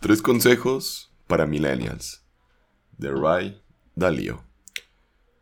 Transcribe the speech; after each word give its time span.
Tres 0.00 0.22
consejos 0.22 1.12
para 1.26 1.44
millennials. 1.44 2.24
De 2.96 3.10
Ray 3.10 3.60
Dalio. 3.94 4.42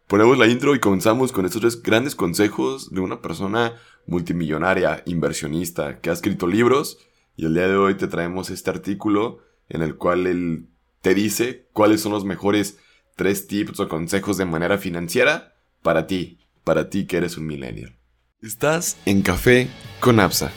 Ponemos 0.09 0.37
la 0.37 0.49
intro 0.49 0.75
y 0.75 0.81
comenzamos 0.81 1.31
con 1.31 1.47
estos 1.47 1.61
tres 1.61 1.81
grandes 1.81 2.17
consejos 2.17 2.93
de 2.93 2.99
una 2.99 3.23
persona 3.23 3.75
multimillonaria, 4.09 5.05
inversionista, 5.07 6.01
que 6.01 6.11
ha 6.11 6.13
escrito 6.13 6.49
libros 6.49 6.99
y 7.37 7.45
el 7.47 7.55
día 7.55 7.69
de 7.69 7.77
hoy 7.77 7.95
te 7.95 8.09
traemos 8.09 8.51
este 8.51 8.69
artículo 8.71 9.45
en 9.69 9.83
el 9.83 9.95
cual 9.95 10.27
él 10.27 10.67
te 11.03 11.15
dice 11.15 11.69
cuáles 11.73 12.01
son 12.01 12.11
los 12.11 12.25
mejores 12.25 12.79
tres 13.15 13.47
tips 13.47 13.79
o 13.79 13.89
consejos 13.89 14.39
de 14.39 14.45
manera 14.45 14.77
financiera 14.77 15.55
para 15.83 16.09
ti, 16.09 16.41
para 16.65 16.91
ti 16.91 17.07
que 17.07 17.19
eres 17.19 17.37
un 17.37 17.47
millennial. 17.47 17.97
Estás 18.43 18.97
en 19.07 19.23
café 19.23 19.69
con 20.01 20.19
Absa. 20.19 20.51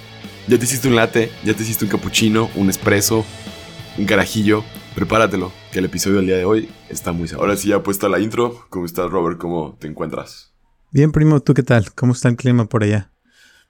Ya 0.48 0.58
te 0.58 0.66
hiciste 0.66 0.88
un 0.88 0.96
latte, 0.96 1.32
ya 1.44 1.54
te 1.54 1.62
hiciste 1.62 1.86
un 1.86 1.92
cappuccino, 1.92 2.50
un 2.56 2.72
espresso, 2.72 3.24
un 3.98 4.06
carajillo. 4.06 4.64
Prepáratelo, 4.96 5.52
que 5.72 5.80
el 5.80 5.86
episodio 5.86 6.18
del 6.18 6.26
día 6.28 6.38
de 6.38 6.46
hoy 6.46 6.70
está 6.90 7.12
muy 7.12 7.28
sabroso. 7.28 7.46
Ahora 7.46 7.58
sí, 7.58 7.70
ya 7.70 7.82
puesta 7.82 8.10
la 8.10 8.20
intro. 8.20 8.66
¿Cómo 8.70 8.86
estás, 8.86 9.10
Robert? 9.10 9.38
¿Cómo 9.38 9.78
te 9.80 9.88
encuentras? 9.88 10.54
Bien, 10.92 11.12
primo, 11.12 11.40
¿tú 11.40 11.54
qué 11.54 11.64
tal? 11.64 11.94
¿Cómo 11.94 12.14
está 12.14 12.28
el 12.30 12.36
clima 12.36 12.66
por 12.66 12.84
allá? 12.84 13.12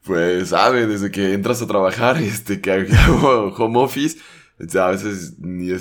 Pues, 0.04 0.50
sabe, 0.50 0.88
desde 0.88 1.12
que 1.12 1.34
entras 1.34 1.62
a 1.62 1.68
trabajar, 1.68 2.18
este, 2.22 2.62
que 2.62 2.72
hago 2.72 3.54
home 3.58 3.80
office, 3.80 4.18
a 4.80 4.88
veces 4.88 5.36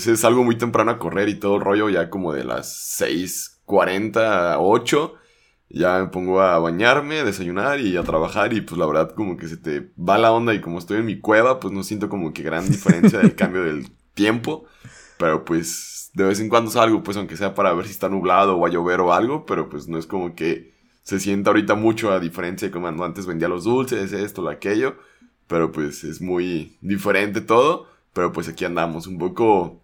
es 0.06 0.24
algo 0.24 0.44
muy 0.44 0.56
temprano 0.56 0.90
a 0.90 0.98
correr 0.98 1.28
y 1.28 1.34
todo 1.34 1.56
el 1.56 1.62
rollo, 1.62 1.88
ya 1.88 2.10
como 2.10 2.32
de 2.32 2.44
las 2.44 3.00
6.40 3.00 4.18
a 4.18 4.58
8 4.58 5.14
ya 5.70 6.00
me 6.00 6.08
pongo 6.08 6.40
a 6.40 6.58
bañarme, 6.58 7.20
a 7.20 7.24
desayunar 7.24 7.80
y 7.80 7.96
a 7.96 8.02
trabajar 8.02 8.52
y 8.52 8.60
pues 8.60 8.76
la 8.78 8.86
verdad 8.86 9.14
como 9.14 9.36
que 9.36 9.46
se 9.46 9.56
te 9.56 9.92
va 9.96 10.18
la 10.18 10.32
onda 10.32 10.52
y 10.52 10.60
como 10.60 10.78
estoy 10.78 10.98
en 10.98 11.06
mi 11.06 11.20
cueva 11.20 11.60
pues 11.60 11.72
no 11.72 11.84
siento 11.84 12.08
como 12.08 12.32
que 12.32 12.42
gran 12.42 12.66
diferencia 12.68 13.20
del 13.20 13.36
cambio 13.36 13.62
del 13.62 13.88
tiempo, 14.20 14.66
pero 15.16 15.44
pues 15.46 16.10
de 16.12 16.24
vez 16.24 16.40
en 16.40 16.50
cuando 16.50 16.70
salgo 16.70 17.02
pues 17.02 17.16
aunque 17.16 17.38
sea 17.38 17.54
para 17.54 17.72
ver 17.72 17.86
si 17.86 17.92
está 17.92 18.10
nublado 18.10 18.56
o 18.56 18.60
va 18.60 18.68
a 18.68 18.70
llover 18.70 19.00
o 19.00 19.14
algo, 19.14 19.46
pero 19.46 19.70
pues 19.70 19.88
no 19.88 19.96
es 19.96 20.06
como 20.06 20.34
que 20.34 20.74
se 21.02 21.18
sienta 21.18 21.50
ahorita 21.50 21.74
mucho 21.74 22.12
a 22.12 22.20
diferencia 22.20 22.68
de 22.68 22.72
como 22.72 22.88
antes 22.88 23.24
vendía 23.26 23.48
los 23.48 23.64
dulces, 23.64 24.12
esto, 24.12 24.42
lo 24.42 24.50
aquello, 24.50 24.96
pero 25.46 25.72
pues 25.72 26.04
es 26.04 26.20
muy 26.20 26.76
diferente 26.82 27.40
todo, 27.40 27.88
pero 28.12 28.30
pues 28.30 28.46
aquí 28.48 28.66
andamos 28.66 29.06
un 29.06 29.16
poco 29.18 29.80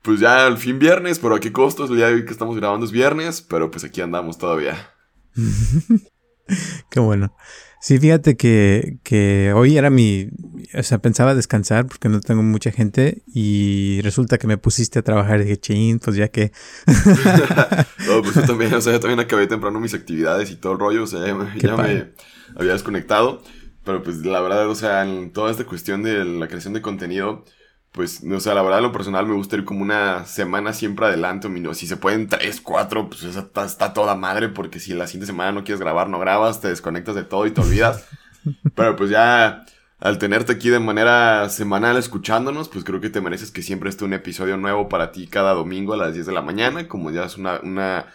pues 0.00 0.18
ya 0.18 0.46
al 0.46 0.56
fin 0.56 0.78
viernes, 0.78 1.18
pero 1.18 1.34
a 1.34 1.40
qué 1.40 1.52
costo, 1.52 1.84
el 1.84 1.96
día 1.96 2.08
de 2.08 2.14
hoy 2.14 2.24
que 2.24 2.32
estamos 2.32 2.56
grabando 2.56 2.86
es 2.86 2.92
viernes, 2.92 3.42
pero 3.42 3.70
pues 3.70 3.84
aquí 3.84 4.00
andamos 4.00 4.38
todavía. 4.38 4.90
Qué 6.90 7.00
bueno. 7.00 7.34
Sí, 7.82 7.98
fíjate 7.98 8.36
que, 8.36 8.98
que 9.02 9.52
hoy 9.56 9.76
era 9.76 9.90
mi, 9.90 10.28
o 10.72 10.84
sea, 10.84 10.98
pensaba 10.98 11.34
descansar 11.34 11.84
porque 11.84 12.08
no 12.08 12.20
tengo 12.20 12.40
mucha 12.44 12.70
gente 12.70 13.24
y 13.26 14.00
resulta 14.02 14.38
que 14.38 14.46
me 14.46 14.56
pusiste 14.56 15.00
a 15.00 15.02
trabajar 15.02 15.40
y 15.40 15.44
dije, 15.46 15.56
ching, 15.56 15.98
pues 15.98 16.14
ya 16.14 16.28
que... 16.28 16.52
no, 18.06 18.22
pues 18.22 18.36
yo 18.36 18.42
también, 18.42 18.72
o 18.72 18.80
sea, 18.80 18.92
yo 18.92 19.00
también 19.00 19.18
acabé 19.18 19.48
temprano 19.48 19.80
mis 19.80 19.94
actividades 19.94 20.52
y 20.52 20.54
todo 20.54 20.74
el 20.74 20.78
rollo, 20.78 21.02
o 21.02 21.06
sea, 21.08 21.26
ya, 21.26 21.34
me, 21.34 21.58
ya 21.58 21.76
me 21.76 22.12
había 22.54 22.72
desconectado, 22.72 23.42
pero 23.84 24.00
pues 24.04 24.24
la 24.24 24.40
verdad, 24.40 24.68
o 24.68 24.76
sea, 24.76 25.02
en 25.02 25.32
toda 25.32 25.50
esta 25.50 25.64
cuestión 25.64 26.04
de 26.04 26.24
la 26.24 26.46
creación 26.46 26.74
de 26.74 26.82
contenido, 26.82 27.44
pues, 27.92 28.22
o 28.24 28.40
sea, 28.40 28.54
la 28.54 28.62
verdad, 28.62 28.80
lo 28.80 28.90
personal 28.90 29.26
me 29.26 29.34
gusta 29.34 29.56
ir 29.56 29.66
como 29.66 29.82
una 29.82 30.24
semana 30.24 30.72
siempre 30.72 31.06
adelante, 31.06 31.48
o 31.68 31.74
si 31.74 31.86
se 31.86 31.98
pueden 31.98 32.26
tres, 32.26 32.62
cuatro, 32.62 33.10
pues 33.10 33.22
está, 33.24 33.66
está, 33.66 33.92
toda 33.92 34.14
madre, 34.14 34.48
porque 34.48 34.80
si 34.80 34.94
la 34.94 35.06
siguiente 35.06 35.26
semana 35.26 35.52
no 35.52 35.62
quieres 35.62 35.80
grabar, 35.80 36.08
no 36.08 36.18
grabas, 36.18 36.62
te 36.62 36.68
desconectas 36.68 37.14
de 37.14 37.24
todo 37.24 37.46
y 37.46 37.50
te 37.50 37.60
olvidas. 37.60 38.08
Pero 38.74 38.96
pues 38.96 39.10
ya, 39.10 39.66
al 40.00 40.18
tenerte 40.18 40.52
aquí 40.52 40.70
de 40.70 40.80
manera 40.80 41.50
semanal 41.50 41.98
escuchándonos, 41.98 42.70
pues 42.70 42.82
creo 42.82 43.02
que 43.02 43.10
te 43.10 43.20
mereces 43.20 43.50
que 43.50 43.60
siempre 43.60 43.90
esté 43.90 44.06
un 44.06 44.14
episodio 44.14 44.56
nuevo 44.56 44.88
para 44.88 45.12
ti 45.12 45.26
cada 45.26 45.52
domingo 45.52 45.92
a 45.92 45.98
las 45.98 46.14
10 46.14 46.24
de 46.26 46.32
la 46.32 46.42
mañana, 46.42 46.88
como 46.88 47.10
ya 47.10 47.24
es 47.24 47.36
una, 47.36 47.60
una, 47.62 48.06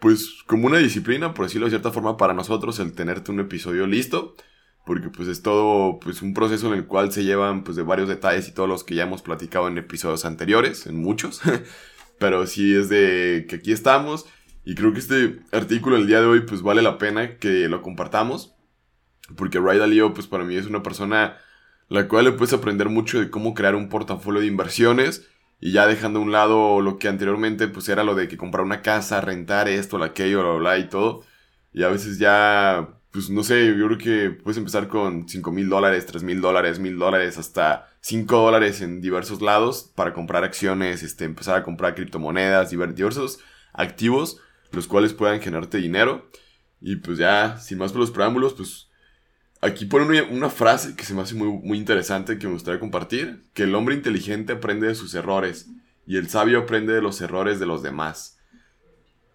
pues 0.00 0.42
como 0.46 0.66
una 0.68 0.78
disciplina, 0.78 1.34
por 1.34 1.44
decirlo 1.44 1.66
de 1.66 1.72
cierta 1.72 1.90
forma, 1.90 2.16
para 2.16 2.32
nosotros 2.32 2.78
el 2.78 2.94
tenerte 2.94 3.30
un 3.30 3.40
episodio 3.40 3.86
listo 3.86 4.34
porque 4.84 5.08
pues 5.08 5.28
es 5.28 5.42
todo 5.42 5.98
pues 6.00 6.22
un 6.22 6.34
proceso 6.34 6.66
en 6.68 6.74
el 6.74 6.86
cual 6.86 7.12
se 7.12 7.24
llevan 7.24 7.64
pues 7.64 7.76
de 7.76 7.82
varios 7.82 8.08
detalles 8.08 8.48
y 8.48 8.52
todos 8.52 8.68
los 8.68 8.84
que 8.84 8.94
ya 8.94 9.04
hemos 9.04 9.22
platicado 9.22 9.68
en 9.68 9.78
episodios 9.78 10.24
anteriores, 10.24 10.86
en 10.86 10.96
muchos, 10.96 11.40
pero 12.18 12.46
sí 12.46 12.74
es 12.74 12.88
de 12.88 13.46
que 13.48 13.56
aquí 13.56 13.72
estamos 13.72 14.26
y 14.64 14.74
creo 14.74 14.92
que 14.92 15.00
este 15.00 15.40
artículo 15.52 15.96
el 15.96 16.06
día 16.06 16.20
de 16.20 16.26
hoy 16.26 16.40
pues 16.40 16.62
vale 16.62 16.82
la 16.82 16.98
pena 16.98 17.36
que 17.36 17.68
lo 17.68 17.82
compartamos, 17.82 18.54
porque 19.36 19.60
Ray 19.60 19.78
Dalio 19.78 20.14
pues 20.14 20.26
para 20.26 20.44
mí 20.44 20.56
es 20.56 20.66
una 20.66 20.82
persona 20.82 21.38
la 21.88 22.08
cual 22.08 22.24
le 22.24 22.32
puedes 22.32 22.54
aprender 22.54 22.88
mucho 22.88 23.20
de 23.20 23.30
cómo 23.30 23.54
crear 23.54 23.74
un 23.74 23.88
portafolio 23.88 24.40
de 24.40 24.46
inversiones 24.46 25.28
y 25.60 25.72
ya 25.72 25.86
dejando 25.86 26.18
a 26.18 26.22
un 26.22 26.32
lado 26.32 26.80
lo 26.80 26.98
que 26.98 27.06
anteriormente 27.06 27.68
pues 27.68 27.88
era 27.88 28.02
lo 28.02 28.14
de 28.14 28.28
que 28.28 28.36
comprar 28.36 28.64
una 28.64 28.82
casa, 28.82 29.20
rentar 29.20 29.68
esto, 29.68 30.02
aquello, 30.02 30.42
bla, 30.42 30.58
bla, 30.58 30.78
y 30.78 30.88
todo. 30.88 31.22
Y 31.72 31.84
a 31.84 31.88
veces 31.88 32.18
ya 32.18 32.98
pues 33.12 33.28
no 33.28 33.42
sé, 33.42 33.66
yo 33.66 33.86
creo 33.86 33.98
que 33.98 34.30
puedes 34.30 34.56
empezar 34.56 34.88
con 34.88 35.28
5 35.28 35.52
mil 35.52 35.68
dólares, 35.68 36.06
3 36.06 36.22
mil 36.22 36.40
dólares, 36.40 36.78
mil 36.78 36.98
dólares, 36.98 37.36
hasta 37.36 37.88
5 38.00 38.36
dólares 38.36 38.80
en 38.80 39.02
diversos 39.02 39.42
lados 39.42 39.92
para 39.94 40.14
comprar 40.14 40.44
acciones, 40.44 41.02
este, 41.02 41.26
empezar 41.26 41.56
a 41.56 41.62
comprar 41.62 41.94
criptomonedas, 41.94 42.70
diversos 42.70 43.40
activos, 43.74 44.40
los 44.72 44.86
cuales 44.86 45.12
puedan 45.12 45.42
generarte 45.42 45.76
dinero. 45.76 46.26
Y 46.80 46.96
pues 46.96 47.18
ya, 47.18 47.58
sin 47.58 47.78
más 47.78 47.92
por 47.92 48.00
los 48.00 48.10
preámbulos, 48.10 48.54
pues 48.54 48.88
aquí 49.60 49.84
pone 49.84 50.22
una, 50.22 50.48
frase 50.48 50.96
que 50.96 51.04
se 51.04 51.12
me 51.12 51.20
hace 51.20 51.34
muy, 51.34 51.48
muy 51.48 51.76
interesante 51.76 52.38
que 52.38 52.46
me 52.46 52.54
gustaría 52.54 52.80
compartir, 52.80 53.44
que 53.52 53.64
el 53.64 53.74
hombre 53.74 53.94
inteligente 53.94 54.54
aprende 54.54 54.88
de 54.88 54.94
sus 54.94 55.14
errores 55.14 55.68
y 56.06 56.16
el 56.16 56.30
sabio 56.30 56.60
aprende 56.60 56.94
de 56.94 57.02
los 57.02 57.20
errores 57.20 57.60
de 57.60 57.66
los 57.66 57.82
demás. 57.82 58.38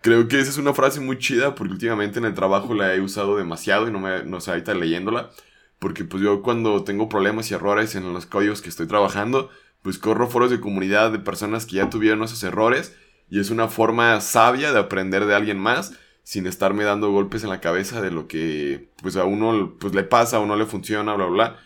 Creo 0.02 0.28
que 0.28 0.40
esa 0.40 0.52
es 0.52 0.58
una 0.58 0.74
frase 0.74 1.00
muy 1.00 1.18
chida 1.18 1.56
porque 1.56 1.74
últimamente 1.74 2.20
en 2.20 2.26
el 2.26 2.34
trabajo 2.34 2.74
la 2.74 2.94
he 2.94 3.02
usado 3.02 3.36
demasiado 3.36 3.88
y 3.88 3.92
no 3.92 4.00
me 4.00 4.24
no 4.24 4.40
sé 4.40 4.52
ahorita 4.52 4.74
leyéndola. 4.74 5.32
Porque 5.80 6.04
pues 6.06 6.24
yo 6.24 6.42
cuando 6.42 6.84
tengo 6.84 7.10
problemas 7.10 7.52
y 7.52 7.54
errores 7.54 7.96
en 7.96 8.12
los 8.14 8.26
códigos 8.26 8.62
que 8.62 8.70
estoy 8.70 8.88
trabajando, 8.88 9.50
pues 9.82 9.98
corro 9.98 10.28
foros 10.30 10.50
de 10.52 10.60
comunidad 10.60 11.12
de 11.12 11.20
personas 11.20 11.66
que 11.66 11.76
ya 11.78 11.90
tuvieron 11.90 12.24
esos 12.24 12.44
errores 12.44 12.96
y 13.30 13.40
es 13.40 13.50
una 13.50 13.68
forma 13.68 14.20
sabia 14.22 14.72
de 14.72 14.80
aprender 14.80 15.26
de 15.26 15.36
alguien 15.36 15.60
más 15.60 15.94
sin 16.24 16.46
estarme 16.48 16.84
dando 16.84 17.12
golpes 17.12 17.44
en 17.44 17.50
la 17.50 17.62
cabeza 17.62 18.02
de 18.02 18.12
lo 18.12 18.28
que 18.28 18.90
pues 19.02 19.16
a 19.16 19.26
uno 19.26 19.76
pues 19.80 19.94
le 19.94 20.04
pasa 20.04 20.40
o 20.40 20.46
no 20.46 20.56
le 20.56 20.66
funciona, 20.66 21.14
bla, 21.16 21.26
bla. 21.28 21.60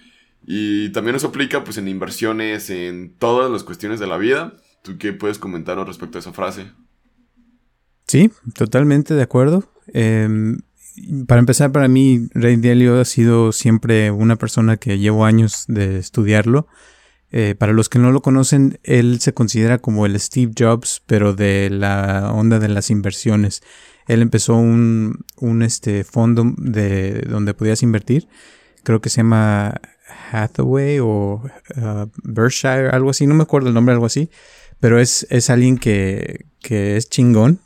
Y 0.45 0.89
también 0.91 1.15
eso 1.15 1.27
aplica 1.27 1.63
pues 1.63 1.77
en 1.77 1.87
inversiones, 1.87 2.69
en 2.69 3.15
todas 3.17 3.49
las 3.49 3.63
cuestiones 3.63 3.99
de 3.99 4.07
la 4.07 4.17
vida. 4.17 4.53
¿Tú 4.83 4.97
qué 4.97 5.13
puedes 5.13 5.39
comentar 5.39 5.77
respecto 5.85 6.17
a 6.17 6.21
esa 6.21 6.33
frase? 6.33 6.71
Sí, 8.11 8.29
totalmente 8.55 9.13
de 9.13 9.21
acuerdo. 9.21 9.63
Em, 9.87 10.57
para 11.27 11.39
empezar, 11.39 11.71
para 11.71 11.87
mí, 11.87 12.27
Ray 12.33 12.57
Dalio 12.57 12.99
ha 12.99 13.05
sido 13.05 13.53
siempre 13.53 14.11
una 14.11 14.35
persona 14.35 14.75
que 14.75 14.99
llevo 14.99 15.23
años 15.23 15.63
de 15.69 15.97
estudiarlo. 15.97 16.67
Eh, 17.31 17.55
para 17.57 17.71
los 17.71 17.87
que 17.87 17.99
no 17.99 18.11
lo 18.11 18.21
conocen, 18.21 18.79
él 18.83 19.21
se 19.21 19.33
considera 19.33 19.77
como 19.77 20.05
el 20.05 20.19
Steve 20.19 20.51
Jobs, 20.59 21.01
pero 21.05 21.33
de 21.33 21.69
la 21.69 22.33
onda 22.33 22.59
de 22.59 22.67
las 22.67 22.89
inversiones. 22.89 23.63
Él 24.07 24.21
empezó 24.21 24.57
un, 24.57 25.23
un 25.37 25.63
este, 25.63 26.03
fondo 26.03 26.53
de 26.57 27.21
donde 27.29 27.53
podías 27.53 27.81
invertir. 27.81 28.27
Creo 28.83 28.99
que 28.99 29.09
se 29.09 29.21
llama 29.21 29.79
Hathaway 30.33 30.99
o 30.99 31.41
uh, 31.77 32.11
Berkshire, 32.23 32.89
algo 32.89 33.11
así. 33.11 33.25
No 33.25 33.35
me 33.35 33.43
acuerdo 33.43 33.69
el 33.69 33.73
nombre, 33.73 33.93
algo 33.93 34.07
así. 34.07 34.29
Pero 34.81 34.99
es, 34.99 35.25
es 35.29 35.49
alguien 35.49 35.77
que, 35.77 36.47
que 36.59 36.97
es 36.97 37.09
chingón 37.09 37.61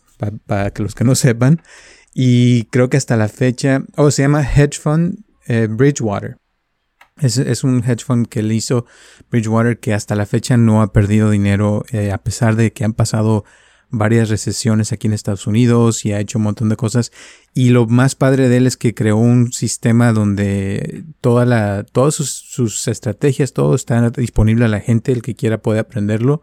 para 0.46 0.72
que 0.72 0.84
los 0.84 0.96
que 0.96 1.04
no 1.04 1.16
sepan. 1.16 1.62
Y 2.14 2.66
creo 2.66 2.90
que 2.90 2.98
hasta 2.98 3.18
la 3.18 3.28
fecha, 3.28 3.84
oh, 3.98 4.10
se 4.12 4.22
llama 4.22 4.42
Hedge 4.42 4.80
Fund 4.80 5.26
eh, 5.48 5.68
Bridgewater. 5.70 6.38
Es, 7.18 7.38
es, 7.38 7.64
un 7.64 7.82
hedge 7.82 8.04
fund 8.04 8.28
que 8.28 8.44
le 8.44 8.56
hizo 8.56 8.86
Bridgewater 9.32 9.80
que 9.80 9.94
hasta 9.94 10.16
la 10.16 10.26
fecha 10.26 10.58
no 10.58 10.82
ha 10.82 10.92
perdido 10.92 11.30
dinero 11.30 11.86
eh, 11.94 12.12
a 12.12 12.18
pesar 12.18 12.58
de 12.58 12.74
que 12.74 12.84
han 12.84 12.92
pasado 12.92 13.46
varias 13.90 14.30
recesiones 14.30 14.92
aquí 14.92 15.08
en 15.08 15.14
Estados 15.14 15.48
Unidos 15.48 16.04
y 16.04 16.12
ha 16.12 16.20
hecho 16.20 16.40
un 16.40 16.44
montón 16.44 16.68
de 16.68 16.76
cosas. 16.76 17.14
Y 17.54 17.70
lo 17.70 17.88
más 17.88 18.16
padre 18.16 18.50
de 18.50 18.58
él 18.58 18.68
es 18.68 18.76
que 18.76 18.94
creó 18.94 19.16
un 19.16 19.54
sistema 19.54 20.12
donde 20.12 21.06
toda 21.22 21.46
la, 21.46 21.86
todas 21.90 22.16
sus, 22.16 22.32
sus 22.32 22.88
estrategias, 22.90 23.54
todo 23.54 23.76
está 23.76 24.10
disponible 24.10 24.66
a 24.66 24.70
la 24.70 24.82
gente, 24.82 25.14
el 25.14 25.22
que 25.22 25.36
quiera 25.36 25.62
puede 25.62 25.80
aprenderlo. 25.80 26.42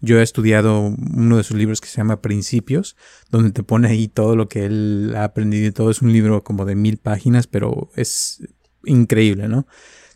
Yo 0.00 0.18
he 0.18 0.22
estudiado 0.22 0.80
uno 0.80 1.36
de 1.36 1.42
sus 1.42 1.56
libros 1.56 1.80
que 1.80 1.88
se 1.88 1.98
llama 1.98 2.22
Principios, 2.22 2.96
donde 3.30 3.52
te 3.52 3.62
pone 3.62 3.88
ahí 3.88 4.08
todo 4.08 4.34
lo 4.34 4.48
que 4.48 4.64
él 4.64 5.12
ha 5.16 5.24
aprendido 5.24 5.68
y 5.68 5.72
todo. 5.72 5.90
Es 5.90 6.02
un 6.02 6.12
libro 6.12 6.42
como 6.42 6.64
de 6.64 6.74
mil 6.74 6.96
páginas, 6.96 7.46
pero 7.46 7.90
es 7.96 8.42
increíble, 8.84 9.48
¿no? 9.48 9.66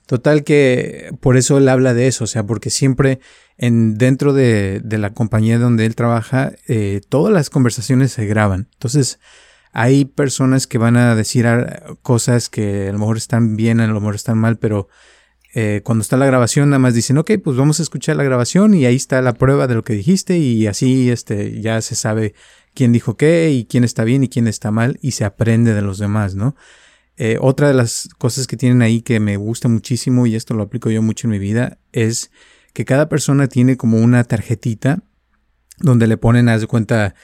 Total 0.07 0.45
que 0.45 1.11
por 1.21 1.37
eso 1.37 1.57
él 1.57 1.69
habla 1.69 1.95
de 1.95 2.07
eso, 2.07 2.25
o 2.25 2.27
sea, 2.27 2.45
porque 2.45 2.69
siempre 2.69 3.21
en, 3.57 3.97
dentro 3.97 4.35
de, 4.35 4.83
la 4.85 5.15
compañía 5.15 5.59
donde 5.59 5.87
él 5.87 5.97
trabaja, 5.97 6.53
eh, 6.69 7.01
todas 7.09 7.33
las 7.33 7.49
conversaciones 7.49 8.13
se 8.13 8.27
graban. 8.27 8.69
Entonces, 8.75 9.19
hay 9.73 10.05
personas 10.05 10.67
que 10.67 10.79
van 10.79 10.97
a 10.97 11.15
decir 11.15 11.47
cosas 12.03 12.49
que 12.49 12.89
a 12.89 12.93
lo 12.93 12.99
mejor 12.99 13.17
están 13.17 13.57
bien, 13.57 13.81
a 13.81 13.87
lo 13.87 13.95
mejor 13.95 14.15
están 14.15 14.39
mal, 14.39 14.59
pero 14.59 14.89
eh, 15.57 15.83
cuando 15.85 16.03
está 16.03 16.17
la 16.17 16.27
grabación, 16.27 16.71
nada 16.71 16.81
más 16.81 16.95
dicen, 16.95 17.17
ok, 17.17 17.31
pues 17.43 17.57
vamos 17.57 17.79
a 17.79 17.85
escuchar 17.85 18.17
la 18.17 18.25
grabación 18.25 18.75
y 18.75 18.87
ahí 18.87 18.97
está 18.97 19.23
la 19.23 19.35
prueba 19.35 19.69
de 19.69 19.75
lo 19.75 19.85
que 19.85 19.93
dijiste 19.93 20.37
y 20.37 20.67
así 20.67 21.11
este, 21.11 21.61
ya 21.61 21.81
se 21.81 21.95
sabe 21.95 22.35
quién 22.75 22.91
dijo 22.93 23.17
qué 23.17 23.53
y 23.53 23.65
quién 23.65 23.85
está 23.85 24.03
bien 24.03 24.25
y 24.25 24.29
quién 24.29 24.49
está 24.49 24.73
mal 24.73 24.99
y 25.01 25.13
se 25.13 25.25
aprende 25.25 25.73
de 25.73 25.83
los 25.83 25.99
demás, 25.99 26.35
¿no? 26.35 26.57
Eh, 27.17 27.39
otra 27.41 27.69
de 27.69 27.75
las 27.75 28.09
cosas 28.19 28.49
que 28.49 28.57
tienen 28.57 28.83
ahí 28.83 29.01
que 29.01 29.21
me 29.21 29.37
gusta 29.37 29.69
muchísimo 29.69 30.27
y 30.27 30.35
esto 30.35 30.55
lo 30.55 30.65
aplico 30.65 30.91
yo 30.91 31.01
mucho 31.01 31.29
en 31.29 31.31
mi 31.31 31.39
vida 31.39 31.79
es 31.93 32.33
que 32.73 32.85
cada 32.85 33.09
persona 33.09 33.47
tiene 33.47 33.77
como 33.77 33.99
una 33.99 34.25
tarjetita 34.25 35.05
donde 35.79 36.09
le 36.09 36.17
ponen, 36.17 36.49
haz 36.49 36.63
de 36.63 36.67
cuenta, 36.67 37.15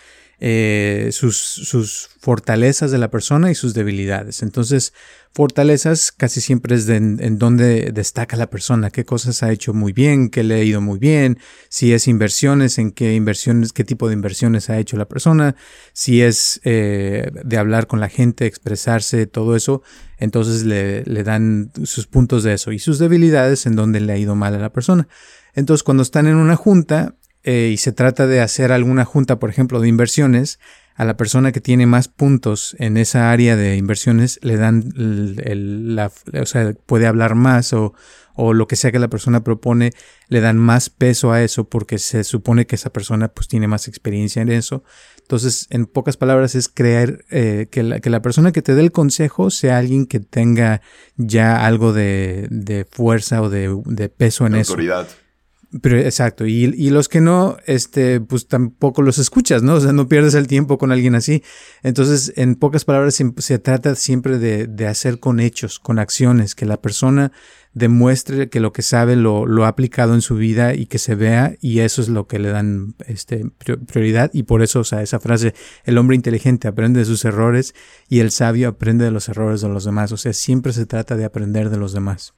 eh, 0.43 1.11
sus, 1.13 1.37
sus, 1.37 2.09
fortalezas 2.19 2.91
de 2.91 2.99
la 2.99 3.11
persona 3.11 3.51
y 3.51 3.55
sus 3.55 3.75
debilidades. 3.75 4.43
Entonces, 4.43 4.95
fortalezas 5.33 6.13
casi 6.13 6.41
siempre 6.41 6.77
es 6.77 6.89
en 6.89 7.39
donde 7.39 7.93
destaca 7.93 8.37
la 8.37 8.49
persona, 8.49 8.91
qué 8.91 9.05
cosas 9.05 9.43
ha 9.43 9.53
hecho 9.53 9.75
muy 9.75 9.93
bien, 9.93 10.31
qué 10.31 10.43
le 10.43 10.55
ha 10.55 10.63
ido 10.63 10.81
muy 10.81 10.99
bien, 10.99 11.39
si 11.69 11.93
es 11.93 12.09
inversiones, 12.09 12.79
en 12.79 12.91
qué 12.91 13.15
inversiones, 13.15 13.73
qué 13.73 13.85
tipo 13.85 14.09
de 14.09 14.15
inversiones 14.15 14.71
ha 14.71 14.79
hecho 14.79 14.97
la 14.97 15.09
persona, 15.09 15.57
si 15.93 16.23
es 16.23 16.61
eh, 16.65 17.31
de 17.45 17.57
hablar 17.59 17.87
con 17.87 18.01
la 18.01 18.09
gente, 18.09 18.47
expresarse, 18.47 19.27
todo 19.27 19.57
eso, 19.57 19.83
entonces 20.17 20.65
le, 20.65 21.05
le 21.05 21.23
dan 21.23 21.71
sus 21.85 22.07
puntos 22.07 22.45
de 22.45 22.55
eso 22.55 22.73
y 22.73 22.79
sus 22.79 22.99
debilidades 22.99 23.67
en 23.67 23.77
donde 23.77 24.01
le 24.01 24.13
ha 24.15 24.19
ido 24.19 24.35
mal 24.35 24.55
a 24.55 24.59
la 24.59 24.73
persona. 24.73 25.07
Entonces, 25.55 25.83
cuando 25.83 26.03
están 26.03 26.27
en 26.27 26.37
una 26.37 26.57
junta, 26.57 27.17
eh, 27.43 27.71
y 27.73 27.77
se 27.79 27.93
trata 27.93 28.27
de 28.27 28.41
hacer 28.41 28.73
alguna 28.73 29.05
junta, 29.05 29.39
por 29.39 29.51
ejemplo, 29.51 29.81
de 29.81 29.89
inversiones, 29.89 30.59
a 31.01 31.05
la 31.07 31.17
persona 31.17 31.51
que 31.51 31.63
tiene 31.63 31.87
más 31.87 32.09
puntos 32.09 32.77
en 32.79 32.99
esa 32.99 33.33
área 33.33 33.57
de 33.57 33.77
inversiones 33.77 34.39
le 34.43 34.59
dan 34.59 34.93
el, 34.97 35.97
la, 35.97 36.13
o 36.39 36.45
sea, 36.45 36.75
puede 36.85 37.07
hablar 37.07 37.37
más 37.37 37.73
o, 37.73 37.95
o, 38.35 38.53
lo 38.53 38.69
que 38.69 38.77
sea 38.77 38.93
que 38.93 38.99
la 38.99 39.09
persona 39.09 39.43
propone, 39.43 39.93
le 40.29 40.43
dan 40.43 40.59
más 40.59 40.91
peso 40.91 41.33
a 41.33 41.43
eso 41.43 41.65
porque 41.65 41.99
se 41.99 42.23
supone 42.23 42.67
que 42.67 42.77
esa 42.77 42.91
persona 42.91 43.29
pues 43.29 43.49
tiene 43.49 43.67
más 43.67 43.89
experiencia 43.89 44.43
en 44.43 44.51
eso. 44.51 44.85
Entonces, 45.23 45.69
en 45.71 45.87
pocas 45.87 46.19
palabras, 46.19 46.55
es 46.55 46.69
creer 46.69 47.25
eh, 47.31 47.69
que, 47.71 47.83
la, 47.83 48.01
que, 48.01 48.11
la, 48.11 48.21
persona 48.21 48.53
que 48.53 48.61
te 48.61 48.75
dé 48.75 48.83
el 48.83 48.93
consejo 48.93 49.49
sea 49.49 49.79
alguien 49.79 50.05
que 50.05 50.21
tenga 50.21 50.83
ya 51.17 51.65
algo 51.65 51.95
de, 51.95 52.47
de 52.51 52.85
fuerza 52.85 53.41
o 53.41 53.49
de, 53.49 53.75
de 53.87 54.11
peso 54.11 54.47
en 54.47 54.57
eso. 54.57 54.73
Autoridad. 54.73 55.09
Pero, 55.83 55.99
exacto, 55.99 56.47
y, 56.47 56.65
y, 56.65 56.91
los 56.91 57.09
que 57.09 57.21
no, 57.21 57.57
este, 57.65 58.21
pues 58.21 58.49
tampoco 58.49 59.03
los 59.03 59.19
escuchas, 59.19 59.63
¿no? 59.63 59.75
O 59.75 59.81
sea, 59.81 59.93
no 59.93 60.09
pierdes 60.09 60.35
el 60.35 60.49
tiempo 60.49 60.79
con 60.79 60.91
alguien 60.91 61.15
así. 61.15 61.45
Entonces, 61.85 62.33
en 62.35 62.57
pocas 62.57 62.85
palabras, 62.85 63.23
se, 63.37 63.59
trata 63.61 63.95
siempre 63.95 64.39
de, 64.39 64.67
de, 64.67 64.87
hacer 64.89 65.21
con 65.21 65.39
hechos, 65.39 65.79
con 65.79 66.01
acciones, 66.01 66.57
que 66.57 66.67
la 66.67 66.81
persona 66.81 67.31
demuestre 67.73 68.49
que 68.49 68.59
lo 68.59 68.73
que 68.73 68.83
sabe 68.83 69.15
lo, 69.15 69.47
lo, 69.47 69.65
ha 69.65 69.69
aplicado 69.69 70.15
en 70.15 70.23
su 70.23 70.35
vida 70.35 70.75
y 70.75 70.87
que 70.87 70.99
se 70.99 71.15
vea, 71.15 71.55
y 71.61 71.81
eso 71.81 72.03
es 72.03 72.09
lo 72.09 72.27
que 72.27 72.41
le 72.41 72.51
dan 72.51 72.97
este, 73.07 73.49
prioridad. 73.59 74.31
Y 74.33 74.43
por 74.45 74.63
eso, 74.63 74.81
o 74.81 74.85
sea, 74.85 75.03
esa 75.03 75.21
frase, 75.21 75.55
el 75.85 75.99
hombre 75.99 76.17
inteligente 76.17 76.67
aprende 76.67 76.99
de 76.99 77.07
sus 77.07 77.25
errores 77.25 77.75
y 78.09 78.19
el 78.19 78.33
sabio 78.33 78.69
aprende 78.69 79.05
de 79.05 79.13
los 79.13 79.29
errores 79.29 79.61
de 79.61 79.69
los 79.69 79.85
demás. 79.85 80.11
O 80.11 80.17
sea, 80.17 80.33
siempre 80.33 80.73
se 80.73 80.87
trata 80.87 81.17
de 81.17 81.25
aprender 81.25 81.71
de 81.71 81.77
los 81.77 81.93
demás. 81.93 82.35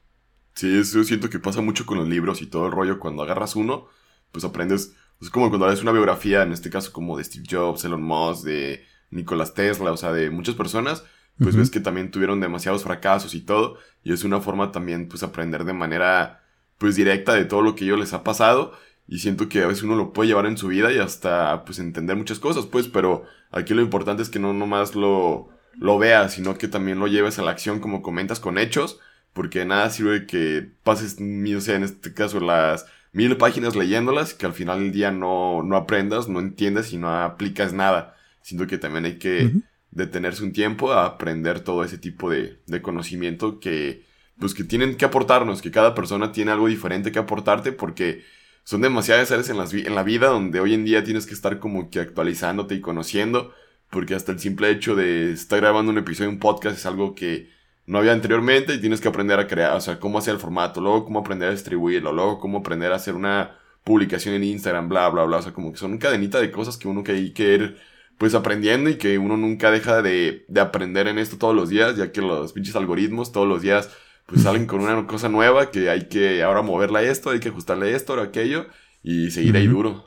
Sí, 0.55 0.71
yo 0.83 1.03
siento 1.03 1.29
que 1.29 1.39
pasa 1.39 1.61
mucho 1.61 1.85
con 1.85 1.97
los 1.97 2.07
libros 2.07 2.41
y 2.41 2.45
todo 2.47 2.67
el 2.67 2.71
rollo. 2.71 2.99
Cuando 2.99 3.23
agarras 3.23 3.55
uno, 3.55 3.87
pues 4.31 4.45
aprendes. 4.45 4.95
Es 5.21 5.29
como 5.29 5.49
cuando 5.49 5.67
lees 5.67 5.81
una 5.81 5.91
biografía, 5.91 6.43
en 6.43 6.51
este 6.51 6.69
caso 6.69 6.91
como 6.91 7.17
de 7.17 7.23
Steve 7.23 7.45
Jobs, 7.49 7.85
Elon 7.85 8.03
Musk, 8.03 8.43
de 8.43 8.85
Nicolás 9.09 9.53
Tesla, 9.53 9.91
o 9.91 9.97
sea, 9.97 10.11
de 10.11 10.29
muchas 10.29 10.55
personas, 10.55 11.05
pues 11.37 11.55
ves 11.55 11.69
que 11.71 11.79
también 11.79 12.11
tuvieron 12.11 12.39
demasiados 12.39 12.83
fracasos 12.83 13.33
y 13.33 13.41
todo. 13.41 13.77
Y 14.03 14.13
es 14.13 14.23
una 14.23 14.41
forma 14.41 14.71
también, 14.71 15.07
pues, 15.07 15.23
aprender 15.23 15.63
de 15.65 15.73
manera, 15.73 16.43
pues, 16.77 16.95
directa 16.95 17.33
de 17.33 17.45
todo 17.45 17.61
lo 17.61 17.75
que 17.75 17.85
ellos 17.85 17.99
les 17.99 18.13
ha 18.13 18.23
pasado. 18.23 18.73
Y 19.07 19.19
siento 19.19 19.49
que 19.49 19.63
a 19.63 19.67
veces 19.67 19.83
uno 19.83 19.95
lo 19.95 20.13
puede 20.13 20.29
llevar 20.29 20.45
en 20.45 20.57
su 20.57 20.67
vida 20.67 20.91
y 20.91 20.99
hasta, 20.99 21.65
pues, 21.65 21.79
entender 21.79 22.15
muchas 22.15 22.39
cosas, 22.39 22.65
pues, 22.65 22.87
pero 22.87 23.23
aquí 23.51 23.73
lo 23.73 23.81
importante 23.81 24.23
es 24.23 24.29
que 24.29 24.39
no 24.39 24.53
nomás 24.53 24.95
lo, 24.95 25.49
lo 25.75 25.97
veas, 25.97 26.33
sino 26.33 26.57
que 26.57 26.67
también 26.67 26.99
lo 26.99 27.07
lleves 27.07 27.39
a 27.39 27.43
la 27.43 27.51
acción, 27.51 27.79
como 27.79 28.01
comentas, 28.01 28.39
con 28.39 28.57
hechos 28.57 28.99
porque 29.33 29.65
nada 29.65 29.89
sirve 29.89 30.25
que 30.25 30.67
pases, 30.83 31.17
o 31.19 31.61
sea, 31.61 31.75
en 31.75 31.83
este 31.83 32.13
caso, 32.13 32.39
las 32.39 32.85
mil 33.11 33.35
páginas 33.37 33.75
leyéndolas, 33.75 34.33
que 34.33 34.45
al 34.45 34.53
final 34.53 34.79
del 34.79 34.91
día 34.91 35.11
no, 35.11 35.63
no 35.63 35.75
aprendas, 35.75 36.29
no 36.29 36.39
entiendas 36.39 36.93
y 36.93 36.97
no 36.97 37.09
aplicas 37.09 37.73
nada. 37.73 38.15
Siento 38.41 38.67
que 38.67 38.77
también 38.77 39.05
hay 39.05 39.17
que 39.17 39.51
detenerse 39.91 40.43
un 40.43 40.51
tiempo 40.51 40.91
a 40.91 41.05
aprender 41.05 41.61
todo 41.61 41.83
ese 41.83 41.97
tipo 41.97 42.29
de, 42.29 42.59
de 42.65 42.81
conocimiento 42.81 43.59
que, 43.59 44.05
pues, 44.39 44.53
que 44.53 44.63
tienen 44.63 44.97
que 44.97 45.05
aportarnos, 45.05 45.61
que 45.61 45.71
cada 45.71 45.95
persona 45.95 46.31
tiene 46.31 46.51
algo 46.51 46.67
diferente 46.67 47.11
que 47.11 47.19
aportarte 47.19 47.71
porque 47.71 48.23
son 48.63 48.81
demasiadas 48.81 49.31
áreas 49.31 49.49
en, 49.49 49.57
las, 49.57 49.73
en 49.73 49.95
la 49.95 50.03
vida 50.03 50.27
donde 50.27 50.59
hoy 50.59 50.73
en 50.73 50.85
día 50.85 51.03
tienes 51.03 51.25
que 51.25 51.33
estar 51.33 51.59
como 51.59 51.89
que 51.89 51.99
actualizándote 51.99 52.75
y 52.75 52.81
conociendo, 52.81 53.53
porque 53.89 54.15
hasta 54.15 54.31
el 54.31 54.39
simple 54.39 54.71
hecho 54.71 54.95
de 54.95 55.31
estar 55.33 55.59
grabando 55.59 55.91
un 55.91 55.97
episodio 55.97 56.29
de 56.29 56.35
un 56.35 56.39
podcast 56.39 56.77
es 56.77 56.85
algo 56.85 57.13
que 57.13 57.49
no 57.85 57.97
había 57.97 58.13
anteriormente 58.13 58.73
y 58.73 58.79
tienes 58.79 59.01
que 59.01 59.07
aprender 59.07 59.39
a 59.39 59.47
crear, 59.47 59.75
o 59.75 59.81
sea, 59.81 59.99
cómo 59.99 60.17
hacer 60.17 60.35
el 60.35 60.39
formato, 60.39 60.79
luego 60.79 61.05
cómo 61.05 61.19
aprender 61.19 61.49
a 61.49 61.51
distribuirlo, 61.51 62.13
luego 62.13 62.39
cómo 62.39 62.59
aprender 62.59 62.91
a 62.91 62.95
hacer 62.95 63.15
una 63.15 63.57
publicación 63.83 64.35
en 64.35 64.43
Instagram, 64.43 64.87
bla, 64.87 65.09
bla, 65.09 65.25
bla, 65.25 65.37
o 65.37 65.41
sea, 65.41 65.51
como 65.53 65.71
que 65.71 65.77
son 65.77 65.97
cadenita 65.97 66.39
de 66.39 66.51
cosas 66.51 66.77
que 66.77 66.87
uno 66.87 67.03
que 67.03 67.11
hay 67.11 67.33
que 67.33 67.53
ir, 67.55 67.77
pues, 68.17 68.35
aprendiendo 68.35 68.89
y 68.89 68.95
que 68.95 69.17
uno 69.17 69.35
nunca 69.35 69.71
deja 69.71 70.01
de, 70.01 70.45
de 70.47 70.61
aprender 70.61 71.07
en 71.07 71.17
esto 71.17 71.37
todos 71.37 71.55
los 71.55 71.69
días, 71.69 71.97
ya 71.97 72.11
que 72.11 72.21
los 72.21 72.53
pinches 72.53 72.75
algoritmos 72.75 73.33
todos 73.33 73.47
los 73.47 73.61
días, 73.61 73.89
pues, 74.27 74.41
salen 74.43 74.65
con 74.65 74.79
una 74.79 75.05
cosa 75.05 75.27
nueva 75.27 75.69
que 75.69 75.89
hay 75.89 76.07
que 76.07 76.41
ahora 76.43 76.61
moverla 76.61 76.99
a 76.99 77.03
esto, 77.03 77.31
hay 77.31 77.41
que 77.41 77.49
ajustarle 77.49 77.93
esto 77.93 78.13
o 78.13 78.21
aquello 78.21 78.67
y 79.01 79.31
seguir 79.31 79.57
ahí 79.57 79.67
duro. 79.67 80.05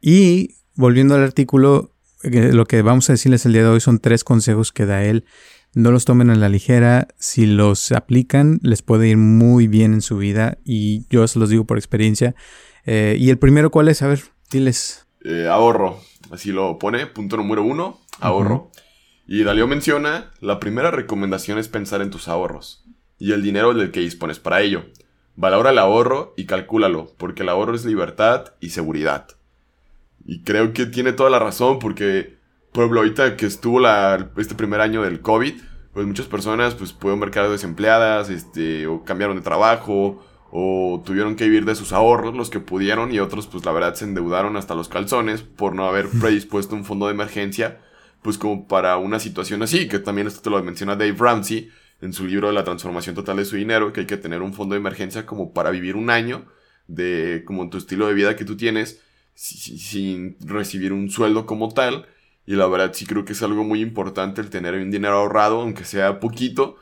Y 0.00 0.56
volviendo 0.74 1.14
al 1.14 1.22
artículo, 1.22 1.90
lo 2.22 2.64
que 2.64 2.80
vamos 2.80 3.10
a 3.10 3.12
decirles 3.12 3.44
el 3.44 3.52
día 3.52 3.62
de 3.62 3.68
hoy 3.68 3.80
son 3.80 3.98
tres 3.98 4.24
consejos 4.24 4.72
que 4.72 4.86
da 4.86 5.04
él 5.04 5.26
no 5.74 5.90
los 5.90 6.04
tomen 6.04 6.30
a 6.30 6.34
la 6.34 6.48
ligera. 6.48 7.08
Si 7.18 7.46
los 7.46 7.92
aplican, 7.92 8.58
les 8.62 8.82
puede 8.82 9.08
ir 9.08 9.16
muy 9.16 9.66
bien 9.66 9.92
en 9.94 10.02
su 10.02 10.16
vida. 10.16 10.58
Y 10.64 11.06
yo 11.08 11.26
se 11.28 11.38
los 11.38 11.50
digo 11.50 11.64
por 11.64 11.78
experiencia. 11.78 12.34
Eh, 12.84 13.16
¿Y 13.18 13.30
el 13.30 13.38
primero 13.38 13.70
cuál 13.70 13.88
es? 13.88 14.02
A 14.02 14.08
ver, 14.08 14.22
diles. 14.50 15.06
Eh, 15.24 15.48
ahorro. 15.50 16.00
Así 16.30 16.52
lo 16.52 16.78
pone. 16.78 17.06
Punto 17.06 17.36
número 17.36 17.62
uno, 17.62 18.00
ahorro. 18.20 18.70
Y 19.26 19.42
Dalio 19.42 19.66
menciona, 19.66 20.32
la 20.40 20.60
primera 20.60 20.90
recomendación 20.90 21.58
es 21.58 21.68
pensar 21.68 22.02
en 22.02 22.10
tus 22.10 22.28
ahorros 22.28 22.84
y 23.18 23.32
el 23.32 23.42
dinero 23.42 23.72
del 23.72 23.90
que 23.90 24.00
dispones 24.00 24.38
para 24.38 24.60
ello. 24.60 24.84
Valora 25.36 25.70
el 25.70 25.78
ahorro 25.78 26.34
y 26.36 26.44
calcúlalo, 26.44 27.12
porque 27.16 27.42
el 27.42 27.48
ahorro 27.48 27.74
es 27.74 27.84
libertad 27.84 28.52
y 28.60 28.70
seguridad. 28.70 29.28
Y 30.26 30.42
creo 30.42 30.72
que 30.72 30.86
tiene 30.86 31.12
toda 31.12 31.30
la 31.30 31.38
razón, 31.38 31.78
porque 31.78 32.36
por 32.74 32.82
ejemplo, 32.82 33.02
ahorita 33.02 33.36
que 33.36 33.46
estuvo 33.46 33.78
la, 33.78 34.32
este 34.36 34.56
primer 34.56 34.80
año 34.80 35.02
del 35.02 35.20
COVID, 35.20 35.54
pues 35.92 36.06
muchas 36.08 36.26
personas 36.26 36.74
pues 36.74 36.92
pudieron 36.92 37.20
ver 37.20 37.30
quedar 37.30 37.48
desempleadas, 37.48 38.30
este, 38.30 38.88
o 38.88 39.04
cambiaron 39.04 39.36
de 39.36 39.42
trabajo, 39.42 40.26
o 40.50 41.00
tuvieron 41.06 41.36
que 41.36 41.44
vivir 41.44 41.66
de 41.66 41.76
sus 41.76 41.92
ahorros, 41.92 42.34
los 42.34 42.50
que 42.50 42.58
pudieron, 42.58 43.14
y 43.14 43.20
otros 43.20 43.46
pues 43.46 43.64
la 43.64 43.70
verdad 43.70 43.94
se 43.94 44.06
endeudaron 44.06 44.56
hasta 44.56 44.74
los 44.74 44.88
calzones 44.88 45.42
por 45.42 45.76
no 45.76 45.86
haber 45.86 46.08
predispuesto 46.20 46.74
un 46.74 46.84
fondo 46.84 47.06
de 47.06 47.12
emergencia, 47.12 47.80
pues 48.22 48.38
como 48.38 48.66
para 48.66 48.96
una 48.96 49.20
situación 49.20 49.62
así, 49.62 49.86
que 49.86 50.00
también 50.00 50.26
esto 50.26 50.42
te 50.42 50.50
lo 50.50 50.60
menciona 50.60 50.96
Dave 50.96 51.14
Ramsey 51.16 51.70
en 52.00 52.12
su 52.12 52.26
libro 52.26 52.48
de 52.48 52.54
la 52.54 52.64
transformación 52.64 53.14
total 53.14 53.36
de 53.36 53.44
su 53.44 53.54
dinero, 53.54 53.92
que 53.92 54.00
hay 54.00 54.06
que 54.06 54.16
tener 54.16 54.42
un 54.42 54.52
fondo 54.52 54.74
de 54.74 54.80
emergencia 54.80 55.26
como 55.26 55.52
para 55.52 55.70
vivir 55.70 55.94
un 55.94 56.10
año 56.10 56.46
de 56.88 57.44
como 57.46 57.62
en 57.62 57.70
tu 57.70 57.78
estilo 57.78 58.08
de 58.08 58.14
vida 58.14 58.34
que 58.34 58.44
tú 58.44 58.56
tienes, 58.56 59.00
sin 59.36 60.36
recibir 60.40 60.92
un 60.92 61.08
sueldo 61.08 61.46
como 61.46 61.72
tal, 61.72 62.08
y 62.46 62.56
la 62.56 62.66
verdad 62.66 62.92
sí 62.94 63.06
creo 63.06 63.24
que 63.24 63.32
es 63.32 63.42
algo 63.42 63.64
muy 63.64 63.80
importante 63.80 64.40
el 64.40 64.50
tener 64.50 64.74
un 64.74 64.90
dinero 64.90 65.16
ahorrado, 65.16 65.60
aunque 65.60 65.84
sea 65.84 66.20
poquito, 66.20 66.76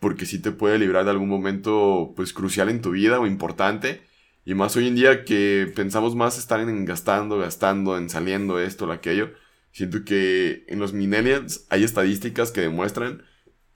porque 0.00 0.26
sí 0.26 0.40
te 0.40 0.52
puede 0.52 0.78
librar 0.78 1.04
de 1.04 1.10
algún 1.10 1.28
momento 1.28 2.12
pues 2.16 2.32
crucial 2.32 2.68
en 2.68 2.80
tu 2.80 2.92
vida 2.92 3.20
o 3.20 3.26
importante. 3.26 4.02
Y 4.44 4.54
más 4.54 4.76
hoy 4.76 4.88
en 4.88 4.94
día 4.94 5.24
que 5.24 5.70
pensamos 5.74 6.14
más 6.14 6.38
estar 6.38 6.60
en 6.60 6.84
gastando, 6.84 7.38
gastando, 7.38 7.98
en 7.98 8.08
saliendo 8.08 8.60
esto 8.60 8.86
o 8.86 8.92
aquello. 8.92 9.32
Siento 9.72 10.04
que 10.04 10.64
en 10.68 10.78
los 10.78 10.92
millennials 10.92 11.66
hay 11.68 11.84
estadísticas 11.84 12.52
que 12.52 12.62
demuestran 12.62 13.22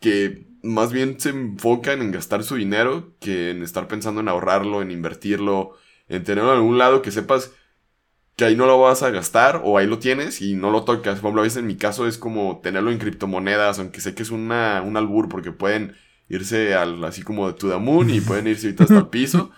que 0.01 0.47
más 0.63 0.93
bien 0.93 1.21
se 1.21 1.31
enfocan 1.31 2.01
en 2.03 2.13
gastar 2.13 2.43
su 2.43 2.57
dinero 2.57 3.15
que 3.21 3.51
en 3.51 3.63
estar 3.63 3.89
pensando 3.89 4.21
en 4.21 4.29
ahorrarlo, 4.29 4.83
en 4.83 4.91
invertirlo, 4.91 5.77
en 6.09 6.25
tenerlo 6.25 6.53
en 6.53 6.59
algún 6.59 6.79
lado 6.79 7.03
que 7.03 7.11
sepas 7.11 7.53
que 8.41 8.47
ahí 8.47 8.57
no 8.57 8.65
lo 8.65 8.81
vas 8.81 9.03
a 9.03 9.11
gastar 9.11 9.61
o 9.67 9.77
ahí 9.77 9.87
lo 9.87 9.99
tienes 9.99 10.41
y 10.41 10.55
no 10.55 10.71
lo 10.71 10.85
tocas. 10.85 11.21
Por 11.21 11.29
ejemplo, 11.29 11.43
a 11.43 11.45
veces 11.45 11.59
en 11.59 11.67
mi 11.67 11.77
caso 11.77 12.09
es 12.09 12.17
como 12.17 12.59
tenerlo 12.63 12.91
en 12.91 12.97
criptomonedas, 12.97 13.79
aunque 13.79 14.01
sé 14.01 14.15
que 14.15 14.23
es 14.23 14.31
una, 14.31 14.81
un 14.81 14.97
albur 14.97 15.29
porque 15.29 15.53
pueden 15.53 15.95
irse 16.31 16.75
al, 16.75 17.05
así 17.05 17.21
como 17.21 17.49
de 17.49 17.53
to 17.53 17.69
the 17.69 17.77
moon 17.77 18.09
y 18.09 18.23
pueden 18.23 18.47
irse 18.47 18.69
ahorita 18.69 18.85
hasta 18.85 18.97
el 18.97 19.09
piso 19.09 19.51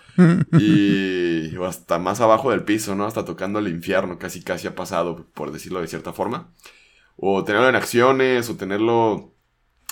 y 0.59 1.55
hasta 1.65 1.97
más 1.97 2.19
abajo 2.19 2.51
del 2.51 2.65
piso, 2.65 2.93
¿no? 2.93 3.05
Hasta 3.05 3.23
tocando 3.23 3.59
el 3.59 3.69
infierno, 3.69 4.19
casi 4.19 4.43
casi 4.43 4.67
ha 4.67 4.75
pasado, 4.75 5.27
por 5.33 5.53
decirlo 5.53 5.79
de 5.79 5.87
cierta 5.87 6.11
forma. 6.11 6.49
O 7.15 7.45
tenerlo 7.45 7.69
en 7.69 7.75
acciones 7.75 8.49
o 8.49 8.57
tenerlo 8.57 9.33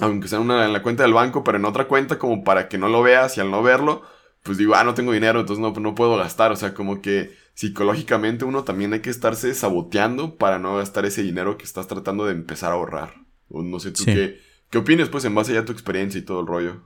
aunque 0.01 0.27
sea 0.27 0.41
una, 0.41 0.65
en 0.65 0.73
la 0.73 0.83
cuenta 0.83 1.03
del 1.03 1.13
banco, 1.13 1.45
pero 1.45 1.57
en 1.57 1.63
otra 1.63 1.87
cuenta 1.87 2.19
como 2.19 2.43
para 2.43 2.67
que 2.67 2.77
no 2.77 2.89
lo 2.89 3.01
veas 3.01 3.37
y 3.37 3.39
al 3.39 3.51
no 3.51 3.63
verlo, 3.63 4.01
pues 4.43 4.57
digo, 4.57 4.75
ah, 4.75 4.83
no 4.83 4.95
tengo 4.95 5.13
dinero, 5.13 5.39
entonces 5.39 5.61
no, 5.61 5.71
no 5.79 5.95
puedo 5.95 6.17
gastar. 6.17 6.51
O 6.51 6.57
sea, 6.57 6.73
como 6.73 7.01
que 7.01 7.39
psicológicamente 7.53 8.45
uno 8.45 8.63
también 8.63 8.93
hay 8.93 9.01
que 9.01 9.09
estarse 9.09 9.53
saboteando 9.53 10.37
para 10.37 10.59
no 10.59 10.77
gastar 10.77 11.05
ese 11.05 11.23
dinero 11.23 11.57
que 11.57 11.65
estás 11.65 11.87
tratando 11.87 12.25
de 12.25 12.33
empezar 12.33 12.71
a 12.71 12.75
ahorrar. 12.75 13.13
O 13.49 13.61
no 13.61 13.79
sé 13.79 13.91
tú 13.91 14.05
qué, 14.05 14.39
qué 14.69 14.77
opinas, 14.77 15.09
pues, 15.09 15.25
en 15.25 15.35
base 15.35 15.53
ya 15.53 15.61
a 15.61 15.65
tu 15.65 15.71
experiencia 15.71 16.19
y 16.19 16.23
todo 16.23 16.41
el 16.41 16.47
rollo. 16.47 16.81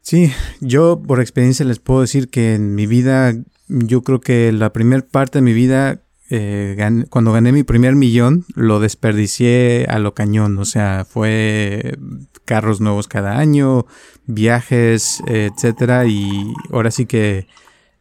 Sí, 0.00 0.32
yo 0.60 1.02
por 1.02 1.20
experiencia 1.20 1.66
les 1.66 1.80
puedo 1.80 2.00
decir 2.00 2.28
que 2.28 2.54
en 2.54 2.74
mi 2.74 2.86
vida, 2.86 3.34
yo 3.68 4.02
creo 4.02 4.20
que 4.20 4.52
la 4.52 4.72
primera 4.72 5.04
parte 5.06 5.38
de 5.38 5.42
mi 5.42 5.52
vida 5.52 6.02
eh, 6.30 6.76
cuando 7.08 7.32
gané 7.32 7.52
mi 7.52 7.62
primer 7.62 7.94
millón, 7.94 8.44
lo 8.54 8.80
desperdicié 8.80 9.86
a 9.88 9.98
lo 9.98 10.14
cañón. 10.14 10.58
O 10.58 10.64
sea, 10.64 11.06
fue 11.08 11.98
carros 12.44 12.80
nuevos 12.80 13.08
cada 13.08 13.38
año, 13.38 13.86
viajes, 14.26 15.22
etcétera. 15.26 16.06
Y 16.06 16.52
ahora 16.72 16.90
sí 16.90 17.06
que 17.06 17.46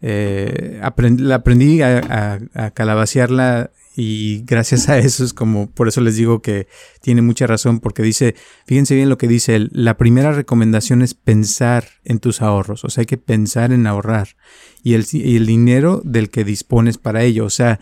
eh, 0.01 0.79
aprendí, 0.83 1.31
aprendí 1.31 1.81
a, 1.81 2.39
a, 2.53 2.71
calabacearla 2.71 3.71
y 3.95 4.43
gracias 4.45 4.89
a 4.89 4.99
eso 4.99 5.23
es 5.23 5.33
como, 5.33 5.69
por 5.71 5.87
eso 5.87 6.01
les 6.01 6.15
digo 6.15 6.41
que 6.41 6.67
tiene 7.01 7.21
mucha 7.21 7.47
razón, 7.47 7.79
porque 7.79 8.03
dice, 8.03 8.35
fíjense 8.65 8.95
bien 8.95 9.09
lo 9.09 9.17
que 9.17 9.27
dice 9.27 9.55
él, 9.55 9.69
la 9.73 9.97
primera 9.97 10.31
recomendación 10.31 11.01
es 11.01 11.13
pensar 11.13 11.85
en 12.03 12.19
tus 12.19 12.41
ahorros, 12.41 12.83
o 12.83 12.89
sea, 12.89 13.01
hay 13.01 13.07
que 13.07 13.17
pensar 13.17 13.71
en 13.71 13.87
ahorrar 13.87 14.29
y 14.83 14.93
el, 14.93 15.05
y 15.11 15.35
el 15.35 15.45
dinero 15.45 16.01
del 16.03 16.29
que 16.29 16.43
dispones 16.43 16.97
para 16.97 17.23
ello, 17.23 17.45
o 17.45 17.49
sea, 17.49 17.79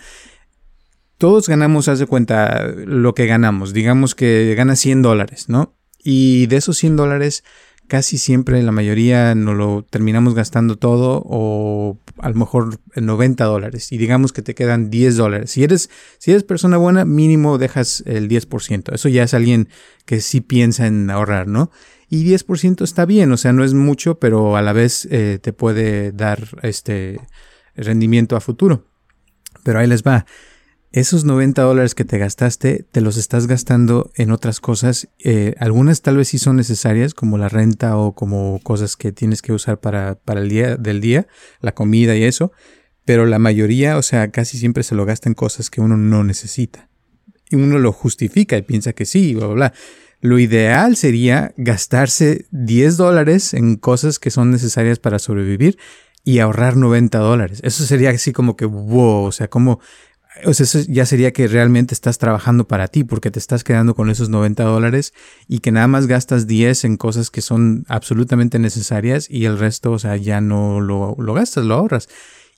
todos 1.17 1.47
ganamos, 1.47 1.87
haz 1.87 1.99
de 1.99 2.07
cuenta, 2.07 2.67
lo 2.67 3.15
que 3.15 3.25
ganamos. 3.25 3.73
Digamos 3.73 4.15
que 4.15 4.53
gana 4.55 4.75
100 4.75 5.01
dólares, 5.01 5.47
¿no? 5.47 5.73
Y 6.03 6.47
de 6.47 6.57
esos 6.57 6.77
100 6.77 6.97
dólares, 6.97 7.43
casi 7.87 8.17
siempre 8.17 8.61
la 8.63 8.71
mayoría 8.71 9.35
nos 9.35 9.55
lo 9.55 9.83
terminamos 9.83 10.33
gastando 10.33 10.77
todo 10.77 11.21
o 11.25 11.97
a 12.17 12.29
lo 12.29 12.35
mejor 12.35 12.79
90 12.95 13.43
dólares. 13.45 13.91
Y 13.91 13.97
digamos 13.97 14.33
que 14.33 14.41
te 14.41 14.55
quedan 14.55 14.89
10 14.89 15.15
dólares. 15.17 15.51
Si 15.51 15.63
eres, 15.63 15.89
si 16.17 16.31
eres 16.31 16.43
persona 16.43 16.77
buena, 16.77 17.05
mínimo 17.05 17.57
dejas 17.57 18.03
el 18.05 18.27
10%. 18.29 18.93
Eso 18.93 19.09
ya 19.09 19.23
es 19.23 19.33
alguien 19.33 19.69
que 20.05 20.21
sí 20.21 20.41
piensa 20.41 20.87
en 20.87 21.09
ahorrar, 21.09 21.47
¿no? 21.47 21.71
Y 22.09 22.25
10% 22.25 22.83
está 22.83 23.05
bien, 23.05 23.31
o 23.31 23.37
sea, 23.37 23.51
no 23.51 23.63
es 23.63 23.73
mucho, 23.73 24.19
pero 24.19 24.57
a 24.57 24.61
la 24.61 24.73
vez 24.73 25.07
eh, 25.09 25.39
te 25.41 25.53
puede 25.53 26.11
dar 26.11 26.47
este 26.61 27.19
rendimiento 27.75 28.35
a 28.35 28.41
futuro. 28.41 28.85
Pero 29.63 29.79
ahí 29.79 29.87
les 29.87 30.03
va 30.03 30.25
esos 30.95 31.25
90 31.25 31.61
dólares 31.61 31.93
que 31.93 32.05
te 32.05 32.17
gastaste, 32.17 32.85
te 32.89 33.01
los 33.01 33.17
estás 33.17 33.47
gastando 33.47 34.13
en 34.15 34.31
otras 34.31 34.61
cosas. 34.61 35.09
Eh, 35.19 35.53
algunas 35.59 36.01
tal 36.01 36.15
vez 36.15 36.29
sí 36.29 36.39
son 36.39 36.55
necesarias, 36.55 37.13
como 37.13 37.37
la 37.37 37.49
renta 37.49 37.97
o 37.97 38.15
como 38.15 38.61
cosas 38.63 38.95
que 38.95 39.11
tienes 39.11 39.41
que 39.41 39.51
usar 39.51 39.81
para, 39.81 40.15
para 40.15 40.39
el 40.39 40.47
día 40.47 40.77
del 40.77 41.01
día, 41.01 41.27
la 41.59 41.73
comida 41.73 42.15
y 42.15 42.23
eso. 42.23 42.53
Pero 43.03 43.25
la 43.25 43.39
mayoría, 43.39 43.97
o 43.97 44.01
sea, 44.01 44.31
casi 44.31 44.57
siempre 44.57 44.83
se 44.83 44.95
lo 44.95 45.05
gasta 45.05 45.27
en 45.27 45.35
cosas 45.35 45.69
que 45.69 45.81
uno 45.81 45.97
no 45.97 46.23
necesita. 46.23 46.87
Y 47.49 47.57
uno 47.57 47.77
lo 47.77 47.91
justifica 47.91 48.55
y 48.55 48.61
piensa 48.61 48.93
que 48.93 49.05
sí, 49.05 49.35
bla, 49.35 49.47
bla, 49.47 49.55
bla. 49.55 49.73
Lo 50.21 50.39
ideal 50.39 50.95
sería 50.95 51.53
gastarse 51.57 52.45
10 52.51 52.95
dólares 52.95 53.53
en 53.53 53.75
cosas 53.75 54.17
que 54.17 54.31
son 54.31 54.49
necesarias 54.49 54.99
para 54.99 55.19
sobrevivir 55.19 55.77
y 56.23 56.39
ahorrar 56.39 56.77
90 56.77 57.17
dólares. 57.19 57.59
Eso 57.63 57.85
sería 57.85 58.11
así 58.11 58.31
como 58.31 58.55
que, 58.55 58.65
wow, 58.65 59.25
o 59.25 59.31
sea, 59.33 59.49
como 59.49 59.81
o 60.43 60.53
sea, 60.53 60.63
eso 60.65 60.79
ya 60.87 61.05
sería 61.05 61.31
que 61.31 61.47
realmente 61.47 61.93
estás 61.93 62.17
trabajando 62.17 62.67
para 62.67 62.87
ti 62.87 63.03
porque 63.03 63.31
te 63.31 63.39
estás 63.39 63.63
quedando 63.63 63.95
con 63.95 64.09
esos 64.09 64.29
90 64.29 64.63
dólares 64.63 65.13
y 65.47 65.59
que 65.59 65.71
nada 65.71 65.87
más 65.87 66.07
gastas 66.07 66.47
10 66.47 66.83
en 66.85 66.97
cosas 66.97 67.31
que 67.31 67.41
son 67.41 67.85
absolutamente 67.87 68.59
necesarias 68.59 69.27
y 69.29 69.45
el 69.45 69.57
resto, 69.57 69.91
o 69.91 69.99
sea, 69.99 70.17
ya 70.17 70.41
no 70.41 70.81
lo, 70.81 71.15
lo 71.17 71.33
gastas, 71.33 71.65
lo 71.65 71.75
ahorras. 71.75 72.09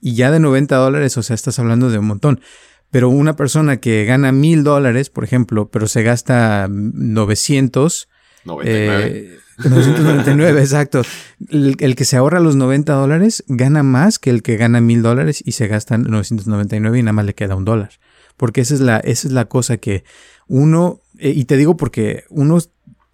Y 0.01 0.15
ya 0.15 0.31
de 0.31 0.39
90 0.39 0.75
dólares, 0.75 1.17
o 1.17 1.23
sea, 1.23 1.35
estás 1.35 1.59
hablando 1.59 1.89
de 1.89 1.99
un 1.99 2.05
montón. 2.05 2.41
Pero 2.89 3.09
una 3.09 3.35
persona 3.35 3.77
que 3.77 4.05
gana 4.05 4.31
mil 4.31 4.63
dólares, 4.63 5.09
por 5.09 5.23
ejemplo, 5.23 5.69
pero 5.69 5.87
se 5.87 6.03
gasta 6.03 6.67
900, 6.69 8.07
99. 8.45 9.39
999, 9.57 10.59
exacto. 10.59 11.01
El, 11.49 11.95
que 11.95 12.05
se 12.05 12.17
ahorra 12.17 12.39
los 12.39 12.55
90 12.55 12.93
dólares 12.93 13.43
gana 13.47 13.83
más 13.83 14.19
que 14.19 14.29
el 14.29 14.43
que 14.43 14.57
gana 14.57 14.81
1000 14.81 15.01
dólares 15.01 15.43
y 15.45 15.53
se 15.53 15.67
gasta 15.67 15.97
999 15.97 16.99
y 16.99 17.03
nada 17.03 17.13
más 17.13 17.25
le 17.25 17.35
queda 17.35 17.55
un 17.55 17.65
dólar. 17.65 17.91
Porque 18.37 18.61
esa 18.61 18.75
es 18.75 18.81
la, 18.81 18.97
esa 18.97 19.27
es 19.27 19.33
la 19.33 19.45
cosa 19.45 19.77
que 19.77 20.03
uno, 20.47 21.01
eh, 21.17 21.31
y 21.35 21.45
te 21.45 21.57
digo 21.57 21.75
porque 21.75 22.25
uno 22.29 22.59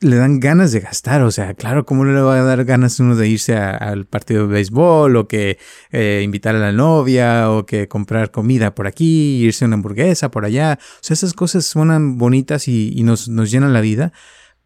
le 0.04 0.18
dan 0.18 0.40
ganas 0.40 0.72
de 0.74 0.82
gastar, 0.82 1.22
o 1.22 1.32
sea, 1.32 1.54
claro, 1.54 1.86
¿cómo 1.86 2.04
le 2.04 2.20
va 2.20 2.38
a 2.38 2.44
dar 2.44 2.66
ganas 2.66 3.00
uno 3.00 3.16
de 3.16 3.28
irse 3.30 3.56
al 3.56 4.06
partido 4.06 4.48
de 4.48 4.54
béisbol 4.54 5.16
o 5.16 5.28
que 5.30 5.58
eh, 5.92 6.22
invitar 6.24 6.56
a 6.56 6.60
la 6.60 6.74
novia 6.74 7.50
o 7.50 7.66
que 7.66 7.88
comprar 7.88 8.32
comida 8.32 8.76
por 8.76 8.86
aquí, 8.86 9.42
irse 9.44 9.64
a 9.64 9.68
una 9.68 9.76
hamburguesa 9.76 10.30
por 10.30 10.44
allá? 10.44 10.78
O 10.82 11.00
sea, 11.00 11.14
esas 11.14 11.34
cosas 11.34 11.66
suenan 11.66 12.18
bonitas 12.18 12.68
y, 12.68 12.92
y 12.94 13.04
nos, 13.04 13.30
nos 13.30 13.50
llenan 13.50 13.72
la 13.72 13.80
vida, 13.82 14.12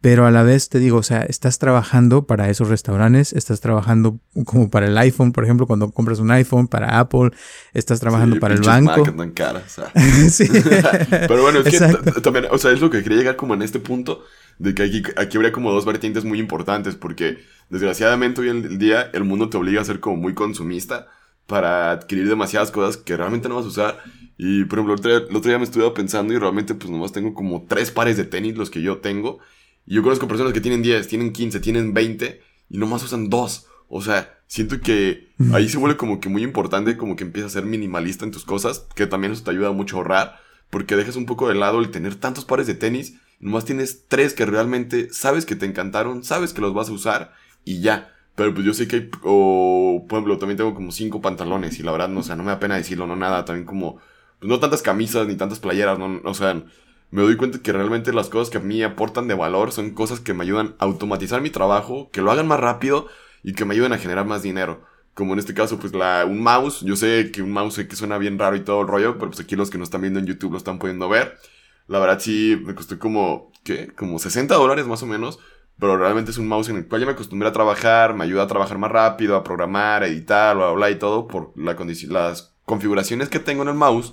pero 0.00 0.26
a 0.26 0.30
la 0.30 0.44
vez 0.44 0.68
te 0.68 0.78
digo, 0.78 0.98
o 0.98 1.02
sea, 1.02 1.22
estás 1.22 1.58
trabajando 1.58 2.26
para 2.26 2.48
esos 2.50 2.68
restaurantes, 2.68 3.32
estás 3.32 3.60
trabajando 3.60 4.20
como 4.44 4.70
para 4.70 4.86
el 4.86 4.96
iPhone, 4.96 5.32
por 5.32 5.44
ejemplo, 5.44 5.66
cuando 5.66 5.90
compras 5.90 6.20
un 6.20 6.30
iPhone 6.30 6.68
para 6.68 7.00
Apple, 7.00 7.30
estás 7.74 7.98
trabajando 7.98 8.38
para 8.38 8.54
el 8.54 8.60
banco. 8.60 9.04
Cara, 9.34 9.62
o 9.66 9.68
sea. 9.68 9.90
sí. 10.30 10.48
Pero 11.10 11.42
bueno, 11.42 11.60
es 11.60 11.78
que 11.78 12.20
también, 12.20 12.46
o 12.50 12.58
sea, 12.58 12.70
es 12.70 12.80
lo 12.80 12.90
que 12.90 13.02
quería 13.02 13.18
llegar 13.18 13.36
como 13.36 13.54
en 13.54 13.62
este 13.62 13.80
punto 13.80 14.24
de 14.58 14.74
que 14.74 14.84
aquí, 14.84 15.02
aquí 15.16 15.36
habría 15.36 15.52
como 15.52 15.72
dos 15.72 15.84
vertientes 15.84 16.24
muy 16.24 16.38
importantes 16.38 16.94
porque 16.94 17.38
desgraciadamente 17.68 18.40
hoy 18.40 18.50
en 18.50 18.78
día 18.78 19.10
el 19.12 19.24
mundo 19.24 19.48
te 19.48 19.56
obliga 19.56 19.80
a 19.80 19.84
ser 19.84 20.00
como 20.00 20.16
muy 20.16 20.34
consumista 20.34 21.08
para 21.46 21.92
adquirir 21.92 22.28
demasiadas 22.28 22.70
cosas 22.70 22.96
que 22.96 23.16
realmente 23.16 23.48
no 23.48 23.56
vas 23.56 23.64
a 23.64 23.68
usar. 23.68 24.02
Y 24.36 24.64
por 24.64 24.78
ejemplo, 24.78 24.94
el 24.94 25.00
otro, 25.00 25.10
día, 25.10 25.28
el 25.28 25.36
otro 25.36 25.48
día 25.48 25.58
me 25.58 25.64
estuve 25.64 25.90
pensando 25.90 26.32
y 26.32 26.38
realmente 26.38 26.74
pues 26.74 26.90
nomás 26.90 27.10
tengo 27.10 27.34
como 27.34 27.66
tres 27.68 27.90
pares 27.90 28.16
de 28.16 28.24
tenis 28.24 28.56
los 28.56 28.70
que 28.70 28.82
yo 28.82 28.98
tengo. 28.98 29.40
Y 29.88 29.94
yo 29.94 30.02
conozco 30.02 30.28
personas 30.28 30.52
que 30.52 30.60
tienen 30.60 30.82
10, 30.82 31.08
tienen 31.08 31.32
15, 31.32 31.60
tienen 31.60 31.94
20 31.94 32.42
y 32.68 32.76
nomás 32.76 33.02
usan 33.02 33.30
dos. 33.30 33.66
O 33.88 34.02
sea, 34.02 34.38
siento 34.46 34.82
que 34.82 35.30
ahí 35.54 35.66
se 35.70 35.78
vuelve 35.78 35.96
como 35.96 36.20
que 36.20 36.28
muy 36.28 36.42
importante, 36.42 36.98
como 36.98 37.16
que 37.16 37.24
empiezas 37.24 37.52
a 37.52 37.60
ser 37.60 37.64
minimalista 37.64 38.26
en 38.26 38.30
tus 38.30 38.44
cosas, 38.44 38.86
que 38.94 39.06
también 39.06 39.32
eso 39.32 39.44
te 39.44 39.50
ayuda 39.50 39.72
mucho 39.72 39.96
a 39.96 39.98
ahorrar, 40.00 40.40
porque 40.68 40.94
dejas 40.94 41.16
un 41.16 41.24
poco 41.24 41.48
de 41.48 41.54
lado 41.54 41.80
el 41.80 41.90
tener 41.90 42.16
tantos 42.16 42.44
pares 42.44 42.66
de 42.66 42.74
tenis, 42.74 43.14
nomás 43.40 43.64
tienes 43.64 44.04
tres 44.08 44.34
que 44.34 44.44
realmente 44.44 45.08
sabes 45.10 45.46
que 45.46 45.56
te 45.56 45.64
encantaron, 45.64 46.22
sabes 46.22 46.52
que 46.52 46.60
los 46.60 46.74
vas 46.74 46.90
a 46.90 46.92
usar 46.92 47.32
y 47.64 47.80
ya. 47.80 48.14
Pero 48.34 48.52
pues 48.52 48.66
yo 48.66 48.74
sé 48.74 48.88
que 48.88 48.96
hay, 48.96 49.10
o 49.22 50.04
por 50.06 50.18
ejemplo, 50.18 50.36
también 50.36 50.58
tengo 50.58 50.74
como 50.74 50.92
cinco 50.92 51.22
pantalones 51.22 51.80
y 51.80 51.82
la 51.82 51.92
verdad, 51.92 52.10
no, 52.10 52.20
o 52.20 52.22
sea, 52.22 52.36
no 52.36 52.42
me 52.44 52.50
da 52.50 52.60
pena 52.60 52.76
decirlo, 52.76 53.06
no 53.06 53.16
nada, 53.16 53.46
también 53.46 53.64
como, 53.64 53.96
pues 54.38 54.50
no 54.50 54.60
tantas 54.60 54.82
camisas 54.82 55.26
ni 55.26 55.36
tantas 55.36 55.60
playeras, 55.60 55.98
no, 55.98 56.20
o 56.24 56.34
sea, 56.34 56.62
me 57.10 57.22
doy 57.22 57.36
cuenta 57.36 57.60
que 57.60 57.72
realmente 57.72 58.12
las 58.12 58.28
cosas 58.28 58.50
que 58.50 58.58
a 58.58 58.60
mí 58.60 58.82
aportan 58.82 59.28
de 59.28 59.34
valor 59.34 59.72
son 59.72 59.90
cosas 59.90 60.20
que 60.20 60.34
me 60.34 60.44
ayudan 60.44 60.74
a 60.78 60.84
automatizar 60.84 61.40
mi 61.40 61.50
trabajo, 61.50 62.10
que 62.12 62.20
lo 62.20 62.30
hagan 62.30 62.46
más 62.46 62.60
rápido 62.60 63.06
y 63.42 63.54
que 63.54 63.64
me 63.64 63.74
ayuden 63.74 63.92
a 63.92 63.98
generar 63.98 64.26
más 64.26 64.42
dinero. 64.42 64.84
Como 65.14 65.32
en 65.32 65.38
este 65.38 65.54
caso, 65.54 65.78
pues 65.78 65.92
un 65.92 66.42
mouse. 66.42 66.82
Yo 66.82 66.96
sé 66.96 67.30
que 67.32 67.42
un 67.42 67.50
mouse 67.50 67.86
que 67.88 67.96
suena 67.96 68.18
bien 68.18 68.38
raro 68.38 68.56
y 68.56 68.60
todo 68.60 68.82
el 68.82 68.88
rollo, 68.88 69.18
pero 69.18 69.30
pues 69.30 69.40
aquí 69.40 69.56
los 69.56 69.70
que 69.70 69.78
nos 69.78 69.86
están 69.86 70.02
viendo 70.02 70.20
en 70.20 70.26
YouTube 70.26 70.52
lo 70.52 70.58
están 70.58 70.78
pudiendo 70.78 71.08
ver. 71.08 71.38
La 71.86 71.98
verdad 71.98 72.20
sí 72.20 72.60
me 72.64 72.74
costó 72.74 72.98
como, 72.98 73.50
¿qué? 73.64 73.88
Como 73.96 74.18
60 74.18 74.54
dólares 74.54 74.86
más 74.86 75.02
o 75.02 75.06
menos. 75.06 75.38
Pero 75.80 75.96
realmente 75.96 76.32
es 76.32 76.38
un 76.38 76.48
mouse 76.48 76.68
en 76.68 76.76
el 76.76 76.88
cual 76.88 77.00
ya 77.00 77.06
me 77.06 77.12
acostumbré 77.12 77.48
a 77.48 77.52
trabajar, 77.52 78.14
me 78.14 78.24
ayuda 78.24 78.42
a 78.42 78.46
trabajar 78.48 78.78
más 78.78 78.90
rápido, 78.90 79.36
a 79.36 79.44
programar, 79.44 80.02
a 80.02 80.08
editar, 80.08 80.56
bla, 80.56 80.66
bla, 80.66 80.74
bla 80.74 80.90
y 80.90 80.96
todo 80.96 81.28
por 81.28 81.52
la 81.56 81.76
las 82.08 82.56
configuraciones 82.64 83.28
que 83.28 83.38
tengo 83.38 83.62
en 83.62 83.68
el 83.68 83.74
mouse 83.74 84.12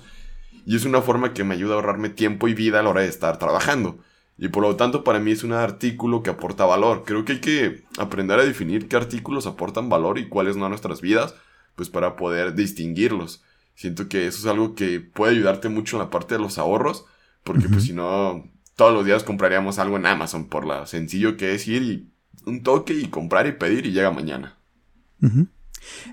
y 0.66 0.74
es 0.74 0.84
una 0.84 1.00
forma 1.00 1.32
que 1.32 1.44
me 1.44 1.54
ayuda 1.54 1.74
a 1.74 1.76
ahorrarme 1.76 2.10
tiempo 2.10 2.48
y 2.48 2.54
vida 2.54 2.80
a 2.80 2.82
la 2.82 2.90
hora 2.90 3.02
de 3.02 3.08
estar 3.08 3.38
trabajando. 3.38 3.98
Y 4.36 4.48
por 4.48 4.64
lo 4.64 4.74
tanto 4.74 5.04
para 5.04 5.20
mí 5.20 5.30
es 5.30 5.44
un 5.44 5.52
artículo 5.52 6.24
que 6.24 6.30
aporta 6.30 6.66
valor. 6.66 7.04
Creo 7.06 7.24
que 7.24 7.34
hay 7.34 7.40
que 7.40 7.84
aprender 7.98 8.40
a 8.40 8.44
definir 8.44 8.88
qué 8.88 8.96
artículos 8.96 9.46
aportan 9.46 9.88
valor 9.88 10.18
y 10.18 10.28
cuáles 10.28 10.56
no 10.56 10.66
a 10.66 10.68
nuestras 10.68 11.00
vidas, 11.00 11.36
pues 11.76 11.88
para 11.88 12.16
poder 12.16 12.54
distinguirlos. 12.54 13.44
Siento 13.76 14.08
que 14.08 14.26
eso 14.26 14.40
es 14.40 14.46
algo 14.46 14.74
que 14.74 15.00
puede 15.00 15.34
ayudarte 15.34 15.68
mucho 15.68 15.96
en 15.96 16.02
la 16.02 16.10
parte 16.10 16.34
de 16.34 16.40
los 16.40 16.58
ahorros, 16.58 17.06
porque 17.44 17.68
pues 17.68 17.84
si 17.84 17.92
no, 17.92 18.44
todos 18.74 18.92
los 18.92 19.06
días 19.06 19.22
compraríamos 19.22 19.78
algo 19.78 19.96
en 19.96 20.06
Amazon 20.06 20.48
por 20.48 20.66
lo 20.66 20.84
sencillo 20.86 21.36
que 21.36 21.54
es 21.54 21.68
ir 21.68 21.82
y 21.82 22.10
un 22.44 22.64
toque 22.64 22.92
y 22.92 23.06
comprar 23.06 23.46
y 23.46 23.52
pedir 23.52 23.86
y 23.86 23.92
llega 23.92 24.10
mañana. 24.10 24.58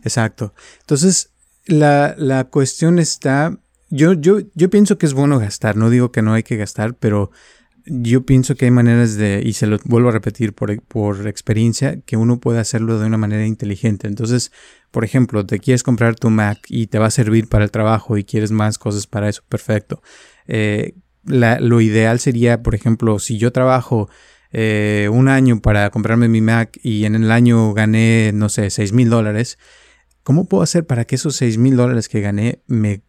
Exacto. 0.04 0.54
Entonces, 0.82 1.32
la, 1.66 2.14
la 2.18 2.44
cuestión 2.46 3.00
está 3.00 3.58
yo, 3.94 4.14
yo, 4.14 4.40
yo 4.56 4.70
pienso 4.72 4.98
que 4.98 5.06
es 5.06 5.14
bueno 5.14 5.38
gastar, 5.38 5.76
no 5.78 5.92
digo 5.92 6.12
que 6.12 6.24
no 6.24 6.34
hay 6.34 6.42
que 6.42 6.58
gastar, 6.58 6.96
pero 6.96 7.30
yo 7.86 8.26
pienso 8.26 8.56
que 8.56 8.66
hay 8.66 8.72
maneras 8.72 9.18
de, 9.18 9.44
y 9.46 9.54
se 9.54 9.68
lo 9.68 9.78
vuelvo 9.86 10.10
a 10.10 10.14
repetir 10.14 10.54
por, 10.54 10.82
por 10.82 11.28
experiencia, 11.28 12.00
que 12.02 12.18
uno 12.18 12.40
puede 12.40 12.60
hacerlo 12.60 12.98
de 12.98 13.06
una 13.06 13.18
manera 13.18 13.46
inteligente. 13.46 14.08
Entonces, 14.08 14.52
por 14.90 15.06
ejemplo, 15.06 15.46
te 15.46 15.60
quieres 15.60 15.84
comprar 15.84 16.16
tu 16.16 16.32
Mac 16.32 16.60
y 16.70 16.88
te 16.88 16.98
va 16.98 17.06
a 17.06 17.12
servir 17.12 17.48
para 17.50 17.66
el 17.66 17.72
trabajo 17.72 18.18
y 18.18 18.24
quieres 18.24 18.50
más 18.50 18.80
cosas 18.80 19.06
para 19.06 19.30
eso, 19.30 19.44
perfecto. 19.48 20.02
Eh, 20.48 20.96
lo 21.26 21.80
ideal 21.80 22.20
sería, 22.20 22.64
por 22.64 22.74
ejemplo, 22.74 23.20
si 23.20 23.38
yo 23.38 23.52
trabajo 23.52 24.10
eh, 24.52 25.08
un 25.12 25.28
año 25.28 25.62
para 25.62 25.92
comprarme 25.92 26.28
mi 26.30 26.42
Mac 26.42 26.80
y 26.82 27.06
en 27.06 27.14
el 27.14 27.32
año 27.32 27.74
gané, 27.74 28.32
no 28.34 28.50
sé, 28.50 28.72
6 28.72 28.92
mil 28.92 29.10
dólares, 29.12 29.60
¿cómo 30.24 30.46
puedo 30.46 30.64
hacer 30.64 30.86
para 30.86 31.06
que 31.06 31.16
esos 31.16 31.36
6 31.36 31.58
mil 31.58 31.76
dólares 31.76 32.10
que 32.10 32.22
gané 32.22 32.62
me, 32.68 33.04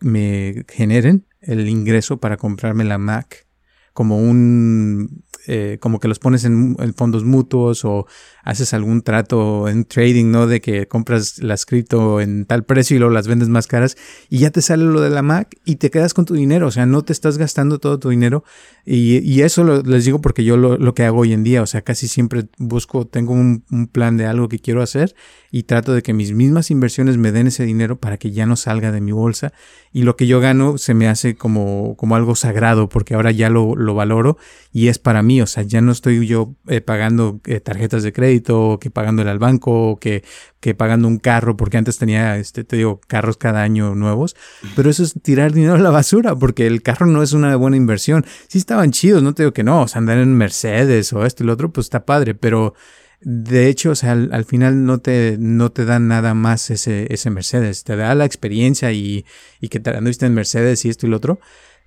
generen 0.68 1.26
el 1.40 1.68
ingreso 1.68 2.18
para 2.18 2.37
comprarme 2.37 2.85
la 2.85 2.99
Mac 2.99 3.47
como 3.92 4.18
un 4.18 5.25
eh, 5.47 5.78
como 5.80 6.00
que 6.00 6.09
los 6.09 6.18
pones 6.18 6.44
en, 6.44 6.76
fondos 6.94 7.25
mutuos 7.25 7.85
o 7.85 8.06
haces 8.45 8.75
algún 8.75 9.03
trato 9.03 9.69
en 9.69 9.85
trading, 9.85 10.31
¿no? 10.31 10.47
De 10.47 10.61
que 10.61 10.87
compras 10.87 11.39
la 11.39 11.57
cripto 11.65 12.21
en 12.21 12.45
tal 12.47 12.65
precio 12.65 12.97
y 12.97 12.99
luego 12.99 13.13
las 13.13 13.27
vendes 13.27 13.49
más 13.49 13.67
caras 13.67 13.97
y 14.29 14.39
ya 14.39 14.51
te 14.51 14.63
sale 14.63 14.85
lo 14.85 15.01
de 15.01 15.11
la 15.11 15.23
Mac 15.23 15.57
y 15.65 15.77
te 15.77 15.91
quedas 15.91 16.15
con 16.15 16.25
tu 16.25 16.35
dinero, 16.35 16.67
o 16.67 16.71
sea, 16.71 16.87
no 16.87 17.03
te 17.03 17.13
estás 17.13 17.39
gastando 17.39 17.79
todo 17.79 17.99
tu 17.99 18.11
dinero 18.11 18.45
y, 18.85 19.19
y 19.19 19.43
eso 19.43 19.65
lo, 19.65 19.83
les 19.83 20.05
digo 20.05 20.21
porque 20.21 20.45
yo 20.45 20.57
lo, 20.57 20.77
lo, 20.77 20.95
que 20.95 21.05
hago 21.05 21.21
hoy 21.21 21.33
en 21.33 21.43
día, 21.43 21.63
o 21.63 21.67
sea, 21.67 21.83
casi 21.83 22.07
siempre 22.09 22.47
busco, 22.59 23.07
tengo 23.07 23.33
un, 23.33 23.65
un 23.71 23.87
plan 23.87 24.17
de 24.17 24.27
algo 24.27 24.49
que 24.49 24.59
quiero 24.59 24.83
hacer 24.83 25.15
y 25.51 25.63
trato 25.63 25.95
de 25.95 26.03
que 26.03 26.13
mis 26.13 26.33
mismas 26.33 26.71
inversiones 26.71 27.17
me 27.17 27.33
den 27.33 27.47
ese 27.47 27.65
dinero 27.65 27.99
para 27.99 28.17
que 28.17 28.33
ya 28.33 28.45
no 28.45 28.57
salga 28.57 28.93
de 28.93 29.01
mi 29.01 29.13
bolsa 29.13 29.53
y 29.93 30.03
lo 30.03 30.17
que 30.17 30.27
yo 30.27 30.41
gano 30.41 30.79
se 30.79 30.95
me 30.95 31.07
hace 31.07 31.37
como, 31.37 31.97
como 31.97 32.17
algo 32.17 32.35
sagrado 32.35 32.89
porque 32.89 33.15
ahora 33.15 33.31
ya 33.31 33.49
lo, 33.49 33.77
lo 33.77 33.95
valoro 33.95 34.37
y 34.73 34.89
es 34.89 34.99
para 34.99 35.23
mí, 35.23 35.41
o 35.41 35.47
sea, 35.47 35.63
ya 35.63 35.81
no 35.81 35.93
estoy 35.93 36.27
yo 36.27 36.57
eh, 36.67 36.81
pagando 36.81 37.41
eh, 37.45 37.61
tarjetas 37.61 38.03
de 38.03 38.13
crédito, 38.13 38.34
que 38.43 38.91
pagándole 38.91 39.31
al 39.31 39.38
banco, 39.38 39.99
que, 40.00 40.25
que 40.61 40.75
pagando 40.75 41.09
un 41.09 41.19
carro, 41.19 41.57
porque 41.57 41.76
antes 41.76 41.99
tenía, 41.99 42.37
este, 42.38 42.64
te 42.64 42.76
digo, 42.76 43.00
carros 43.07 43.37
cada 43.37 43.62
año 43.62 43.95
nuevos, 43.95 44.37
pero 44.75 44.91
eso 44.91 45.03
es 45.03 45.14
tirar 45.23 45.53
dinero 45.53 45.75
a 45.75 45.79
la 45.79 45.91
basura, 45.91 46.35
porque 46.35 46.67
el 46.67 46.83
carro 46.83 47.07
no 47.07 47.23
es 47.23 47.33
una 47.33 47.55
buena 47.57 47.76
inversión. 47.76 48.25
Sí 48.49 48.59
estaban 48.59 48.91
chidos, 48.91 49.23
no 49.23 49.35
te 49.35 49.43
digo 49.43 49.53
que 49.53 49.64
no, 49.64 49.83
o 49.83 49.88
sea, 49.88 49.99
andar 49.99 50.19
en 50.19 50.35
Mercedes 50.35 51.12
o 51.12 51.25
esto 51.25 51.45
y 51.45 51.47
lo 51.47 51.53
otro, 51.53 51.73
pues 51.73 51.87
está 51.87 52.05
padre, 52.05 52.35
pero 52.35 52.75
de 53.21 53.69
hecho, 53.69 53.91
o 53.91 53.95
sea, 53.95 54.12
al, 54.12 54.45
final 54.45 54.85
no 54.85 54.99
te, 54.99 55.37
no 55.38 55.73
te 55.73 55.87
da 55.87 55.99
nada 55.99 56.35
más 56.35 56.71
ese, 56.71 57.07
ese 57.12 57.31
Mercedes. 57.31 57.83
Te 57.83 57.97
da 57.97 58.14
la 58.14 58.26
experiencia 58.26 58.93
y, 58.93 59.25
y 59.61 59.69
que 59.69 59.81
te 59.81 59.91
anduviste 59.91 60.26
en 60.26 60.35
Mercedes 60.35 60.85
y 60.85 60.91
esto 60.91 61.07
y 61.07 61.11
lo 61.11 61.17
otro. 61.17 61.41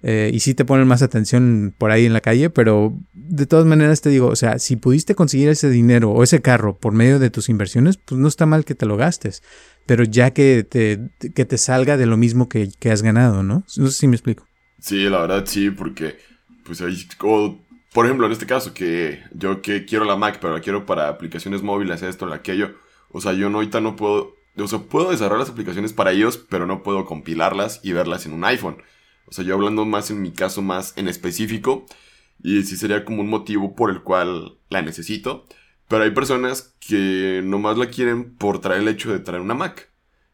Eh, 0.03 0.29
y 0.33 0.41
sí 0.41 0.53
te 0.53 0.63
ponen 0.63 0.87
más 0.87 1.01
atención 1.01 1.73
por 1.77 1.91
ahí 1.91 2.05
en 2.05 2.13
la 2.13 2.21
calle, 2.21 2.49
pero 2.49 2.93
de 3.13 3.45
todas 3.47 3.65
maneras 3.65 4.01
te 4.01 4.09
digo, 4.09 4.27
o 4.27 4.35
sea, 4.35 4.59
si 4.59 4.75
pudiste 4.75 5.15
conseguir 5.15 5.49
ese 5.49 5.69
dinero 5.69 6.11
o 6.11 6.23
ese 6.23 6.41
carro 6.41 6.77
por 6.77 6.93
medio 6.93 7.17
de 7.17 7.31
tus 7.31 7.49
inversiones, 7.49 7.97
pues 7.97 8.19
no 8.19 8.27
está 8.27 8.45
mal 8.45 8.63
que 8.63 8.75
te 8.75 8.85
lo 8.85 8.95
gastes. 8.95 9.41
Pero 9.85 10.03
ya 10.03 10.31
que 10.31 10.65
te, 10.69 11.09
que 11.33 11.45
te 11.45 11.57
salga 11.57 11.97
de 11.97 12.05
lo 12.05 12.17
mismo 12.17 12.49
que, 12.49 12.69
que 12.79 12.91
has 12.91 13.01
ganado, 13.01 13.41
¿no? 13.41 13.63
No 13.77 13.87
sé 13.87 13.99
si 13.99 14.07
me 14.07 14.15
explico. 14.15 14.45
Sí, 14.79 15.09
la 15.09 15.21
verdad 15.21 15.45
sí, 15.47 15.71
porque 15.71 16.17
pues 16.63 16.81
ahí 16.81 16.95
por 17.93 18.05
ejemplo, 18.05 18.27
en 18.27 18.31
este 18.31 18.45
caso, 18.45 18.75
que 18.75 19.23
yo 19.31 19.63
que 19.63 19.85
quiero 19.85 20.05
la 20.05 20.15
Mac, 20.15 20.37
pero 20.39 20.53
la 20.53 20.61
quiero 20.61 20.85
para 20.85 21.07
aplicaciones 21.07 21.63
móviles, 21.63 22.03
esto, 22.03 22.31
aquello. 22.31 22.75
O 23.09 23.21
sea, 23.21 23.33
yo 23.33 23.49
no, 23.49 23.57
ahorita 23.57 23.81
no 23.81 23.95
puedo. 23.95 24.35
O 24.55 24.67
sea, 24.67 24.79
puedo 24.79 25.09
desarrollar 25.09 25.39
las 25.39 25.49
aplicaciones 25.49 25.93
para 25.93 26.11
ellos, 26.11 26.37
pero 26.37 26.67
no 26.67 26.83
puedo 26.83 27.05
compilarlas 27.05 27.79
y 27.83 27.93
verlas 27.93 28.27
en 28.27 28.33
un 28.33 28.43
iPhone. 28.43 28.77
O 29.27 29.33
sea, 29.33 29.43
yo 29.43 29.53
hablando 29.53 29.85
más 29.85 30.09
en 30.09 30.21
mi 30.21 30.31
caso, 30.31 30.61
más 30.61 30.93
en 30.97 31.07
específico. 31.07 31.85
Y 32.41 32.63
sí 32.63 32.77
sería 32.77 33.03
como 33.03 33.21
un 33.21 33.29
motivo 33.29 33.75
por 33.75 33.89
el 33.91 34.01
cual 34.01 34.57
la 34.69 34.81
necesito. 34.81 35.45
Pero 35.87 36.03
hay 36.03 36.11
personas 36.11 36.75
que 36.79 37.41
nomás 37.43 37.77
la 37.77 37.87
quieren 37.87 38.35
por 38.35 38.59
traer 38.59 38.81
el 38.81 38.87
hecho 38.87 39.11
de 39.11 39.19
traer 39.19 39.41
una 39.41 39.53
Mac. 39.53 39.89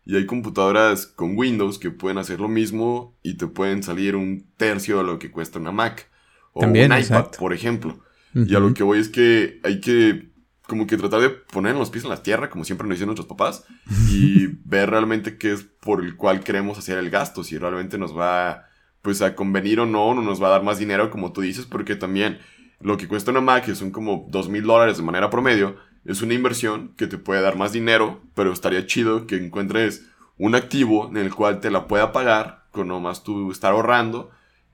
Y 0.06 0.16
hay 0.16 0.26
computadoras 0.26 1.06
con 1.06 1.38
Windows 1.38 1.80
que 1.80 1.92
pueden 1.92 2.18
hacer 2.18 2.40
lo 2.40 2.50
mismo 2.50 3.18
y 3.24 3.36
te 3.36 3.48
pueden 3.48 3.84
salir 3.84 4.16
un 4.16 4.46
tercio 4.58 4.98
de 4.98 5.04
lo 5.06 5.20
que 5.20 5.32
cuesta 5.32 5.60
una 5.60 5.72
Mac 5.72 6.10
o 6.52 6.62
También, 6.62 6.92
un 6.92 7.00
iPad, 7.00 7.32
por 7.40 7.54
ejemplo. 7.54 8.00
Y 8.36 8.56
a 8.56 8.60
lo 8.60 8.74
que 8.74 8.84
voy 8.84 9.00
es 9.00 9.10
que 9.10 9.60
hay 9.64 9.80
que 9.80 10.34
como 10.68 10.88
que 10.88 10.98
tratar 10.98 11.22
de 11.22 11.30
poner 11.30 11.76
los 11.76 11.90
pies 11.90 12.04
en 12.04 12.10
la 12.10 12.24
tierra, 12.24 12.50
como 12.50 12.64
siempre 12.64 12.88
nos 12.88 12.96
dicen 12.96 13.08
nuestros 13.08 13.28
papás, 13.28 13.66
y 14.10 14.48
ver 14.66 14.90
realmente 14.90 15.38
qué 15.38 15.54
es 15.54 15.64
por 15.64 16.04
el 16.04 16.16
cual 16.16 16.40
queremos 16.40 16.78
hacer 16.78 16.98
el 16.98 17.10
gasto, 17.10 17.44
si 17.44 17.58
realmente 17.58 17.98
nos 17.98 18.18
va 18.18 18.70
pues 19.04 19.22
a 19.22 19.36
convenir 19.36 19.80
o 19.82 19.86
no, 19.86 20.16
no 20.16 20.22
nos 20.24 20.42
va 20.42 20.48
a 20.48 20.52
dar 20.52 20.64
más 20.64 20.80
dinero, 20.80 21.12
como 21.12 21.34
tú 21.34 21.42
dices, 21.42 21.66
porque 21.66 21.96
también 21.96 22.40
lo 22.80 22.98
que 22.98 23.08
cuesta 23.08 23.32
una 23.32 23.42
Mac, 23.42 23.66
que 23.66 23.76
son 23.76 23.92
como 23.92 24.26
dos 24.30 24.50
mil 24.50 24.64
dólares 24.64 24.98
de 24.98 25.04
manera 25.04 25.30
promedio, 25.30 25.76
es 26.06 26.22
una 26.22 26.34
inversión 26.34 26.94
que 26.98 27.08
te 27.08 27.18
puede 27.18 27.42
dar 27.42 27.58
más 27.58 27.74
dinero, 27.74 28.22
pero 28.34 28.52
estaría 28.52 28.88
chido 28.88 29.28
que 29.28 29.36
encuentres 29.36 30.06
un 30.38 30.56
activo 30.56 31.10
en 31.10 31.18
el 31.18 31.36
cual 31.36 31.60
te 31.60 31.70
la 31.70 31.88
pueda 31.88 32.14
pagar, 32.14 32.64
con 32.72 32.88
nomás 32.88 33.24
tú 33.24 33.52
estar 33.52 33.74
ahorrando, 33.74 34.32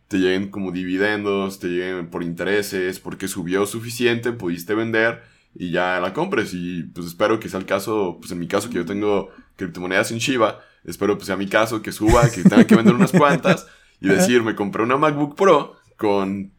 te 0.08 0.17
lleguen 0.17 0.49
como 0.49 0.71
dividendos, 0.71 1.60
te 1.60 1.67
lleguen 1.67 2.10
por 2.10 2.23
intereses, 2.23 2.99
porque 2.99 3.27
subió 3.27 3.65
suficiente, 3.65 4.32
pudiste 4.32 4.75
vender 4.75 5.23
y 5.56 5.71
ya 5.71 5.99
la 5.99 6.13
compres. 6.13 6.54
Y 6.54 6.84
pues 6.84 7.08
espero 7.08 7.39
que 7.39 7.49
sea 7.49 7.60
el 7.60 7.65
caso, 7.65 8.17
pues 8.19 8.32
en 8.32 8.39
mi 8.39 8.47
caso 8.47 8.69
que 8.69 8.75
yo 8.75 8.86
tengo 8.86 9.30
criptomonedas 9.56 10.12
en 10.12 10.19
Shiba, 10.19 10.62
espero 10.86 11.15
pues 11.15 11.25
sea 11.25 11.36
mi 11.36 11.47
caso 11.47 11.82
que 11.82 11.91
suba, 11.91 12.30
que 12.30 12.43
tenga 12.43 12.65
que 12.65 12.75
vender 12.75 12.93
unas 12.93 13.12
cuantas 13.12 13.67
y 14.01 14.07
decir, 14.07 14.43
me 14.43 14.55
compré 14.55 14.83
una 14.83 14.97
MacBook 14.97 15.35
Pro 15.35 15.75
con 15.97 16.53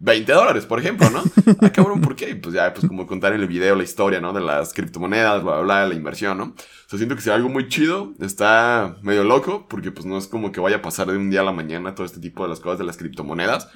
20 0.00 0.32
dólares, 0.32 0.64
por 0.64 0.78
ejemplo, 0.78 1.10
¿no? 1.10 1.22
Ah, 1.60 1.70
cabrón, 1.70 2.00
¿por 2.00 2.14
qué? 2.14 2.36
Pues 2.36 2.54
ya, 2.54 2.72
pues 2.72 2.86
como 2.86 3.06
contar 3.06 3.32
en 3.32 3.40
el 3.40 3.48
video 3.48 3.74
la 3.74 3.82
historia, 3.82 4.20
¿no? 4.20 4.32
De 4.32 4.40
las 4.40 4.72
criptomonedas, 4.72 5.42
bla, 5.42 5.54
bla, 5.54 5.62
bla, 5.62 5.88
la 5.88 5.94
inversión, 5.94 6.38
¿no? 6.38 6.44
O 6.44 6.54
sea, 6.88 6.98
siento 6.98 7.16
que 7.16 7.22
sea 7.22 7.34
algo 7.34 7.48
muy 7.48 7.68
chido, 7.68 8.12
está 8.20 8.96
medio 9.02 9.24
loco, 9.24 9.66
porque 9.68 9.90
pues 9.90 10.06
no 10.06 10.16
es 10.16 10.28
como 10.28 10.52
que 10.52 10.60
vaya 10.60 10.76
a 10.76 10.82
pasar 10.82 11.08
de 11.08 11.16
un 11.16 11.30
día 11.30 11.40
a 11.40 11.44
la 11.44 11.52
mañana 11.52 11.94
todo 11.94 12.06
este 12.06 12.20
tipo 12.20 12.44
de 12.44 12.50
las 12.50 12.60
cosas 12.60 12.78
de 12.78 12.84
las 12.84 12.96
criptomonedas, 12.96 13.68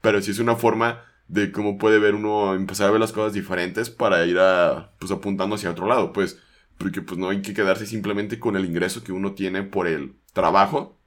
pero 0.00 0.20
sí 0.20 0.32
es 0.32 0.40
una 0.40 0.56
forma 0.56 1.02
de 1.28 1.52
cómo 1.52 1.78
puede 1.78 2.00
ver 2.00 2.16
uno, 2.16 2.54
empezar 2.54 2.88
a 2.88 2.90
ver 2.90 3.00
las 3.00 3.12
cosas 3.12 3.32
diferentes 3.32 3.88
para 3.88 4.26
ir 4.26 4.38
a, 4.40 4.92
pues 4.98 5.12
apuntando 5.12 5.54
hacia 5.54 5.70
otro 5.70 5.86
lado, 5.86 6.12
pues, 6.12 6.40
porque 6.76 7.02
pues 7.02 7.18
no 7.18 7.28
hay 7.28 7.42
que 7.42 7.54
quedarse 7.54 7.86
simplemente 7.86 8.40
con 8.40 8.56
el 8.56 8.64
ingreso 8.64 9.04
que 9.04 9.12
uno 9.12 9.34
tiene 9.34 9.62
por 9.62 9.86
el 9.86 10.16
trabajo, 10.32 10.99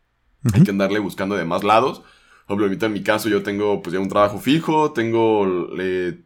hay 0.51 0.63
que 0.63 0.71
andarle 0.71 0.99
buscando 0.99 1.35
de 1.35 1.45
más 1.45 1.63
lados, 1.63 2.03
Obviamente 2.47 2.85
en 2.85 2.93
mi 2.93 3.03
caso 3.03 3.29
yo 3.29 3.41
tengo 3.41 3.81
pues 3.81 3.93
ya 3.93 3.99
un 3.99 4.09
trabajo 4.09 4.37
fijo, 4.37 4.91
tengo, 4.91 5.69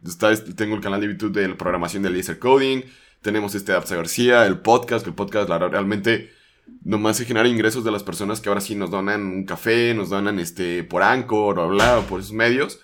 está, 0.04 0.34
tengo 0.54 0.74
el 0.74 0.80
canal 0.80 1.00
de 1.00 1.08
YouTube 1.08 1.32
de 1.32 1.48
la 1.48 1.56
programación 1.56 2.02
de 2.02 2.10
Laser 2.10 2.38
Coding, 2.40 2.82
tenemos 3.22 3.54
este 3.54 3.72
Apsa 3.72 3.94
García, 3.94 4.44
el 4.46 4.58
podcast, 4.58 5.06
el 5.06 5.14
podcast 5.14 5.48
la, 5.48 5.58
realmente 5.58 6.30
nomás 6.82 7.16
se 7.16 7.24
genera 7.24 7.48
ingresos 7.48 7.84
de 7.84 7.92
las 7.92 8.02
personas 8.02 8.40
que 8.40 8.48
ahora 8.48 8.60
sí 8.60 8.74
nos 8.74 8.90
donan 8.90 9.22
un 9.26 9.44
café, 9.44 9.94
nos 9.94 10.10
donan 10.10 10.40
este 10.40 10.82
por 10.82 11.02
Anchor 11.02 11.58
o 11.58 11.68
bla, 11.68 12.00
por 12.08 12.20
esos 12.20 12.32
medios. 12.32 12.80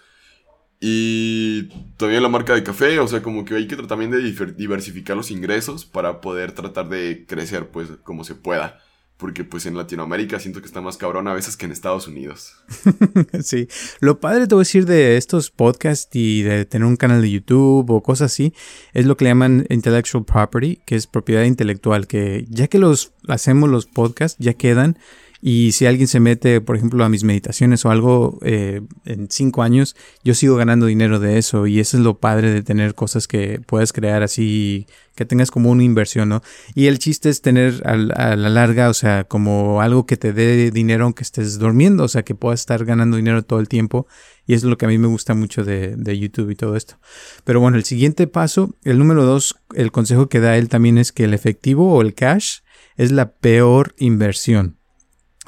Y 0.80 1.68
todavía 1.96 2.20
la 2.20 2.28
marca 2.28 2.54
de 2.54 2.62
café, 2.62 2.98
o 3.00 3.08
sea, 3.08 3.22
como 3.22 3.44
que 3.44 3.54
hay 3.54 3.66
que 3.66 3.74
tratar 3.74 3.98
también 3.98 4.10
de 4.10 4.18
diversificar 4.56 5.16
los 5.16 5.30
ingresos 5.30 5.86
para 5.86 6.20
poder 6.20 6.52
tratar 6.52 6.88
de 6.88 7.24
crecer 7.26 7.68
pues 7.68 7.88
como 8.04 8.22
se 8.22 8.34
pueda 8.34 8.83
porque 9.16 9.44
pues 9.44 9.64
en 9.66 9.76
Latinoamérica 9.76 10.40
siento 10.40 10.60
que 10.60 10.66
está 10.66 10.80
más 10.80 10.96
cabrón 10.96 11.28
a 11.28 11.34
veces 11.34 11.56
que 11.56 11.66
en 11.66 11.72
Estados 11.72 12.08
Unidos. 12.08 12.54
sí, 13.42 13.68
lo 14.00 14.20
padre 14.20 14.46
te 14.46 14.54
voy 14.54 14.62
a 14.62 14.66
decir 14.66 14.86
de 14.86 15.16
estos 15.16 15.50
podcasts 15.50 16.08
y 16.14 16.42
de 16.42 16.64
tener 16.64 16.86
un 16.86 16.96
canal 16.96 17.22
de 17.22 17.30
YouTube 17.30 17.90
o 17.90 18.02
cosas 18.02 18.32
así, 18.32 18.52
es 18.92 19.06
lo 19.06 19.16
que 19.16 19.24
le 19.24 19.30
llaman 19.30 19.66
intellectual 19.70 20.24
property, 20.24 20.80
que 20.84 20.96
es 20.96 21.06
propiedad 21.06 21.44
intelectual, 21.44 22.06
que 22.06 22.44
ya 22.48 22.66
que 22.66 22.78
los 22.78 23.12
hacemos 23.28 23.70
los 23.70 23.86
podcasts, 23.86 24.36
ya 24.38 24.54
quedan 24.54 24.98
y 25.46 25.72
si 25.72 25.84
alguien 25.84 26.08
se 26.08 26.20
mete, 26.20 26.62
por 26.62 26.74
ejemplo, 26.74 27.04
a 27.04 27.10
mis 27.10 27.22
meditaciones 27.22 27.84
o 27.84 27.90
algo 27.90 28.38
eh, 28.40 28.80
en 29.04 29.28
cinco 29.30 29.62
años, 29.62 29.94
yo 30.22 30.32
sigo 30.32 30.56
ganando 30.56 30.86
dinero 30.86 31.20
de 31.20 31.36
eso. 31.36 31.66
Y 31.66 31.80
eso 31.80 31.98
es 31.98 32.02
lo 32.02 32.18
padre 32.18 32.50
de 32.50 32.62
tener 32.62 32.94
cosas 32.94 33.28
que 33.28 33.60
puedes 33.66 33.92
crear 33.92 34.22
así, 34.22 34.86
que 35.14 35.26
tengas 35.26 35.50
como 35.50 35.70
una 35.70 35.82
inversión, 35.82 36.30
¿no? 36.30 36.40
Y 36.74 36.86
el 36.86 36.98
chiste 36.98 37.28
es 37.28 37.42
tener 37.42 37.82
a, 37.84 37.94
la 37.94 38.48
larga, 38.48 38.88
o 38.88 38.94
sea, 38.94 39.24
como 39.24 39.82
algo 39.82 40.06
que 40.06 40.16
te 40.16 40.32
dé 40.32 40.70
dinero 40.70 41.04
aunque 41.04 41.24
estés 41.24 41.58
durmiendo, 41.58 42.04
o 42.04 42.08
sea, 42.08 42.22
que 42.22 42.34
puedas 42.34 42.60
estar 42.60 42.86
ganando 42.86 43.18
dinero 43.18 43.44
todo 43.44 43.60
el 43.60 43.68
tiempo. 43.68 44.06
Y 44.46 44.54
eso 44.54 44.66
es 44.66 44.70
lo 44.70 44.78
que 44.78 44.86
a 44.86 44.88
mí 44.88 44.96
me 44.96 45.08
gusta 45.08 45.34
mucho 45.34 45.62
de, 45.62 45.94
de 45.94 46.18
YouTube 46.18 46.48
y 46.48 46.56
todo 46.56 46.74
esto. 46.74 46.96
Pero 47.44 47.60
bueno, 47.60 47.76
el 47.76 47.84
siguiente 47.84 48.26
paso, 48.28 48.74
el 48.82 48.98
número 48.98 49.26
dos, 49.26 49.56
el 49.74 49.92
consejo 49.92 50.30
que 50.30 50.40
da 50.40 50.56
él 50.56 50.70
también 50.70 50.96
es 50.96 51.12
que 51.12 51.24
el 51.24 51.34
efectivo 51.34 51.92
o 51.92 52.00
el 52.00 52.14
cash 52.14 52.60
es 52.96 53.12
la 53.12 53.32
peor 53.34 53.94
inversión. 53.98 54.78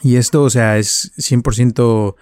Y 0.02 0.16
esto, 0.16 0.42
o 0.42 0.50
sea, 0.50 0.78
es 0.78 1.12
100% 1.16 2.16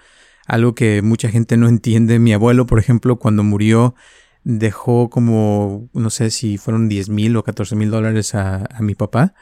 algo 0.45 0.75
que 0.75 1.01
mucha 1.01 1.29
gente 1.29 1.57
no 1.57 1.67
entiende. 1.67 2.19
Mi 2.19 2.33
abuelo, 2.33 2.65
por 2.65 2.79
ejemplo, 2.79 3.17
cuando 3.17 3.43
murió, 3.43 3.95
dejó 4.43 5.09
como, 5.09 5.89
no 5.93 6.09
sé 6.09 6.31
si 6.31 6.57
fueron 6.57 6.87
10 6.87 7.09
mil 7.09 7.35
o 7.35 7.43
14 7.43 7.75
mil 7.75 7.91
dólares 7.91 8.35
a, 8.35 8.67
mi 8.79 8.95
papá. 8.95 9.33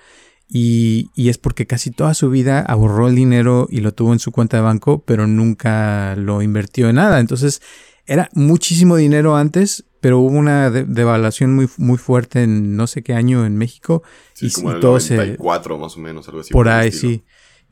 Y, 0.47 1.09
y, 1.15 1.29
es 1.29 1.37
porque 1.37 1.65
casi 1.65 1.89
toda 1.89 2.13
su 2.13 2.29
vida 2.29 2.59
ahorró 2.61 3.07
el 3.07 3.15
dinero 3.15 3.67
y 3.71 3.79
lo 3.79 3.93
tuvo 3.93 4.13
en 4.13 4.19
su 4.19 4.31
cuenta 4.31 4.57
de 4.57 4.63
banco, 4.63 5.03
pero 5.03 5.25
nunca 5.25 6.15
lo 6.15 6.41
invirtió 6.41 6.89
en 6.89 6.95
nada. 6.95 7.19
Entonces, 7.19 7.61
era 8.05 8.29
muchísimo 8.33 8.95
dinero 8.97 9.35
antes, 9.35 9.85
pero 9.99 10.19
hubo 10.19 10.37
una 10.37 10.69
devaluación 10.69 11.55
muy, 11.55 11.69
muy 11.77 11.97
fuerte 11.97 12.43
en 12.43 12.75
no 12.75 12.87
sé 12.87 13.03
qué 13.03 13.13
año 13.13 13.45
en 13.45 13.57
México. 13.57 14.03
y, 14.39 14.51
como 14.51 14.73
el 14.73 14.79
todo 14.79 14.99
94, 14.99 15.77
más 15.79 15.95
o 15.97 15.99
menos, 15.99 16.27
algo 16.27 16.41
así. 16.41 16.53
Por 16.53 16.69
ahí, 16.69 16.91
sí 16.91 17.23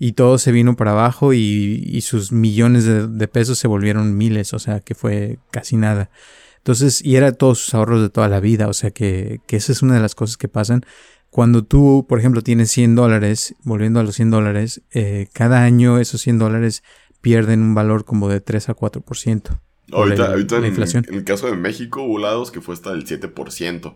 y 0.04 0.14
todo 0.14 0.40
se 0.40 0.52
vino 0.52 0.76
para 0.76 0.94
abajo 0.94 1.32
y, 1.32 2.02
sus 2.02 2.32
millones 2.32 2.86
de, 2.86 3.28
pesos 3.28 3.60
se 3.60 3.68
volvieron 3.68 4.18
miles, 4.18 4.52
o 4.56 4.58
sea 4.58 4.80
que 4.80 4.96
fue 4.96 5.38
casi 5.52 5.78
nada. 5.78 6.10
Entonces, 6.58 7.06
y 7.06 7.18
era 7.18 7.34
todos 7.34 7.60
sus 7.60 7.76
ahorros 7.76 8.02
de 8.02 8.10
toda 8.10 8.28
la 8.28 8.40
vida, 8.40 8.68
o 8.68 8.74
sea 8.74 8.90
que, 8.90 9.42
que 9.46 9.58
esa 9.58 9.72
es 9.72 9.84
una 9.84 9.94
de 9.94 10.00
las 10.00 10.16
cosas 10.16 10.38
que 10.38 10.48
pasan. 10.48 10.84
Cuando 11.30 11.64
tú, 11.64 12.08
por 12.10 12.18
ejemplo, 12.18 12.42
tienes 12.42 12.72
100 12.72 12.96
dólares, 12.96 13.54
volviendo 13.62 14.00
a 14.00 14.04
los 14.04 14.16
100 14.16 14.32
dólares, 14.32 14.82
eh, 14.90 15.28
cada 15.34 15.62
año 15.62 16.00
esos 16.00 16.20
100 16.22 16.40
dólares 16.40 16.82
pierden 17.22 17.62
un 17.62 17.76
valor 17.76 18.04
como 18.04 18.28
de 18.28 18.42
3 18.42 18.70
a 18.70 18.76
4%. 18.76 19.60
Ahorita, 19.92 20.30
ahorita 20.30 20.58
en, 20.58 20.66
en, 20.66 21.14
el 21.14 21.24
caso 21.26 21.46
de 21.46 21.56
México 21.56 22.02
hubo 22.02 22.18
lados 22.18 22.50
que 22.50 22.60
fue 22.60 22.74
hasta 22.74 22.90
del 22.90 23.06
7%. 23.06 23.96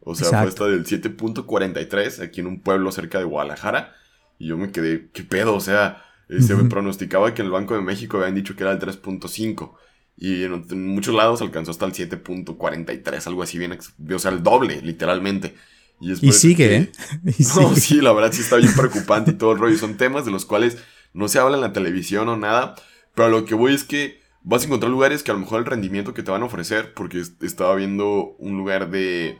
O 0.00 0.14
sea, 0.16 0.40
fue 0.40 0.48
hasta 0.48 0.66
del 0.66 0.84
7.43 0.84 2.20
aquí 2.24 2.40
en 2.40 2.48
un 2.48 2.60
pueblo 2.60 2.90
cerca 2.90 3.18
de 3.18 3.24
Guadalajara. 3.24 3.94
Y 4.38 4.48
yo 4.48 4.56
me 4.56 4.70
quedé, 4.70 5.08
¿qué 5.12 5.22
pedo? 5.22 5.54
O 5.54 5.60
sea, 5.60 6.04
eh, 6.28 6.40
se 6.42 6.54
me 6.54 6.68
pronosticaba 6.68 7.34
que 7.34 7.42
en 7.42 7.46
el 7.46 7.52
Banco 7.52 7.74
de 7.74 7.80
México 7.80 8.18
habían 8.18 8.34
dicho 8.34 8.56
que 8.56 8.62
era 8.62 8.72
el 8.72 8.78
3.5. 8.78 9.72
Y 10.18 10.44
en, 10.44 10.64
muchos 10.94 11.14
lados 11.14 11.42
alcanzó 11.42 11.70
hasta 11.70 11.84
el 11.86 11.92
7.43, 11.92 13.26
algo 13.26 13.42
así 13.42 13.58
bien, 13.58 13.78
o 14.14 14.18
sea, 14.18 14.30
el 14.30 14.42
doble, 14.42 14.80
literalmente. 14.82 15.54
Y, 16.00 16.14
sigue, 16.32 16.76
¿eh? 16.76 16.92
no, 17.56 17.74
sí, 17.74 18.00
la 18.00 18.12
verdad 18.12 18.32
sí 18.32 18.42
está 18.42 18.56
bien 18.56 18.74
preocupante 18.74 19.32
y 19.32 19.34
todo 19.34 19.52
el 19.52 19.58
rollo. 19.58 19.78
Son 19.78 19.96
temas 19.96 20.24
de 20.24 20.30
los 20.30 20.44
cuales 20.44 20.78
no 21.12 21.28
se 21.28 21.38
habla 21.38 21.56
en 21.56 21.62
la 21.62 21.72
televisión 21.72 22.28
o 22.28 22.36
nada. 22.36 22.74
Pero 23.14 23.30
lo 23.30 23.44
que 23.44 23.54
voy 23.54 23.74
es 23.74 23.84
que 23.84 24.20
vas 24.42 24.62
a 24.62 24.66
encontrar 24.66 24.90
lugares 24.90 25.22
que 25.22 25.30
a 25.30 25.34
lo 25.34 25.40
mejor 25.40 25.58
el 25.58 25.66
rendimiento 25.66 26.14
que 26.14 26.22
te 26.22 26.30
van 26.30 26.42
a 26.42 26.46
ofrecer, 26.46 26.92
porque 26.94 27.22
estaba 27.40 27.74
viendo 27.74 28.36
un 28.38 28.56
lugar 28.56 28.90
de 28.90 29.38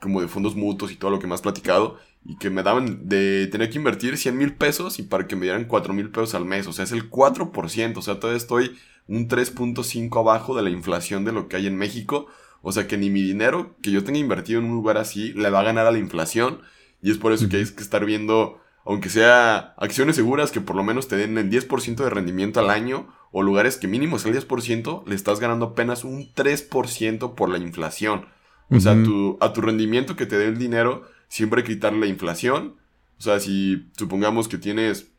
como 0.00 0.20
de 0.20 0.28
fondos 0.28 0.54
mutuos 0.54 0.92
y 0.92 0.96
todo 0.96 1.10
lo 1.10 1.18
que 1.18 1.26
me 1.26 1.34
has 1.34 1.42
platicado, 1.42 1.98
y 2.28 2.36
que 2.38 2.50
me 2.50 2.64
daban 2.64 3.08
de 3.08 3.46
tener 3.52 3.70
que 3.70 3.78
invertir 3.78 4.18
100 4.18 4.36
mil 4.36 4.54
pesos 4.54 4.98
y 4.98 5.04
para 5.04 5.28
que 5.28 5.36
me 5.36 5.42
dieran 5.42 5.66
4 5.66 5.94
mil 5.94 6.10
pesos 6.10 6.34
al 6.34 6.44
mes. 6.44 6.66
O 6.66 6.72
sea, 6.72 6.84
es 6.84 6.92
el 6.92 7.08
4%. 7.08 7.96
O 7.96 8.02
sea, 8.02 8.18
todavía 8.18 8.36
estoy 8.36 8.76
un 9.06 9.28
3.5 9.28 10.18
abajo 10.18 10.56
de 10.56 10.62
la 10.62 10.70
inflación 10.70 11.24
de 11.24 11.32
lo 11.32 11.48
que 11.48 11.56
hay 11.56 11.68
en 11.68 11.76
México. 11.76 12.26
O 12.62 12.72
sea, 12.72 12.88
que 12.88 12.98
ni 12.98 13.10
mi 13.10 13.22
dinero 13.22 13.76
que 13.80 13.92
yo 13.92 14.02
tenga 14.02 14.18
invertido 14.18 14.58
en 14.58 14.66
un 14.66 14.74
lugar 14.74 14.98
así 14.98 15.32
le 15.34 15.50
va 15.50 15.60
a 15.60 15.64
ganar 15.64 15.86
a 15.86 15.92
la 15.92 15.98
inflación. 15.98 16.62
Y 17.00 17.12
es 17.12 17.18
por 17.18 17.32
eso 17.32 17.48
que 17.48 17.58
hay 17.58 17.64
que 17.64 17.82
estar 17.82 18.04
viendo, 18.04 18.58
aunque 18.84 19.08
sea 19.08 19.74
acciones 19.76 20.16
seguras 20.16 20.50
que 20.50 20.60
por 20.60 20.74
lo 20.74 20.82
menos 20.82 21.06
te 21.06 21.16
den 21.16 21.38
el 21.38 21.48
10% 21.48 21.94
de 21.94 22.10
rendimiento 22.10 22.58
al 22.58 22.70
año, 22.70 23.06
o 23.30 23.42
lugares 23.42 23.76
que 23.76 23.86
mínimo 23.86 24.16
es 24.16 24.24
el 24.24 24.34
10%, 24.34 25.06
le 25.06 25.14
estás 25.14 25.38
ganando 25.38 25.66
apenas 25.66 26.02
un 26.02 26.32
3% 26.34 27.34
por 27.36 27.50
la 27.50 27.58
inflación. 27.58 28.26
O 28.68 28.80
sea, 28.80 29.00
tu, 29.00 29.38
a 29.40 29.52
tu 29.52 29.60
rendimiento 29.60 30.16
que 30.16 30.26
te 30.26 30.36
dé 30.36 30.46
el 30.46 30.58
dinero 30.58 31.02
siempre 31.28 31.64
quitarle 31.64 32.00
la 32.00 32.06
inflación. 32.06 32.76
O 33.18 33.22
sea, 33.22 33.40
si 33.40 33.90
supongamos 33.96 34.48
que 34.48 34.58
tienes 34.58 35.12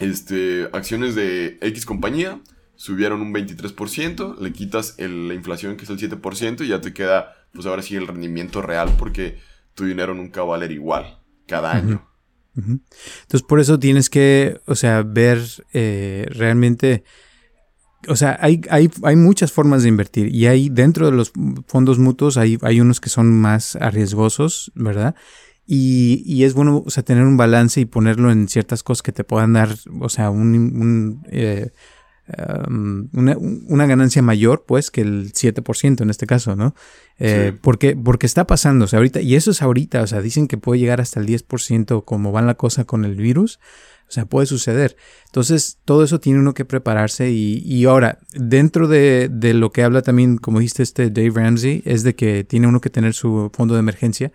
este, 0.00 0.68
acciones 0.72 1.14
de 1.14 1.58
X 1.60 1.84
compañía, 1.84 2.40
subieron 2.74 3.20
un 3.20 3.34
23%, 3.34 4.38
le 4.38 4.52
quitas 4.52 4.96
la 4.98 5.34
inflación 5.34 5.76
que 5.76 5.84
es 5.84 5.90
el 5.90 5.98
7% 5.98 6.64
y 6.64 6.68
ya 6.68 6.80
te 6.80 6.94
queda, 6.94 7.34
pues 7.52 7.66
ahora 7.66 7.82
sí, 7.82 7.96
el 7.96 8.06
rendimiento 8.06 8.62
real 8.62 8.94
porque 8.98 9.38
tu 9.74 9.84
dinero 9.84 10.14
nunca 10.14 10.40
va 10.40 10.46
a 10.46 10.50
valer 10.58 10.72
igual 10.72 11.20
cada 11.46 11.72
año. 11.72 12.08
Entonces, 12.56 13.42
por 13.42 13.60
eso 13.60 13.78
tienes 13.78 14.10
que, 14.10 14.60
o 14.66 14.74
sea, 14.74 15.02
ver 15.02 15.40
eh, 15.72 16.26
realmente 16.30 17.04
o 18.06 18.16
sea, 18.16 18.38
hay, 18.40 18.60
hay, 18.70 18.90
hay, 19.02 19.16
muchas 19.16 19.50
formas 19.50 19.82
de 19.82 19.88
invertir 19.88 20.32
y 20.32 20.46
hay 20.46 20.68
dentro 20.68 21.06
de 21.06 21.12
los 21.12 21.32
fondos 21.66 21.98
mutuos 21.98 22.36
hay, 22.36 22.58
hay 22.62 22.80
unos 22.80 23.00
que 23.00 23.08
son 23.08 23.32
más 23.32 23.74
arriesgosos, 23.76 24.70
¿verdad? 24.74 25.16
Y, 25.66 26.22
y, 26.24 26.44
es 26.44 26.54
bueno, 26.54 26.82
o 26.86 26.90
sea, 26.90 27.02
tener 27.02 27.24
un 27.24 27.36
balance 27.36 27.80
y 27.80 27.84
ponerlo 27.84 28.30
en 28.30 28.48
ciertas 28.48 28.82
cosas 28.82 29.02
que 29.02 29.12
te 29.12 29.24
puedan 29.24 29.52
dar, 29.52 29.74
o 30.00 30.08
sea, 30.08 30.30
un, 30.30 30.54
un 30.54 31.22
eh, 31.30 31.72
um, 32.66 33.08
una, 33.12 33.36
una, 33.36 33.86
ganancia 33.86 34.22
mayor, 34.22 34.64
pues, 34.66 34.90
que 34.90 35.02
el 35.02 35.32
7% 35.34 36.00
en 36.00 36.08
este 36.08 36.26
caso, 36.26 36.56
¿no? 36.56 36.74
Eh, 37.18 37.52
porque, 37.60 37.96
porque 37.96 38.24
está 38.24 38.46
pasando, 38.46 38.86
o 38.86 38.88
sea, 38.88 38.98
ahorita, 38.98 39.20
y 39.20 39.34
eso 39.34 39.50
es 39.50 39.60
ahorita, 39.60 40.00
o 40.00 40.06
sea, 40.06 40.22
dicen 40.22 40.48
que 40.48 40.56
puede 40.56 40.80
llegar 40.80 41.02
hasta 41.02 41.20
el 41.20 41.26
10% 41.26 42.02
como 42.02 42.32
va 42.32 42.40
la 42.40 42.54
cosa 42.54 42.84
con 42.84 43.04
el 43.04 43.16
virus, 43.16 43.60
o 44.08 44.10
sea, 44.10 44.24
puede 44.24 44.46
suceder. 44.46 44.96
Entonces, 45.26 45.78
todo 45.84 46.02
eso 46.02 46.18
tiene 46.18 46.38
uno 46.38 46.54
que 46.54 46.64
prepararse 46.64 47.30
y, 47.30 47.58
y 47.58 47.84
ahora, 47.84 48.18
dentro 48.32 48.88
de, 48.88 49.28
de, 49.30 49.52
lo 49.52 49.70
que 49.70 49.82
habla 49.82 50.00
también, 50.00 50.38
como 50.38 50.60
dijiste 50.60 50.82
este 50.82 51.10
Dave 51.10 51.32
Ramsey, 51.34 51.82
es 51.84 52.04
de 52.04 52.14
que 52.14 52.42
tiene 52.44 52.66
uno 52.66 52.80
que 52.80 52.88
tener 52.88 53.12
su 53.12 53.50
fondo 53.52 53.74
de 53.74 53.80
emergencia. 53.80 54.32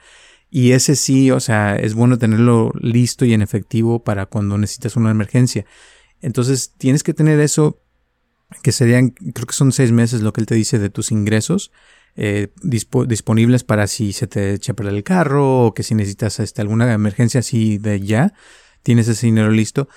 Y 0.51 0.73
ese 0.73 0.95
sí, 0.95 1.31
o 1.31 1.39
sea, 1.39 1.75
es 1.75 1.95
bueno 1.95 2.19
tenerlo 2.19 2.71
listo 2.79 3.25
y 3.25 3.33
en 3.33 3.41
efectivo 3.41 4.03
para 4.03 4.27
cuando 4.27 4.59
necesitas 4.59 4.95
una 4.95 5.09
emergencia. 5.09 5.65
Entonces, 6.21 6.73
tienes 6.77 7.01
que 7.01 7.15
tener 7.15 7.39
eso, 7.39 7.81
que 8.61 8.71
serían, 8.71 9.09
creo 9.09 9.47
que 9.47 9.55
son 9.55 9.71
seis 9.71 9.91
meses 9.91 10.21
lo 10.21 10.31
que 10.33 10.41
él 10.41 10.47
te 10.47 10.55
dice 10.55 10.77
de 10.77 10.91
tus 10.91 11.11
ingresos. 11.11 11.71
Eh, 12.15 12.53
disponibles 12.61 13.63
para 13.63 13.87
si 13.87 14.13
se 14.13 14.27
te 14.27 14.53
echa 14.53 14.73
a 14.73 14.75
perder 14.75 14.93
el 14.93 15.03
carro 15.03 15.65
o 15.65 15.73
que 15.73 15.81
si 15.81 15.95
necesitas 15.95 16.39
este, 16.39 16.61
alguna 16.61 16.93
emergencia 16.93 17.39
así 17.39 17.79
de 17.79 18.01
ya, 18.01 18.35
tienes 18.83 19.07
ese 19.07 19.25
dinero 19.25 19.49
listo. 19.51 19.87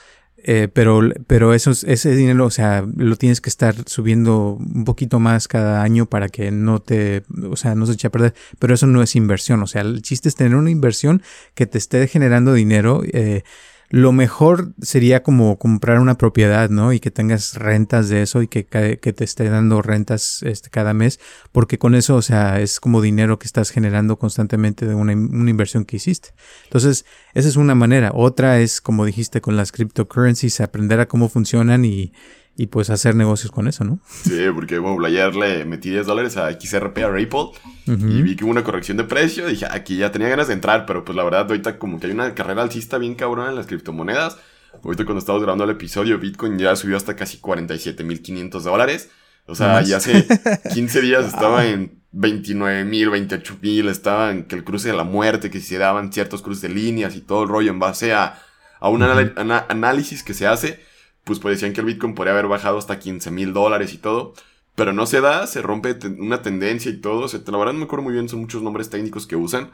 Eh, 0.48 0.68
pero, 0.72 1.00
pero 1.26 1.54
eso, 1.54 1.72
ese 1.72 2.14
dinero, 2.14 2.44
o 2.44 2.50
sea, 2.50 2.86
lo 2.96 3.16
tienes 3.16 3.40
que 3.40 3.48
estar 3.48 3.74
subiendo 3.86 4.52
un 4.52 4.84
poquito 4.84 5.18
más 5.18 5.48
cada 5.48 5.82
año 5.82 6.06
para 6.06 6.28
que 6.28 6.52
no 6.52 6.80
te, 6.80 7.24
o 7.50 7.56
sea, 7.56 7.74
no 7.74 7.84
se 7.86 7.94
eche 7.94 8.06
a 8.06 8.10
perder. 8.10 8.34
Pero 8.58 8.74
eso 8.74 8.86
no 8.86 9.02
es 9.02 9.16
inversión. 9.16 9.62
O 9.62 9.66
sea, 9.66 9.82
el 9.82 10.02
chiste 10.02 10.28
es 10.28 10.36
tener 10.36 10.54
una 10.54 10.70
inversión 10.70 11.22
que 11.54 11.66
te 11.66 11.78
esté 11.78 12.06
generando 12.06 12.52
dinero. 12.52 13.02
Eh, 13.12 13.42
lo 13.88 14.12
mejor 14.12 14.72
sería 14.80 15.22
como 15.22 15.58
comprar 15.58 16.00
una 16.00 16.18
propiedad, 16.18 16.70
¿no? 16.70 16.92
Y 16.92 17.00
que 17.00 17.10
tengas 17.10 17.54
rentas 17.54 18.08
de 18.08 18.22
eso 18.22 18.42
y 18.42 18.48
que, 18.48 18.66
que 18.66 19.12
te 19.12 19.24
esté 19.24 19.48
dando 19.48 19.82
rentas 19.82 20.42
este, 20.42 20.70
cada 20.70 20.92
mes, 20.92 21.20
porque 21.52 21.78
con 21.78 21.94
eso, 21.94 22.16
o 22.16 22.22
sea, 22.22 22.60
es 22.60 22.80
como 22.80 23.00
dinero 23.00 23.38
que 23.38 23.46
estás 23.46 23.70
generando 23.70 24.18
constantemente 24.18 24.86
de 24.86 24.94
una, 24.94 25.12
una 25.12 25.50
inversión 25.50 25.84
que 25.84 25.96
hiciste. 25.96 26.30
Entonces, 26.64 27.04
esa 27.34 27.48
es 27.48 27.56
una 27.56 27.74
manera. 27.74 28.10
Otra 28.14 28.60
es, 28.60 28.80
como 28.80 29.04
dijiste, 29.04 29.40
con 29.40 29.56
las 29.56 29.72
cryptocurrencies, 29.72 30.60
aprender 30.60 31.00
a 31.00 31.06
cómo 31.06 31.28
funcionan 31.28 31.84
y, 31.84 32.12
y 32.58 32.68
pues 32.68 32.88
hacer 32.88 33.14
negocios 33.14 33.52
con 33.52 33.68
eso, 33.68 33.84
¿no? 33.84 33.98
Sí, 34.08 34.46
porque 34.54 34.78
bueno, 34.78 35.04
ayer 35.04 35.34
le 35.36 35.66
metí 35.66 35.90
10 35.90 36.06
dólares 36.06 36.38
a 36.38 36.50
XRP 36.50 36.98
a 36.98 37.10
Ripple 37.10 37.50
y 37.86 38.22
vi 38.22 38.34
que 38.34 38.44
hubo 38.44 38.50
una 38.50 38.64
corrección 38.64 38.96
de 38.96 39.04
precio. 39.04 39.46
Dije, 39.46 39.66
aquí 39.70 39.98
ya 39.98 40.10
tenía 40.10 40.28
ganas 40.28 40.48
de 40.48 40.54
entrar, 40.54 40.86
pero 40.86 41.04
pues 41.04 41.14
la 41.14 41.22
verdad, 41.22 41.42
ahorita 41.42 41.78
como 41.78 42.00
que 42.00 42.06
hay 42.06 42.12
una 42.12 42.34
carrera 42.34 42.62
alcista 42.62 42.96
bien 42.96 43.14
cabrona 43.14 43.50
en 43.50 43.56
las 43.56 43.66
criptomonedas. 43.66 44.38
Ahorita 44.82 45.04
cuando 45.04 45.18
estábamos 45.18 45.42
grabando 45.42 45.64
el 45.64 45.70
episodio, 45.70 46.18
Bitcoin 46.18 46.58
ya 46.58 46.74
subió 46.76 46.96
hasta 46.96 47.14
casi 47.14 47.38
47.500 47.38 48.60
dólares. 48.62 49.10
O 49.46 49.54
sea, 49.54 49.82
ya 49.82 49.98
hace 49.98 50.26
15 50.72 51.00
días 51.02 51.26
estaba 51.34 51.66
en 51.66 52.00
29.000, 52.14 53.28
28.000, 53.28 53.88
estaba 53.90 54.30
en 54.30 54.44
que 54.44 54.56
el 54.56 54.64
cruce 54.64 54.88
de 54.88 54.96
la 54.96 55.04
muerte, 55.04 55.50
que 55.50 55.60
se 55.60 55.76
daban 55.76 56.10
ciertos 56.10 56.40
cruces 56.40 56.62
de 56.62 56.68
líneas 56.70 57.16
y 57.16 57.20
todo 57.20 57.42
el 57.42 57.48
rollo 57.50 57.70
en 57.70 57.78
base 57.78 58.14
a, 58.14 58.40
a 58.80 58.88
un 58.88 59.02
análisis 59.02 60.22
que 60.22 60.32
se 60.32 60.46
hace 60.46 60.80
pues, 61.26 61.40
pues 61.40 61.56
decían 61.56 61.72
que 61.72 61.80
el 61.80 61.86
Bitcoin 61.86 62.14
podría 62.14 62.32
haber 62.32 62.46
bajado 62.46 62.78
hasta 62.78 63.00
15 63.00 63.32
mil 63.32 63.52
dólares 63.52 63.92
y 63.92 63.98
todo. 63.98 64.32
Pero 64.76 64.92
no 64.92 65.06
se 65.06 65.20
da, 65.20 65.46
se 65.48 65.60
rompe 65.60 65.98
una 66.18 66.40
tendencia 66.40 66.90
y 66.90 66.98
todo. 66.98 67.22
O 67.24 67.28
sea, 67.28 67.40
la 67.44 67.58
verdad 67.58 67.72
no 67.72 67.80
me 67.80 67.84
acuerdo 67.86 68.04
muy 68.04 68.12
bien, 68.12 68.28
son 68.28 68.40
muchos 68.40 68.62
nombres 68.62 68.90
técnicos 68.90 69.26
que 69.26 69.34
usan. 69.34 69.70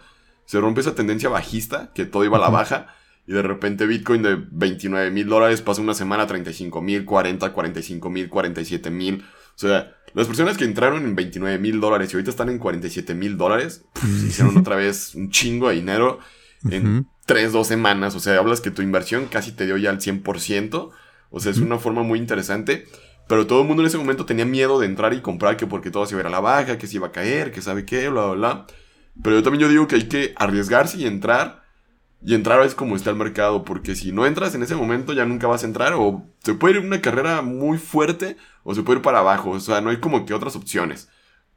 Se 0.46 0.58
rompe 0.60 0.80
esa 0.80 0.94
tendencia 0.94 1.28
bajista, 1.28 1.92
que 1.94 2.06
todo 2.06 2.24
iba 2.24 2.38
a 2.38 2.40
la 2.40 2.48
baja. 2.48 2.94
Y 3.26 3.32
de 3.32 3.42
repente 3.42 3.86
Bitcoin 3.86 4.22
de 4.22 4.42
29 4.50 5.10
mil 5.10 5.28
dólares 5.28 5.60
pasa 5.60 5.82
una 5.82 5.92
semana 5.92 6.22
a 6.22 6.26
35 6.26 6.80
mil, 6.80 7.04
40, 7.04 7.52
45 7.52 8.10
mil, 8.10 8.28
47 8.30 8.90
mil. 8.90 9.22
O 9.54 9.58
sea, 9.58 9.94
las 10.14 10.26
personas 10.26 10.56
que 10.56 10.64
entraron 10.64 11.04
en 11.04 11.14
29 11.14 11.58
mil 11.58 11.80
dólares 11.80 12.10
y 12.12 12.16
ahorita 12.16 12.30
están 12.30 12.48
en 12.48 12.58
47 12.58 13.14
mil 13.14 13.36
dólares, 13.36 13.84
pues, 13.92 14.22
hicieron 14.22 14.56
otra 14.56 14.76
vez 14.76 15.14
un 15.14 15.30
chingo 15.30 15.68
de 15.68 15.74
dinero 15.74 16.18
en 16.70 17.06
3, 17.26 17.52
2 17.52 17.66
semanas. 17.66 18.14
O 18.14 18.20
sea, 18.20 18.38
hablas 18.38 18.62
que 18.62 18.70
tu 18.70 18.80
inversión 18.80 19.26
casi 19.26 19.52
te 19.52 19.66
dio 19.66 19.76
ya 19.76 19.90
el 19.90 19.98
100%. 19.98 20.90
O 21.32 21.40
sea, 21.40 21.50
es 21.50 21.58
una 21.58 21.78
forma 21.78 22.02
muy 22.02 22.20
interesante. 22.20 22.86
Pero 23.26 23.46
todo 23.46 23.62
el 23.62 23.66
mundo 23.66 23.82
en 23.82 23.86
ese 23.86 23.98
momento 23.98 24.26
tenía 24.26 24.44
miedo 24.44 24.78
de 24.78 24.86
entrar 24.86 25.14
y 25.14 25.20
comprar, 25.20 25.56
que 25.56 25.66
porque 25.66 25.90
todo 25.90 26.06
se 26.06 26.14
iba 26.14 26.20
a 26.20 26.22
ir 26.22 26.26
a 26.26 26.30
la 26.30 26.40
baja, 26.40 26.78
que 26.78 26.86
se 26.86 26.96
iba 26.96 27.08
a 27.08 27.12
caer, 27.12 27.50
que 27.50 27.62
sabe 27.62 27.84
qué, 27.84 28.08
bla, 28.08 28.26
bla, 28.26 28.34
bla. 28.34 28.66
Pero 29.22 29.36
yo 29.36 29.42
también 29.42 29.62
yo 29.62 29.68
digo 29.68 29.88
que 29.88 29.96
hay 29.96 30.08
que 30.08 30.34
arriesgarse 30.36 30.98
y 30.98 31.06
entrar. 31.06 31.62
Y 32.24 32.34
entrar 32.34 32.62
es 32.62 32.74
como 32.74 32.94
está 32.94 33.10
el 33.10 33.16
mercado, 33.16 33.64
porque 33.64 33.96
si 33.96 34.12
no 34.12 34.26
entras 34.26 34.54
en 34.54 34.62
ese 34.62 34.76
momento 34.76 35.12
ya 35.12 35.24
nunca 35.24 35.46
vas 35.48 35.64
a 35.64 35.66
entrar. 35.66 35.94
O 35.94 36.24
se 36.44 36.54
puede 36.54 36.78
ir 36.78 36.84
una 36.84 37.00
carrera 37.00 37.42
muy 37.42 37.78
fuerte 37.78 38.36
o 38.62 38.74
se 38.74 38.82
puede 38.82 38.98
ir 38.98 39.02
para 39.02 39.20
abajo. 39.20 39.50
O 39.50 39.60
sea, 39.60 39.80
no 39.80 39.90
hay 39.90 39.98
como 39.98 40.26
que 40.26 40.34
otras 40.34 40.54
opciones. 40.54 41.08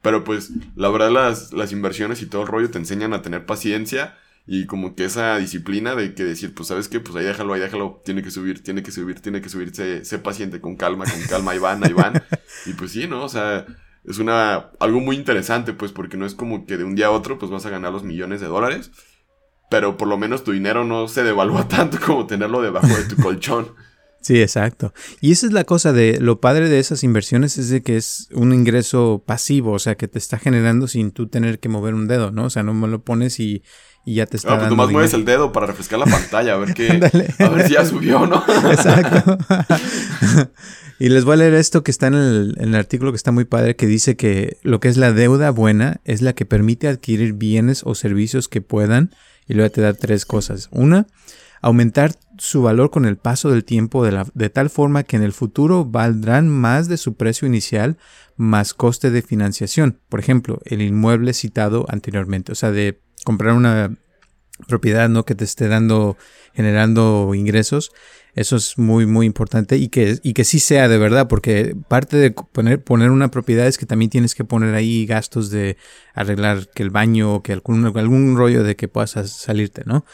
Pero 0.02 0.24
pues, 0.24 0.52
la 0.76 0.88
verdad, 0.88 1.10
las, 1.10 1.52
las 1.52 1.72
inversiones 1.72 2.22
y 2.22 2.26
todo 2.26 2.42
el 2.42 2.48
rollo 2.48 2.70
te 2.70 2.78
enseñan 2.78 3.12
a 3.12 3.22
tener 3.22 3.44
paciencia 3.44 4.16
y 4.46 4.66
como 4.66 4.94
que 4.94 5.04
esa 5.04 5.38
disciplina 5.38 5.96
de 5.96 6.14
que 6.14 6.24
decir, 6.24 6.54
pues 6.54 6.68
sabes 6.68 6.88
qué, 6.88 7.00
pues 7.00 7.16
ahí 7.16 7.24
déjalo, 7.24 7.52
ahí 7.52 7.60
déjalo, 7.60 8.00
tiene 8.04 8.22
que 8.22 8.30
subir, 8.30 8.62
tiene 8.62 8.82
que 8.82 8.92
subir, 8.92 9.20
tiene 9.20 9.40
que 9.40 9.48
subir, 9.48 9.74
sé, 9.74 10.18
paciente, 10.20 10.60
con 10.60 10.76
calma, 10.76 11.04
con 11.04 11.20
calma, 11.22 11.52
ahí 11.52 11.58
van, 11.58 11.84
ahí 11.84 11.92
van. 11.92 12.22
Y 12.64 12.74
pues 12.74 12.92
sí, 12.92 13.08
¿no? 13.08 13.24
O 13.24 13.28
sea, 13.28 13.66
es 14.04 14.18
una, 14.18 14.70
algo 14.78 15.00
muy 15.00 15.16
interesante, 15.16 15.72
pues 15.72 15.90
porque 15.90 16.16
no 16.16 16.26
es 16.26 16.34
como 16.34 16.64
que 16.64 16.76
de 16.76 16.84
un 16.84 16.94
día 16.94 17.06
a 17.06 17.10
otro, 17.10 17.38
pues 17.38 17.50
vas 17.50 17.66
a 17.66 17.70
ganar 17.70 17.92
los 17.92 18.04
millones 18.04 18.40
de 18.40 18.46
dólares, 18.46 18.92
pero 19.68 19.96
por 19.96 20.06
lo 20.06 20.16
menos 20.16 20.44
tu 20.44 20.52
dinero 20.52 20.84
no 20.84 21.08
se 21.08 21.24
devalúa 21.24 21.66
tanto 21.68 21.98
como 21.98 22.26
tenerlo 22.26 22.62
debajo 22.62 22.86
de 22.88 23.04
tu 23.04 23.16
colchón. 23.16 23.74
Sí, 24.26 24.40
exacto. 24.40 24.92
Y 25.20 25.30
esa 25.30 25.46
es 25.46 25.52
la 25.52 25.62
cosa 25.62 25.92
de 25.92 26.18
lo 26.20 26.40
padre 26.40 26.68
de 26.68 26.80
esas 26.80 27.04
inversiones 27.04 27.58
es 27.58 27.68
de 27.68 27.82
que 27.82 27.96
es 27.96 28.28
un 28.32 28.52
ingreso 28.52 29.22
pasivo, 29.24 29.70
o 29.70 29.78
sea, 29.78 29.94
que 29.94 30.08
te 30.08 30.18
está 30.18 30.36
generando 30.36 30.88
sin 30.88 31.12
tú 31.12 31.28
tener 31.28 31.60
que 31.60 31.68
mover 31.68 31.94
un 31.94 32.08
dedo, 32.08 32.32
¿no? 32.32 32.46
O 32.46 32.50
sea, 32.50 32.64
no 32.64 32.74
me 32.74 32.88
lo 32.88 33.04
pones 33.04 33.38
y, 33.38 33.62
ya 34.14 34.26
te 34.26 34.36
está. 34.36 34.54
Ah, 34.54 34.58
pues 34.58 34.70
nomás 34.70 34.90
mueves 34.90 35.12
el 35.14 35.24
dedo 35.24 35.52
para 35.52 35.66
refrescar 35.66 35.98
la 35.98 36.06
pantalla, 36.06 36.54
a 36.54 36.56
ver 36.56 36.74
qué. 36.74 37.00
a 37.38 37.48
ver 37.48 37.66
si 37.66 37.74
ya 37.74 37.84
subió, 37.84 38.26
¿no? 38.26 38.42
Exacto. 38.70 39.38
y 40.98 41.08
les 41.08 41.24
voy 41.24 41.34
a 41.34 41.36
leer 41.36 41.54
esto 41.54 41.82
que 41.82 41.90
está 41.90 42.06
en 42.06 42.14
el, 42.14 42.54
en 42.58 42.68
el 42.68 42.76
artículo 42.76 43.12
que 43.12 43.16
está 43.16 43.32
muy 43.32 43.44
padre, 43.44 43.74
que 43.74 43.86
dice 43.86 44.16
que 44.16 44.58
lo 44.62 44.80
que 44.80 44.88
es 44.88 44.96
la 44.96 45.12
deuda 45.12 45.50
buena 45.50 46.00
es 46.04 46.22
la 46.22 46.34
que 46.34 46.46
permite 46.46 46.88
adquirir 46.88 47.32
bienes 47.32 47.82
o 47.84 47.94
servicios 47.94 48.48
que 48.48 48.60
puedan, 48.60 49.10
y 49.48 49.54
luego 49.54 49.70
te 49.70 49.80
da 49.80 49.92
tres 49.92 50.24
cosas. 50.24 50.68
Una, 50.70 51.06
aumentar 51.60 52.12
su 52.38 52.62
valor 52.62 52.90
con 52.90 53.06
el 53.06 53.16
paso 53.16 53.50
del 53.50 53.64
tiempo 53.64 54.04
de, 54.04 54.12
la, 54.12 54.26
de, 54.34 54.50
tal 54.50 54.70
forma 54.70 55.02
que 55.02 55.16
en 55.16 55.22
el 55.22 55.32
futuro 55.32 55.84
valdrán 55.84 56.48
más 56.48 56.88
de 56.88 56.96
su 56.96 57.16
precio 57.16 57.48
inicial 57.48 57.96
más 58.36 58.74
coste 58.74 59.10
de 59.10 59.22
financiación. 59.22 59.98
Por 60.08 60.20
ejemplo, 60.20 60.60
el 60.64 60.82
inmueble 60.82 61.32
citado 61.32 61.86
anteriormente, 61.88 62.52
o 62.52 62.54
sea, 62.54 62.70
de 62.70 63.00
comprar 63.26 63.54
una 63.54 63.98
propiedad 64.68 65.08
no 65.08 65.24
que 65.24 65.34
te 65.34 65.44
esté 65.44 65.66
dando 65.68 66.16
generando 66.54 67.34
ingresos 67.34 67.92
eso 68.36 68.56
es 68.56 68.78
muy 68.78 69.04
muy 69.04 69.26
importante 69.26 69.76
y 69.76 69.88
que 69.88 70.18
y 70.22 70.32
que 70.32 70.44
sí 70.44 70.60
sea 70.60 70.88
de 70.88 70.96
verdad 70.96 71.26
porque 71.26 71.74
parte 71.88 72.16
de 72.16 72.30
poner 72.30 72.82
poner 72.84 73.10
una 73.10 73.30
propiedad 73.30 73.66
es 73.66 73.76
que 73.76 73.86
también 73.86 74.10
tienes 74.10 74.34
que 74.34 74.44
poner 74.44 74.74
ahí 74.74 75.04
gastos 75.04 75.50
de 75.50 75.76
arreglar 76.16 76.68
que 76.74 76.82
el 76.82 76.90
baño 76.90 77.42
que 77.42 77.52
algún 77.52 77.86
algún 77.96 78.36
rollo 78.36 78.64
de 78.64 78.74
que 78.74 78.88
puedas 78.88 79.12
salirte 79.30 79.82
no 79.86 80.04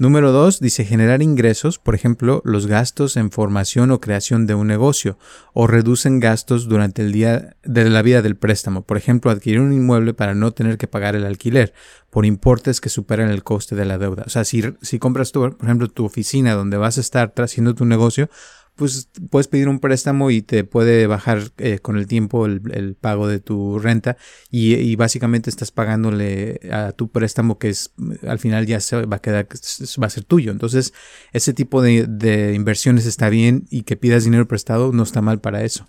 Número 0.00 0.32
dos, 0.32 0.60
dice 0.60 0.86
generar 0.86 1.20
ingresos, 1.20 1.78
por 1.78 1.94
ejemplo, 1.94 2.40
los 2.46 2.66
gastos 2.66 3.18
en 3.18 3.30
formación 3.30 3.90
o 3.90 4.00
creación 4.00 4.46
de 4.46 4.54
un 4.54 4.66
negocio, 4.66 5.18
o 5.52 5.66
reducen 5.66 6.20
gastos 6.20 6.70
durante 6.70 7.02
el 7.02 7.12
día 7.12 7.54
de 7.64 7.90
la 7.90 8.00
vida 8.00 8.22
del 8.22 8.34
préstamo, 8.34 8.80
por 8.80 8.96
ejemplo, 8.96 9.30
adquirir 9.30 9.60
un 9.60 9.74
inmueble 9.74 10.14
para 10.14 10.34
no 10.34 10.52
tener 10.52 10.78
que 10.78 10.86
pagar 10.86 11.16
el 11.16 11.26
alquiler, 11.26 11.74
por 12.08 12.24
importes 12.24 12.80
que 12.80 12.88
superan 12.88 13.28
el 13.28 13.42
coste 13.42 13.76
de 13.76 13.84
la 13.84 13.98
deuda. 13.98 14.22
O 14.26 14.30
sea, 14.30 14.44
si, 14.44 14.64
si 14.80 14.98
compras, 14.98 15.32
tu, 15.32 15.40
por 15.40 15.64
ejemplo, 15.64 15.86
tu 15.88 16.06
oficina 16.06 16.54
donde 16.54 16.78
vas 16.78 16.96
a 16.96 17.02
estar 17.02 17.34
haciendo 17.36 17.74
tu 17.74 17.84
negocio, 17.84 18.30
pues 18.76 19.08
puedes 19.30 19.48
pedir 19.48 19.68
un 19.68 19.78
préstamo 19.78 20.30
y 20.30 20.42
te 20.42 20.64
puede 20.64 21.06
bajar 21.06 21.52
eh, 21.58 21.78
con 21.80 21.96
el 21.96 22.06
tiempo 22.06 22.46
el, 22.46 22.96
pago 23.00 23.28
de 23.28 23.40
tu 23.40 23.78
renta 23.78 24.16
y, 24.50 24.96
básicamente 24.96 25.50
estás 25.50 25.70
pagándole 25.70 26.60
a 26.72 26.92
tu 26.92 27.10
préstamo 27.10 27.58
que 27.58 27.68
es 27.68 27.92
al 28.26 28.38
final 28.38 28.66
ya 28.66 28.80
se 28.80 29.04
va 29.06 29.16
a 29.16 29.20
quedar 29.20 29.46
va 30.02 30.06
a 30.06 30.10
ser 30.10 30.24
tuyo. 30.24 30.52
Entonces 30.52 30.92
ese 31.32 31.52
tipo 31.52 31.82
de, 31.82 32.06
de 32.08 32.54
inversiones 32.54 33.06
está 33.06 33.28
bien 33.28 33.66
y 33.70 33.82
que 33.82 33.96
pidas 33.96 34.24
dinero 34.24 34.48
prestado 34.48 34.92
no 34.92 35.02
está 35.02 35.20
mal 35.22 35.40
para 35.40 35.62
eso 35.64 35.88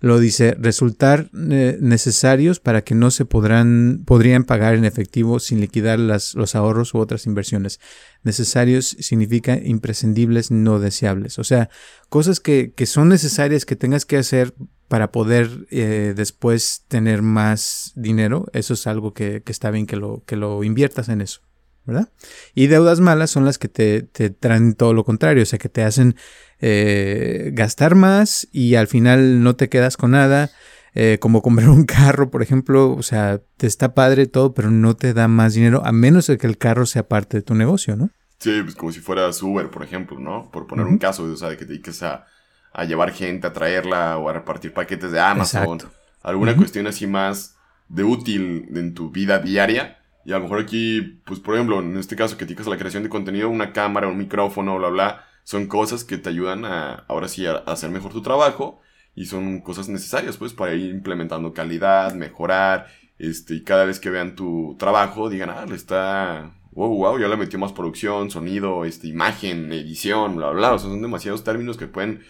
lo 0.00 0.18
dice, 0.18 0.56
resultar 0.58 1.30
eh, 1.50 1.76
necesarios 1.80 2.58
para 2.58 2.82
que 2.82 2.94
no 2.94 3.10
se 3.10 3.26
podrán, 3.26 4.02
podrían 4.06 4.44
pagar 4.44 4.74
en 4.74 4.86
efectivo 4.86 5.38
sin 5.40 5.60
liquidar 5.60 5.98
las, 5.98 6.34
los 6.34 6.54
ahorros 6.54 6.94
u 6.94 6.98
otras 6.98 7.26
inversiones. 7.26 7.80
Necesarios 8.22 8.96
significa 8.98 9.58
imprescindibles 9.58 10.50
no 10.50 10.78
deseables. 10.80 11.38
O 11.38 11.44
sea, 11.44 11.68
cosas 12.08 12.40
que, 12.40 12.72
que 12.72 12.86
son 12.86 13.10
necesarias 13.10 13.66
que 13.66 13.76
tengas 13.76 14.06
que 14.06 14.16
hacer 14.16 14.54
para 14.88 15.12
poder 15.12 15.66
eh, 15.70 16.14
después 16.16 16.84
tener 16.88 17.20
más 17.20 17.92
dinero. 17.94 18.46
Eso 18.54 18.74
es 18.74 18.86
algo 18.86 19.12
que, 19.12 19.42
que 19.42 19.52
está 19.52 19.70
bien 19.70 19.86
que 19.86 19.96
lo, 19.96 20.24
que 20.24 20.36
lo 20.36 20.64
inviertas 20.64 21.10
en 21.10 21.20
eso. 21.20 21.42
¿verdad? 21.84 22.10
Y 22.54 22.66
deudas 22.66 23.00
malas 23.00 23.30
son 23.30 23.44
las 23.44 23.58
que 23.58 23.68
te, 23.68 24.02
te 24.02 24.30
traen 24.30 24.74
todo 24.74 24.94
lo 24.94 25.04
contrario, 25.04 25.42
o 25.42 25.46
sea, 25.46 25.58
que 25.58 25.68
te 25.68 25.82
hacen 25.82 26.14
eh, 26.60 27.50
gastar 27.52 27.94
más 27.94 28.48
y 28.52 28.74
al 28.74 28.86
final 28.86 29.42
no 29.42 29.56
te 29.56 29.68
quedas 29.68 29.96
con 29.96 30.12
nada. 30.12 30.50
Eh, 30.94 31.18
como 31.20 31.40
comprar 31.40 31.68
un 31.68 31.84
carro, 31.84 32.30
por 32.30 32.42
ejemplo, 32.42 32.92
o 32.92 33.02
sea, 33.02 33.40
te 33.56 33.66
está 33.66 33.94
padre 33.94 34.26
todo, 34.26 34.54
pero 34.54 34.70
no 34.70 34.96
te 34.96 35.14
da 35.14 35.28
más 35.28 35.54
dinero, 35.54 35.82
a 35.84 35.92
menos 35.92 36.26
de 36.26 36.36
que 36.36 36.48
el 36.48 36.58
carro 36.58 36.84
sea 36.84 37.06
parte 37.06 37.36
de 37.36 37.42
tu 37.42 37.54
negocio, 37.54 37.94
¿no? 37.94 38.10
Sí, 38.40 38.60
pues 38.62 38.74
como 38.74 38.90
si 38.90 39.00
fueras 39.00 39.40
Uber, 39.42 39.70
por 39.70 39.84
ejemplo, 39.84 40.18
¿no? 40.18 40.50
Por 40.50 40.66
poner 40.66 40.86
un 40.86 40.98
caso, 40.98 41.24
o 41.24 41.36
sea, 41.36 41.50
de 41.50 41.56
que 41.56 41.64
te 41.64 41.72
dediques 41.72 42.02
a, 42.02 42.26
a, 42.72 42.84
llevar 42.84 43.12
gente, 43.12 43.46
a 43.46 43.52
traerla 43.52 44.18
o 44.18 44.28
a 44.28 44.32
repartir 44.32 44.72
paquetes 44.72 45.12
de 45.12 45.20
Amazon. 45.20 45.78
Alguna 46.22 46.56
cuestión 46.56 46.86
así 46.86 47.06
más 47.06 47.56
de 47.88 48.02
útil 48.02 48.68
en 48.74 48.94
tu 48.94 49.10
vida 49.10 49.38
diaria 49.38 50.00
y 50.24 50.32
a 50.32 50.36
lo 50.36 50.42
mejor 50.42 50.60
aquí, 50.60 51.20
pues 51.24 51.40
por 51.40 51.54
ejemplo, 51.54 51.80
en 51.80 51.96
este 51.96 52.16
caso 52.16 52.36
que 52.36 52.46
te 52.46 52.60
a 52.60 52.68
la 52.68 52.76
creación 52.76 53.02
de 53.02 53.08
contenido, 53.08 53.48
una 53.48 53.72
cámara, 53.72 54.08
un 54.08 54.18
micrófono, 54.18 54.76
bla, 54.78 54.88
bla, 54.88 55.24
son 55.44 55.66
cosas 55.66 56.04
que 56.04 56.18
te 56.18 56.28
ayudan 56.28 56.64
a, 56.64 57.04
ahora 57.08 57.28
sí, 57.28 57.46
a, 57.46 57.56
hacer 57.66 57.90
mejor 57.90 58.12
tu 58.12 58.22
trabajo 58.22 58.80
y 59.14 59.26
son 59.26 59.60
cosas 59.60 59.88
necesarias, 59.88 60.36
pues, 60.36 60.52
para 60.52 60.74
ir 60.74 60.90
implementando 60.90 61.52
calidad, 61.52 62.14
mejorar, 62.14 62.86
este, 63.18 63.54
y 63.54 63.64
cada 63.64 63.84
vez 63.84 64.00
que 64.00 64.10
vean 64.10 64.36
tu 64.36 64.76
trabajo, 64.78 65.28
digan, 65.28 65.50
ah, 65.50 65.66
le 65.66 65.74
está, 65.74 66.54
wow, 66.72 66.94
wow, 66.94 67.18
ya 67.18 67.28
le 67.28 67.36
metió 67.36 67.58
más 67.58 67.72
producción, 67.72 68.30
sonido, 68.30 68.84
este, 68.84 69.08
imagen, 69.08 69.72
edición, 69.72 70.36
bla, 70.36 70.50
bla, 70.50 70.74
o 70.74 70.78
sea, 70.78 70.88
son 70.90 71.02
demasiados 71.02 71.44
términos 71.44 71.76
que 71.76 71.86
pueden 71.86 72.22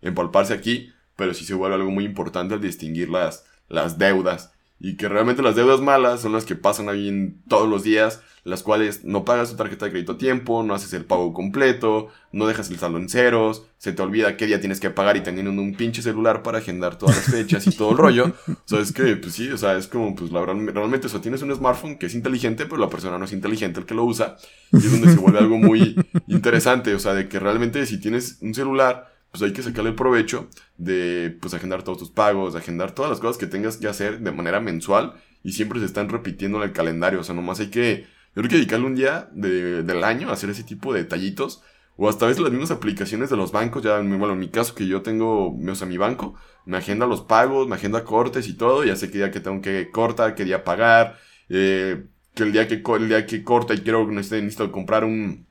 empalparse 0.00 0.54
aquí, 0.54 0.92
pero 1.16 1.34
sí 1.34 1.44
se 1.44 1.54
vuelve 1.54 1.76
algo 1.76 1.90
muy 1.90 2.04
importante 2.04 2.54
al 2.54 2.60
distinguir 2.60 3.08
las, 3.10 3.44
las 3.68 3.98
deudas 3.98 4.54
y 4.80 4.96
que 4.96 5.08
realmente 5.08 5.42
las 5.42 5.56
deudas 5.56 5.80
malas 5.80 6.20
son 6.20 6.32
las 6.32 6.44
que 6.44 6.54
pasan 6.54 6.88
ahí 6.88 7.08
en 7.08 7.42
todos 7.48 7.68
los 7.68 7.82
días, 7.82 8.22
las 8.44 8.62
cuales 8.62 9.04
no 9.04 9.24
pagas 9.24 9.50
tu 9.50 9.56
tarjeta 9.56 9.86
de 9.86 9.90
crédito 9.90 10.12
a 10.12 10.18
tiempo, 10.18 10.62
no 10.62 10.74
haces 10.74 10.92
el 10.92 11.04
pago 11.04 11.34
completo, 11.34 12.08
no 12.32 12.46
dejas 12.46 12.70
el 12.70 12.78
saldo 12.78 12.98
en 12.98 13.08
ceros, 13.08 13.64
se 13.78 13.92
te 13.92 14.02
olvida 14.02 14.36
qué 14.36 14.46
día 14.46 14.60
tienes 14.60 14.80
que 14.80 14.90
pagar 14.90 15.16
y 15.16 15.20
teniendo 15.20 15.50
un 15.50 15.74
pinche 15.74 16.00
celular 16.00 16.42
para 16.42 16.58
agendar 16.58 16.96
todas 16.96 17.16
las 17.16 17.26
fechas 17.26 17.66
y 17.66 17.72
todo 17.72 17.90
el 17.90 17.98
rollo. 17.98 18.32
O 18.48 18.54
sea, 18.64 18.80
es 18.80 18.92
que, 18.92 19.16
pues 19.16 19.34
sí, 19.34 19.50
o 19.50 19.58
sea, 19.58 19.76
es 19.76 19.88
como, 19.88 20.14
pues 20.14 20.30
la 20.30 20.40
verdad, 20.40 20.54
realmente, 20.72 21.08
o 21.08 21.10
sea, 21.10 21.20
tienes 21.20 21.42
un 21.42 21.54
smartphone 21.54 21.98
que 21.98 22.06
es 22.06 22.14
inteligente, 22.14 22.64
pero 22.66 22.78
la 22.78 22.88
persona 22.88 23.18
no 23.18 23.24
es 23.24 23.32
inteligente 23.32 23.80
el 23.80 23.86
que 23.86 23.94
lo 23.94 24.04
usa. 24.04 24.36
Y 24.72 24.78
es 24.78 24.92
donde 24.92 25.10
se 25.10 25.18
vuelve 25.18 25.38
algo 25.38 25.58
muy 25.58 25.96
interesante, 26.28 26.94
o 26.94 26.98
sea, 26.98 27.14
de 27.14 27.28
que 27.28 27.38
realmente 27.38 27.84
si 27.86 28.00
tienes 28.00 28.38
un 28.40 28.54
celular, 28.54 29.17
pues 29.30 29.42
hay 29.42 29.52
que 29.52 29.62
sacarle 29.62 29.90
el 29.90 29.96
provecho 29.96 30.48
de 30.76 31.36
pues 31.40 31.54
agendar 31.54 31.82
todos 31.82 31.98
tus 31.98 32.10
pagos, 32.10 32.54
agendar 32.54 32.92
todas 32.92 33.10
las 33.10 33.20
cosas 33.20 33.38
que 33.38 33.46
tengas 33.46 33.76
que 33.76 33.88
hacer 33.88 34.20
de 34.20 34.32
manera 34.32 34.60
mensual 34.60 35.14
y 35.42 35.52
siempre 35.52 35.80
se 35.80 35.86
están 35.86 36.08
repitiendo 36.08 36.58
en 36.58 36.64
el 36.64 36.72
calendario, 36.72 37.20
o 37.20 37.24
sea, 37.24 37.34
nomás 37.34 37.60
hay 37.60 37.68
que, 37.68 38.06
yo 38.34 38.42
creo 38.42 38.48
que 38.48 38.56
dedicarle 38.56 38.86
un 38.86 38.94
día 38.94 39.28
del 39.32 40.04
año 40.04 40.30
a 40.30 40.32
hacer 40.32 40.50
ese 40.50 40.64
tipo 40.64 40.92
de 40.92 41.02
detallitos 41.02 41.62
o 41.96 42.08
hasta 42.08 42.24
a 42.24 42.28
veces 42.28 42.42
las 42.42 42.52
mismas 42.52 42.70
aplicaciones 42.70 43.28
de 43.28 43.36
los 43.36 43.50
bancos, 43.50 43.82
ya, 43.82 43.98
bueno, 44.00 44.32
en 44.32 44.38
mi 44.38 44.48
caso 44.48 44.74
que 44.74 44.86
yo 44.86 45.02
tengo, 45.02 45.52
o 45.52 45.74
sea, 45.74 45.86
mi 45.86 45.96
banco, 45.98 46.36
me 46.64 46.76
agenda 46.76 47.06
los 47.06 47.22
pagos, 47.22 47.66
me 47.66 47.74
agenda 47.74 48.04
cortes 48.04 48.46
y 48.46 48.54
todo, 48.54 48.84
ya 48.84 48.94
sé 48.94 49.10
qué 49.10 49.18
día 49.18 49.32
que 49.32 49.40
tengo 49.40 49.60
que 49.60 49.90
cortar, 49.90 50.36
qué 50.36 50.44
día 50.44 50.62
pagar, 50.62 51.18
eh, 51.48 52.04
que 52.34 52.44
el 52.44 52.52
día 52.52 52.68
que, 52.68 52.82
el 52.96 53.08
día 53.08 53.26
que 53.26 53.42
corta 53.42 53.74
y 53.74 53.78
quiero, 53.78 54.06
necesito 54.12 54.70
comprar 54.70 55.04
un, 55.04 55.48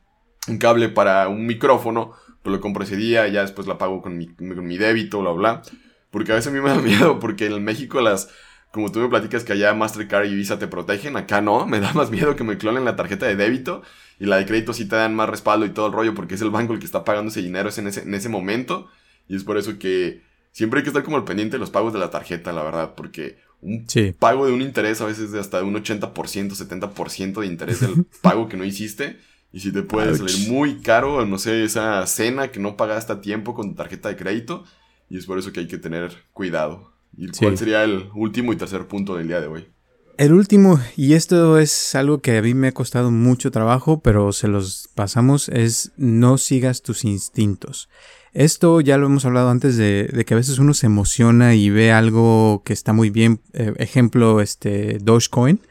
un 0.48 0.58
cable 0.58 0.88
para 0.88 1.28
un 1.28 1.46
micrófono, 1.46 2.14
pues 2.48 2.56
lo 2.56 2.62
compro 2.62 2.86
ese 2.86 2.96
día, 2.96 3.28
ya 3.28 3.42
después 3.42 3.68
la 3.68 3.78
pago 3.78 4.02
con 4.02 4.18
mi, 4.18 4.28
con 4.28 4.66
mi 4.66 4.78
débito, 4.78 5.20
bla, 5.20 5.32
bla. 5.32 5.62
Porque 6.12 6.32
a 6.32 6.36
veces 6.36 6.50
a 6.50 6.56
mí 6.56 6.62
me 6.62 6.70
da 6.70 6.78
miedo, 6.82 7.20
porque 7.20 7.48
en 7.48 7.62
México 7.62 8.00
las, 8.00 8.30
como 8.72 8.90
tú 8.90 9.00
me 9.00 9.10
platicas 9.10 9.44
que 9.44 9.52
allá 9.52 9.74
Mastercard 9.74 10.28
y 10.28 10.34
Visa 10.34 10.58
te 10.58 10.70
protegen, 10.70 11.18
acá 11.18 11.42
no, 11.42 11.66
me 11.66 11.82
da 11.82 11.92
más 11.94 12.10
miedo 12.10 12.38
que 12.38 12.46
me 12.46 12.58
clonen 12.58 12.86
la 12.86 12.96
tarjeta 12.96 13.26
de 13.26 13.36
débito 13.36 13.82
y 14.18 14.28
la 14.28 14.38
de 14.38 14.46
crédito 14.46 14.72
sí 14.72 14.88
te 14.88 14.96
dan 14.96 15.14
más 15.14 15.28
respaldo 15.28 15.66
y 15.66 15.72
todo 15.72 15.88
el 15.88 15.92
rollo 15.92 16.14
porque 16.14 16.36
es 16.36 16.42
el 16.42 16.50
banco 16.50 16.72
el 16.72 16.80
que 16.80 16.86
está 16.86 17.04
pagando 17.04 17.32
ese 17.32 17.42
dinero 17.42 17.68
es 17.68 17.78
en 17.80 17.88
ese, 17.88 18.04
en 18.04 18.14
ese 18.14 18.30
momento 18.30 18.88
y 19.28 19.36
es 19.36 19.44
por 19.44 19.58
eso 19.58 19.78
que 19.78 20.22
siempre 20.54 20.80
hay 20.80 20.84
que 20.86 20.92
estar 20.92 21.04
como 21.04 21.18
al 21.18 21.26
pendiente 21.26 21.58
de 21.58 21.60
los 21.60 21.70
pagos 21.70 21.92
de 21.92 22.00
la 22.00 22.12
tarjeta, 22.12 22.54
la 22.54 22.64
verdad, 22.64 22.96
porque 22.96 23.40
un 23.60 23.86
pago 24.18 24.46
de 24.46 24.54
un 24.54 24.62
interés 24.62 25.02
a 25.02 25.06
veces 25.06 25.34
de 25.34 25.42
hasta 25.42 25.62
un 25.64 25.76
80%, 25.76 26.14
70% 26.14 27.42
de 27.42 27.46
interés 27.46 27.82
del 27.82 28.06
pago 28.22 28.48
que 28.48 28.56
no 28.56 28.64
hiciste 28.64 29.18
y 29.52 29.60
si 29.60 29.72
te 29.72 29.82
puede 29.82 30.16
salir 30.16 30.50
muy 30.50 30.82
caro, 30.82 31.26
no 31.26 31.38
sé, 31.38 31.64
esa 31.64 32.06
cena 32.06 32.52
que 32.52 32.60
no 32.60 32.78
pagaste 32.78 33.14
a 33.14 33.22
tiempo 33.22 33.54
con 33.54 33.70
tu 33.70 33.76
tarjeta 33.76 34.10
de 34.10 34.16
crédito. 34.16 34.66
Y 35.10 35.18
es 35.18 35.26
por 35.26 35.40
eso 35.40 35.54
que 35.54 35.62
hay 35.62 35.68
que 35.68 35.78
tener 35.78 36.12
cuidado. 36.34 36.92
¿Y 37.16 37.30
cuál 37.30 37.58
sería 37.58 37.84
el 37.84 38.10
último 38.14 38.52
y 38.52 38.58
tercer 38.58 38.88
punto 38.88 39.16
del 39.16 39.28
día 39.28 39.40
de 39.40 39.48
hoy? 39.48 39.68
El 40.18 40.34
último, 40.34 40.80
y 40.96 41.14
esto 41.14 41.60
es 41.60 41.96
algo 41.96 42.20
que 42.20 42.38
a 42.38 42.42
mí 42.42 42.56
me 42.56 42.70
ha 42.70 42.72
costado 42.72 43.12
mucho 43.12 43.52
trabajo, 43.52 44.02
pero 44.02 44.32
se 44.34 44.48
los 44.48 44.90
pasamos, 44.96 45.48
es 45.50 45.92
no 45.96 46.40
sigas 46.40 46.82
tus 46.82 47.06
instintos. 47.06 47.88
Esto 48.34 48.82
ya 48.82 48.98
lo 48.98 49.06
hemos 49.06 49.26
hablado 49.26 49.50
antes 49.50 49.78
de, 49.78 50.24
que 50.26 50.34
a 50.34 50.38
veces 50.38 50.60
uno 50.60 50.74
se 50.74 50.88
emociona 50.88 51.56
y 51.56 51.70
ve 51.70 51.92
algo 51.92 52.64
que 52.66 52.74
está 52.74 52.94
muy 52.94 53.10
bien. 53.10 53.42
Eh, 53.54 53.74
ejemplo, 53.78 54.42
este 54.42 54.98
Dogecoin. 55.00 55.62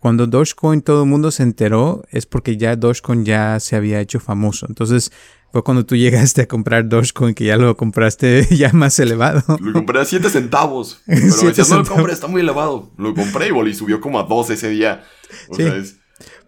Cuando 0.00 0.26
Dogecoin 0.26 0.80
todo 0.80 1.02
el 1.02 1.08
mundo 1.10 1.30
se 1.30 1.42
enteró 1.42 2.02
es 2.10 2.24
porque 2.24 2.56
ya 2.56 2.74
Dogecoin 2.74 3.26
ya 3.26 3.60
se 3.60 3.76
había 3.76 4.00
hecho 4.00 4.18
famoso. 4.18 4.64
Entonces 4.66 5.12
fue 5.52 5.62
cuando 5.62 5.84
tú 5.84 5.94
llegaste 5.96 6.42
a 6.42 6.48
comprar 6.48 6.88
Dogecoin 6.88 7.34
que 7.34 7.44
ya 7.44 7.56
lo 7.56 7.76
compraste 7.76 8.46
ya 8.56 8.72
más 8.72 8.98
elevado. 8.98 9.42
Lo 9.60 9.72
compré 9.74 10.00
a 10.00 10.04
7 10.06 10.30
centavos. 10.30 11.02
Pero 11.06 11.20
me 11.20 11.48
decías, 11.48 11.68
no 11.68 11.78
lo 11.78 11.84
compré, 11.84 12.14
está 12.14 12.28
muy 12.28 12.40
elevado. 12.40 12.90
Lo 12.96 13.14
compré 13.14 13.48
y, 13.48 13.74
subió 13.74 14.00
como 14.00 14.18
a 14.18 14.22
2 14.22 14.50
ese 14.50 14.70
día. 14.70 15.04
O 15.50 15.54
sea, 15.54 15.76
es, 15.76 15.96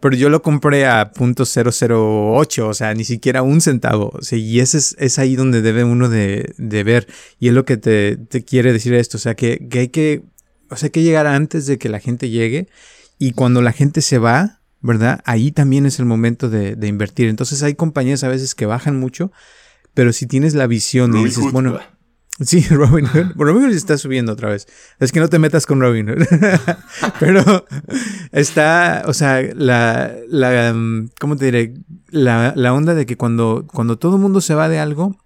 Pero 0.01 0.17
yo 0.17 0.31
lo 0.31 0.41
compré 0.41 0.87
a 0.87 1.13
.008, 1.13 2.63
o 2.67 2.75
sea, 2.75 2.95
ni 2.95 3.05
siquiera 3.05 3.43
un 3.43 3.61
centavo. 3.61 4.19
y 4.31 4.61
ese 4.61 4.79
es, 4.79 5.19
ahí 5.19 5.37
donde 5.37 5.61
debe 5.61 5.85
uno 5.85 6.09
de, 6.09 6.55
ver. 6.59 7.07
Y 7.39 7.49
es 7.49 7.55
lo 7.55 7.67
que 7.67 7.77
te, 7.77 8.45
quiere 8.47 8.73
decir 8.73 8.95
esto. 8.95 9.19
O 9.19 9.21
sea, 9.21 9.35
que, 9.35 9.69
hay 9.73 9.89
que, 9.89 10.23
o 10.71 10.77
sea, 10.77 10.89
que 10.89 11.03
llegar 11.03 11.27
antes 11.27 11.67
de 11.67 11.77
que 11.77 11.91
la 11.91 12.01
gente 12.01 12.31
llegue. 12.31 12.69
Y 13.23 13.35
cuando 13.35 13.63
la 13.63 13.71
gente 13.71 14.01
se 14.03 14.19
va, 14.19 14.59
¿verdad? 14.81 15.23
Ahí 15.25 15.53
también 15.53 15.87
es 15.87 16.01
el 16.01 16.07
momento 16.07 16.51
de, 16.51 16.77
invertir. 16.89 17.29
Entonces 17.29 17.63
hay 17.63 17.77
compañías 17.77 18.25
a 18.25 18.29
veces 18.29 18.57
que 18.57 18.67
bajan 18.67 18.99
mucho, 18.99 19.31
pero 19.95 20.13
si 20.13 20.27
tienes 20.27 20.55
la 20.55 20.67
visión 20.67 21.17
y 21.17 21.23
dices, 21.27 21.53
bueno, 21.53 21.79
Sí, 22.41 22.67
Robin 22.71 23.07
Hood. 23.07 23.35
Robin 23.37 23.63
Hood 23.63 23.75
está 23.75 23.97
subiendo 23.97 24.33
otra 24.33 24.49
vez. 24.49 24.67
Es 24.99 25.13
que 25.13 25.21
no 25.21 25.29
te 25.29 25.39
metas 25.39 25.67
con 25.67 25.81
Robin 25.81 26.09
Hood. 26.09 26.27
Pero 27.21 27.65
está, 28.33 29.05
o 29.07 29.15
sea, 29.15 29.41
la, 29.55 30.13
la, 30.29 30.73
mm, 30.75 31.11
¿cómo 31.21 31.37
te 31.37 31.45
diré? 31.45 31.75
La, 32.09 32.55
la 32.57 32.75
onda 32.75 32.95
de 32.95 33.07
que 33.07 33.17
cuando, 33.17 33.69
cuando 33.73 33.99
todo 33.99 34.17
el 34.17 34.23
mundo 34.23 34.41
se 34.41 34.57
va 34.57 34.69
de 34.69 34.81
algo, 34.81 35.17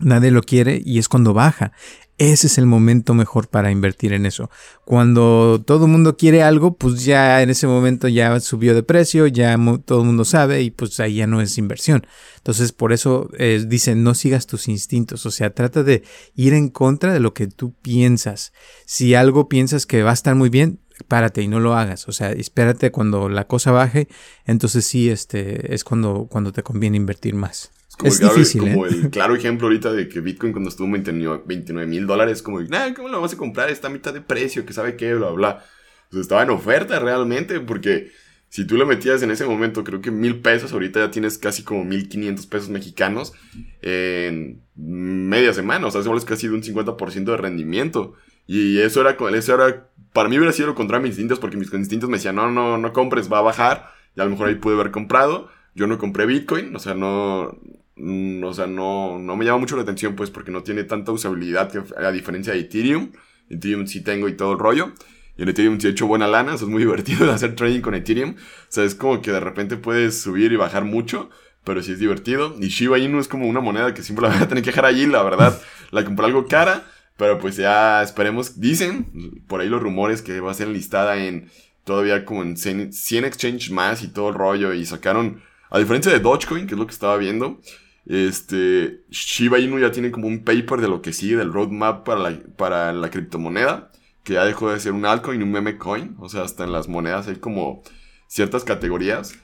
nadie 0.00 0.30
lo 0.30 0.42
quiere 0.42 0.80
y 0.84 0.98
es 0.98 1.08
cuando 1.08 1.34
baja 1.34 1.72
ese 2.18 2.48
es 2.48 2.58
el 2.58 2.66
momento 2.66 3.14
mejor 3.14 3.48
para 3.48 3.70
invertir 3.70 4.12
en 4.12 4.26
eso. 4.26 4.50
Cuando 4.84 5.62
todo 5.64 5.86
el 5.86 5.92
mundo 5.92 6.16
quiere 6.16 6.42
algo, 6.42 6.76
pues 6.76 7.04
ya 7.04 7.40
en 7.42 7.50
ese 7.50 7.68
momento 7.68 8.08
ya 8.08 8.38
subió 8.40 8.74
de 8.74 8.82
precio, 8.82 9.28
ya 9.28 9.56
todo 9.84 10.00
el 10.00 10.06
mundo 10.06 10.24
sabe 10.24 10.62
y 10.62 10.72
pues 10.72 10.98
ahí 10.98 11.14
ya 11.14 11.28
no 11.28 11.40
es 11.40 11.58
inversión. 11.58 12.04
Entonces 12.38 12.72
por 12.72 12.92
eso 12.92 13.30
eh, 13.38 13.64
dicen 13.66 14.02
no 14.02 14.16
sigas 14.16 14.48
tus 14.48 14.66
instintos, 14.66 15.26
o 15.26 15.30
sea, 15.30 15.50
trata 15.54 15.84
de 15.84 16.02
ir 16.34 16.54
en 16.54 16.70
contra 16.70 17.12
de 17.12 17.20
lo 17.20 17.34
que 17.34 17.46
tú 17.46 17.74
piensas. 17.82 18.52
Si 18.84 19.14
algo 19.14 19.48
piensas 19.48 19.86
que 19.86 20.02
va 20.02 20.10
a 20.10 20.14
estar 20.14 20.34
muy 20.34 20.48
bien, 20.48 20.80
párate 21.06 21.42
y 21.42 21.48
no 21.48 21.60
lo 21.60 21.74
hagas. 21.74 22.08
O 22.08 22.12
sea, 22.12 22.32
espérate 22.32 22.90
cuando 22.90 23.28
la 23.28 23.46
cosa 23.46 23.70
baje, 23.70 24.08
entonces 24.44 24.84
sí, 24.84 25.08
este 25.08 25.72
es 25.72 25.84
cuando, 25.84 26.26
cuando 26.28 26.52
te 26.52 26.64
conviene 26.64 26.96
invertir 26.96 27.36
más 27.36 27.70
es 28.04 28.20
difícil, 28.20 28.60
como 28.60 28.86
¿eh? 28.86 28.90
el 28.90 29.10
claro 29.10 29.34
ejemplo 29.34 29.66
ahorita 29.66 29.92
de 29.92 30.08
que 30.08 30.20
Bitcoin 30.20 30.52
cuando 30.52 30.70
estuvo 30.70 30.86
en 30.86 31.02
29 31.02 31.86
mil 31.86 32.06
dólares, 32.06 32.42
como, 32.42 32.60
nah, 32.60 32.92
¿cómo 32.94 33.08
lo 33.08 33.20
vas 33.20 33.32
a 33.32 33.36
comprar? 33.36 33.70
Está 33.70 33.88
a 33.88 33.90
mitad 33.90 34.14
de 34.14 34.20
precio, 34.20 34.64
que 34.64 34.72
sabe 34.72 34.96
qué, 34.96 35.14
bla, 35.14 35.30
bla. 35.30 35.64
Pues 36.10 36.22
estaba 36.22 36.42
en 36.42 36.50
oferta 36.50 36.98
realmente, 36.98 37.60
porque 37.60 38.10
si 38.48 38.66
tú 38.66 38.76
lo 38.76 38.86
metías 38.86 39.22
en 39.22 39.30
ese 39.30 39.44
momento, 39.44 39.84
creo 39.84 40.00
que 40.00 40.10
mil 40.10 40.40
pesos, 40.40 40.72
ahorita 40.72 41.00
ya 41.00 41.10
tienes 41.10 41.36
casi 41.36 41.62
como 41.64 41.84
mil 41.84 42.08
quinientos 42.08 42.46
pesos 42.46 42.70
mexicanos 42.70 43.34
en 43.82 44.62
media 44.74 45.52
semana, 45.52 45.86
o 45.86 45.90
sea, 45.90 46.00
es 46.00 46.24
casi 46.24 46.48
de 46.48 46.54
un 46.54 46.62
50% 46.62 47.24
de 47.24 47.36
rendimiento. 47.36 48.14
Y 48.46 48.78
eso 48.78 49.02
era, 49.02 49.16
eso 49.36 49.54
era, 49.54 49.90
para 50.14 50.30
mí 50.30 50.38
hubiera 50.38 50.52
sido 50.52 50.74
contra 50.74 50.98
mis 50.98 51.10
instintos, 51.10 51.38
porque 51.38 51.58
mis 51.58 51.72
instintos 51.74 52.08
me 52.08 52.16
decían, 52.16 52.36
no, 52.36 52.50
no, 52.50 52.78
no 52.78 52.92
compres, 52.94 53.30
va 53.30 53.38
a 53.38 53.42
bajar, 53.42 53.90
y 54.16 54.20
a 54.20 54.24
lo 54.24 54.30
mejor 54.30 54.48
ahí 54.48 54.54
pude 54.54 54.74
haber 54.74 54.90
comprado. 54.90 55.50
Yo 55.74 55.86
no 55.86 55.98
compré 55.98 56.24
Bitcoin, 56.24 56.74
o 56.74 56.78
sea, 56.78 56.94
no, 56.94 57.58
Mm, 57.98 58.44
o 58.44 58.54
sea, 58.54 58.66
no, 58.66 59.18
no 59.18 59.36
me 59.36 59.44
llama 59.44 59.58
mucho 59.58 59.76
la 59.76 59.82
atención, 59.82 60.14
pues, 60.14 60.30
porque 60.30 60.50
no 60.50 60.62
tiene 60.62 60.84
tanta 60.84 61.12
usabilidad 61.12 61.70
a 61.96 62.12
diferencia 62.12 62.52
de 62.52 62.60
Ethereum. 62.60 63.12
Ethereum 63.50 63.86
sí 63.86 64.02
tengo 64.02 64.28
y 64.28 64.36
todo 64.36 64.52
el 64.52 64.58
rollo. 64.58 64.92
Y 65.36 65.42
en 65.42 65.48
Ethereum 65.48 65.80
sí 65.80 65.86
he 65.86 65.90
hecho 65.90 66.06
buena 66.06 66.26
lana, 66.26 66.54
eso 66.54 66.64
es 66.64 66.70
muy 66.70 66.82
divertido 66.82 67.30
hacer 67.30 67.54
trading 67.54 67.80
con 67.80 67.94
Ethereum. 67.94 68.30
O 68.30 68.66
sea, 68.68 68.84
es 68.84 68.94
como 68.94 69.22
que 69.22 69.32
de 69.32 69.40
repente 69.40 69.76
puedes 69.76 70.20
subir 70.20 70.52
y 70.52 70.56
bajar 70.56 70.84
mucho, 70.84 71.30
pero 71.64 71.82
sí 71.82 71.92
es 71.92 71.98
divertido. 71.98 72.54
Y 72.60 72.68
Shiba 72.68 72.98
Inu 72.98 73.20
es 73.20 73.28
como 73.28 73.46
una 73.46 73.60
moneda 73.60 73.94
que 73.94 74.02
siempre 74.02 74.28
la 74.28 74.34
voy 74.34 74.42
a 74.42 74.48
tener 74.48 74.62
que 74.62 74.70
dejar 74.70 74.84
allí, 74.84 75.06
la 75.06 75.22
verdad. 75.22 75.60
La 75.90 76.04
compré 76.04 76.26
algo 76.26 76.46
cara, 76.46 76.84
pero 77.16 77.38
pues 77.38 77.56
ya 77.56 78.02
esperemos. 78.02 78.60
Dicen 78.60 79.42
por 79.46 79.60
ahí 79.60 79.68
los 79.68 79.82
rumores 79.82 80.22
que 80.22 80.40
va 80.40 80.50
a 80.50 80.54
ser 80.54 80.68
listada 80.68 81.16
en 81.24 81.50
todavía 81.84 82.24
como 82.26 82.42
en 82.42 82.56
100 82.56 83.24
exchange 83.24 83.70
más 83.70 84.02
y 84.02 84.08
todo 84.08 84.28
el 84.28 84.34
rollo. 84.34 84.74
Y 84.74 84.84
sacaron, 84.84 85.40
a 85.70 85.78
diferencia 85.78 86.12
de 86.12 86.20
Dogecoin, 86.20 86.66
que 86.66 86.74
es 86.74 86.78
lo 86.78 86.86
que 86.86 86.92
estaba 86.92 87.16
viendo, 87.16 87.60
este, 88.08 89.04
Shiba 89.10 89.58
Inu 89.58 89.78
ya 89.78 89.92
tiene 89.92 90.10
como 90.10 90.28
un 90.28 90.42
paper 90.42 90.80
de 90.80 90.88
lo 90.88 91.02
que 91.02 91.12
sigue 91.12 91.36
del 91.36 91.52
roadmap 91.52 92.06
para 92.06 92.30
la, 92.30 92.38
para 92.56 92.92
la 92.94 93.10
criptomoneda, 93.10 93.92
que 94.24 94.32
ya 94.32 94.46
dejó 94.46 94.70
de 94.70 94.80
ser 94.80 94.92
un 94.92 95.04
altcoin 95.04 95.40
y 95.40 95.44
un 95.44 95.52
meme 95.52 95.76
coin, 95.76 96.16
o 96.18 96.28
sea, 96.30 96.42
hasta 96.42 96.64
en 96.64 96.72
las 96.72 96.88
monedas 96.88 97.28
hay 97.28 97.36
como 97.36 97.82
ciertas 98.26 98.64
categorías. 98.64 99.34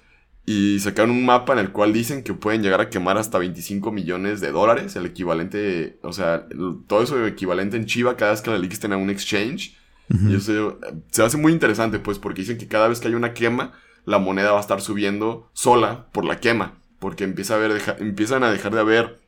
Y 0.46 0.78
sacaron 0.80 1.10
un 1.10 1.24
mapa 1.24 1.54
en 1.54 1.58
el 1.58 1.72
cual 1.72 1.92
dicen 1.92 2.22
que 2.22 2.34
pueden 2.34 2.62
llegar 2.62 2.80
a 2.80 2.90
quemar 2.90 3.16
hasta 3.16 3.38
25 3.38 3.92
millones 3.92 4.40
de 4.40 4.50
dólares, 4.50 4.96
el 4.96 5.06
equivalente, 5.06 5.98
o 6.02 6.12
sea, 6.12 6.46
todo 6.86 7.02
eso 7.02 7.26
equivalente 7.26 7.76
en 7.78 7.86
Chiva 7.86 8.16
cada 8.16 8.32
vez 8.32 8.42
que 8.42 8.50
la 8.50 8.58
listen 8.58 8.92
a 8.92 8.96
un 8.96 9.10
exchange. 9.10 9.76
Y 10.10 10.36
eso 10.36 10.78
se 11.10 11.22
hace 11.22 11.38
muy 11.38 11.52
interesante, 11.52 11.98
pues, 11.98 12.18
porque 12.18 12.42
dicen 12.42 12.58
que 12.58 12.68
cada 12.68 12.88
vez 12.88 13.00
que 13.00 13.08
hay 13.08 13.14
una 13.14 13.32
quema, 13.32 13.72
la 14.04 14.18
moneda 14.18 14.52
va 14.52 14.58
a 14.58 14.60
estar 14.60 14.82
subiendo 14.82 15.48
sola 15.54 16.08
por 16.12 16.26
la 16.26 16.40
quema 16.40 16.83
porque 17.04 17.24
empieza 17.24 17.52
a 17.52 17.56
haber, 17.58 17.82
empiezan 17.98 18.44
a 18.44 18.50
dejar 18.50 18.72
de 18.72 18.80
haber 18.80 19.20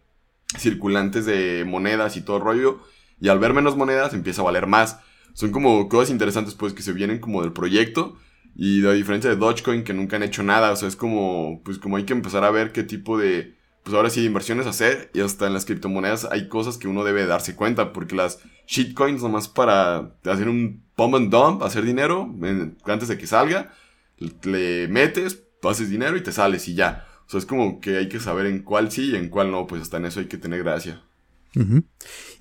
circulantes 0.56 1.26
de 1.26 1.66
monedas 1.66 2.16
y 2.16 2.22
todo 2.22 2.38
rollo, 2.38 2.80
y 3.20 3.28
al 3.28 3.38
ver 3.38 3.52
menos 3.52 3.76
monedas 3.76 4.14
empieza 4.14 4.40
a 4.40 4.46
valer 4.46 4.66
más. 4.66 5.00
Son 5.34 5.50
como 5.50 5.86
cosas 5.90 6.08
interesantes 6.08 6.54
pues 6.54 6.72
que 6.72 6.80
se 6.80 6.94
vienen 6.94 7.18
como 7.18 7.42
del 7.42 7.52
proyecto, 7.52 8.16
y 8.54 8.80
la 8.80 8.94
diferencia 8.94 9.28
de 9.28 9.36
Dogecoin 9.36 9.84
que 9.84 9.92
nunca 9.92 10.16
han 10.16 10.22
hecho 10.22 10.42
nada, 10.42 10.70
o 10.70 10.76
sea, 10.76 10.88
es 10.88 10.96
como, 10.96 11.60
pues 11.66 11.78
como 11.78 11.98
hay 11.98 12.04
que 12.04 12.14
empezar 12.14 12.44
a 12.44 12.50
ver 12.50 12.72
qué 12.72 12.82
tipo 12.82 13.18
de, 13.18 13.58
pues 13.82 13.94
ahora 13.94 14.08
sí, 14.08 14.24
inversiones 14.24 14.66
hacer, 14.66 15.10
y 15.12 15.20
hasta 15.20 15.46
en 15.46 15.52
las 15.52 15.66
criptomonedas 15.66 16.26
hay 16.30 16.48
cosas 16.48 16.78
que 16.78 16.88
uno 16.88 17.04
debe 17.04 17.26
darse 17.26 17.56
cuenta, 17.56 17.92
porque 17.92 18.16
las 18.16 18.38
shitcoins 18.66 19.20
nomás 19.20 19.48
para 19.48 20.16
hacer 20.24 20.48
un 20.48 20.82
pump 20.94 21.14
and 21.16 21.30
dump, 21.30 21.62
hacer 21.62 21.84
dinero, 21.84 22.34
antes 22.86 23.08
de 23.08 23.18
que 23.18 23.26
salga, 23.26 23.74
le 24.44 24.88
metes, 24.88 25.42
haces 25.62 25.90
dinero 25.90 26.16
y 26.16 26.22
te 26.22 26.32
sales 26.32 26.68
y 26.68 26.74
ya. 26.74 27.06
O 27.26 27.30
sea, 27.30 27.38
es 27.38 27.46
como 27.46 27.80
que 27.80 27.96
hay 27.96 28.08
que 28.08 28.20
saber 28.20 28.46
en 28.46 28.62
cuál 28.62 28.90
sí 28.90 29.10
y 29.12 29.16
en 29.16 29.28
cuál 29.28 29.50
no, 29.50 29.66
pues 29.66 29.82
hasta 29.82 29.96
en 29.96 30.06
eso 30.06 30.20
hay 30.20 30.26
que 30.26 30.38
tener 30.38 30.62
gracia. 30.62 31.02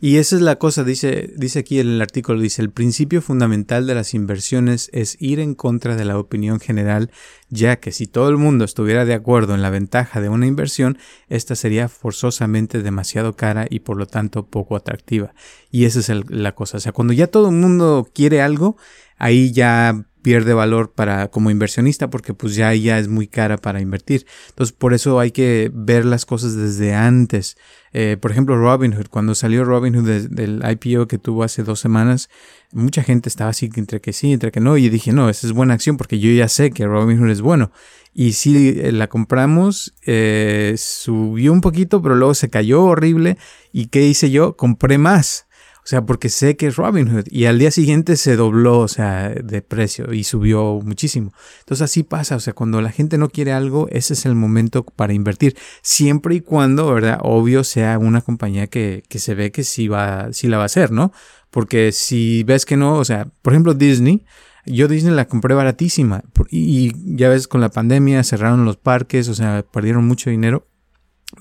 Y 0.01 0.17
esa 0.17 0.35
es 0.35 0.41
la 0.41 0.57
cosa, 0.57 0.83
dice, 0.83 1.33
dice 1.37 1.59
aquí 1.59 1.79
en 1.79 1.87
el 1.87 2.01
artículo, 2.01 2.39
dice, 2.39 2.61
el 2.61 2.71
principio 2.71 3.21
fundamental 3.21 3.87
de 3.87 3.95
las 3.95 4.13
inversiones 4.13 4.89
es 4.91 5.15
ir 5.21 5.39
en 5.39 5.55
contra 5.55 5.95
de 5.95 6.03
la 6.03 6.19
opinión 6.19 6.59
general, 6.59 7.11
ya 7.49 7.77
que 7.77 7.93
si 7.93 8.07
todo 8.07 8.27
el 8.27 8.35
mundo 8.35 8.65
estuviera 8.65 9.05
de 9.05 9.13
acuerdo 9.13 9.55
en 9.55 9.61
la 9.61 9.69
ventaja 9.69 10.19
de 10.19 10.27
una 10.27 10.47
inversión, 10.47 10.97
esta 11.29 11.55
sería 11.55 11.87
forzosamente 11.87 12.83
demasiado 12.83 13.37
cara 13.37 13.67
y 13.69 13.79
por 13.79 13.95
lo 13.95 14.05
tanto 14.05 14.47
poco 14.47 14.75
atractiva. 14.75 15.33
Y 15.71 15.85
esa 15.85 15.99
es 15.99 16.29
la 16.29 16.53
cosa, 16.53 16.77
o 16.77 16.81
sea, 16.81 16.91
cuando 16.91 17.13
ya 17.13 17.27
todo 17.27 17.49
el 17.49 17.55
mundo 17.55 18.09
quiere 18.13 18.41
algo, 18.41 18.75
ahí 19.17 19.53
ya 19.53 20.05
pierde 20.25 20.55
valor 20.55 20.91
para 20.91 21.27
como 21.27 21.51
inversionista 21.51 22.09
porque 22.09 22.33
pues 22.33 22.55
ya 22.55 22.73
es 22.73 23.07
muy 23.07 23.27
cara 23.27 23.57
para 23.57 23.79
invertir. 23.79 24.25
Entonces 24.49 24.75
por 24.75 24.95
eso 24.95 25.19
hay 25.19 25.29
que 25.29 25.69
ver 25.71 26.03
las 26.03 26.25
cosas 26.25 26.55
desde 26.55 26.95
antes. 26.95 27.57
Eh, 27.93 28.17
por 28.19 28.31
ejemplo, 28.31 28.57
Robinhood, 28.57 29.05
cuando 29.11 29.35
salió 29.35 29.63
Robinhood 29.63 30.29
del 30.31 30.63
IPO 30.67 31.07
que 31.07 31.19
tuvo 31.19 31.43
hace 31.43 31.61
dos 31.61 31.79
semanas, 31.79 32.31
mucha 32.71 33.03
gente 33.03 33.29
estaba 33.29 33.51
así 33.51 33.69
entre 33.75 34.01
que 34.01 34.13
sí, 34.13 34.33
entre 34.33 34.51
que 34.51 34.59
no, 34.59 34.77
y 34.77 34.89
dije, 34.89 35.13
no, 35.13 35.29
esa 35.29 35.45
es 35.45 35.53
buena 35.53 35.75
acción 35.75 35.95
porque 35.95 36.17
yo 36.17 36.31
ya 36.31 36.47
sé 36.47 36.71
que 36.71 36.87
Robinhood 36.87 37.29
es 37.29 37.41
bueno. 37.41 37.71
Y 38.11 38.33
sí, 38.33 38.79
eh, 38.79 38.91
la 38.91 39.05
compramos, 39.09 39.93
eh, 40.07 40.73
subió 40.79 41.53
un 41.53 41.61
poquito, 41.61 42.01
pero 42.01 42.15
luego 42.15 42.33
se 42.33 42.49
cayó 42.49 42.83
horrible. 42.83 43.37
¿Y 43.71 43.87
qué 43.89 44.07
hice 44.07 44.31
yo? 44.31 44.57
Compré 44.57 44.97
más. 44.97 45.45
O 45.85 45.87
sea, 45.87 46.03
porque 46.03 46.29
sé 46.29 46.57
que 46.57 46.65
es 46.65 46.77
Robinhood. 46.77 47.25
Y 47.29 47.45
al 47.45 47.59
día 47.59 47.69
siguiente 47.69 48.17
se 48.17 48.35
dobló, 48.35 48.79
o 48.79 48.87
sea, 48.87 49.29
de 49.29 49.61
precio 49.61 50.13
y 50.13 50.23
subió 50.23 50.81
muchísimo. 50.83 51.31
Entonces 51.59 51.83
así 51.83 52.01
pasa. 52.01 52.35
O 52.35 52.39
sea, 52.39 52.53
cuando 52.53 52.81
la 52.81 52.91
gente 52.91 53.19
no 53.19 53.29
quiere 53.29 53.53
algo, 53.53 53.87
ese 53.91 54.13
es 54.13 54.25
el 54.25 54.33
momento 54.33 54.83
para 54.83 55.13
invertir. 55.13 55.55
Siempre 55.83 56.33
y 56.33 56.41
cuando, 56.41 56.91
¿verdad? 56.91 57.19
Obvio 57.21 57.63
sea 57.63 57.99
una 57.99 58.21
compañía 58.21 58.65
que, 58.65 59.03
que 59.07 59.19
se 59.19 59.35
ve 59.35 59.51
que 59.51 59.63
sí, 59.63 59.87
va, 59.87 60.33
sí 60.33 60.47
la 60.47 60.57
va 60.57 60.63
a 60.63 60.65
hacer, 60.65 60.89
¿no? 60.89 61.11
Porque 61.51 61.91
si 61.91 62.41
ves 62.41 62.65
que 62.65 62.77
no, 62.77 62.95
o 62.95 63.05
sea, 63.05 63.27
por 63.43 63.53
ejemplo 63.53 63.75
Disney, 63.75 64.25
yo 64.65 64.87
Disney 64.87 65.13
la 65.13 65.27
compré 65.27 65.53
baratísima 65.53 66.23
y 66.49 66.93
ya 67.15 67.29
ves 67.29 67.47
con 67.47 67.61
la 67.61 67.69
pandemia 67.69 68.23
cerraron 68.23 68.65
los 68.65 68.77
parques, 68.77 69.29
o 69.29 69.35
sea, 69.35 69.63
perdieron 69.71 70.07
mucho 70.07 70.31
dinero 70.31 70.67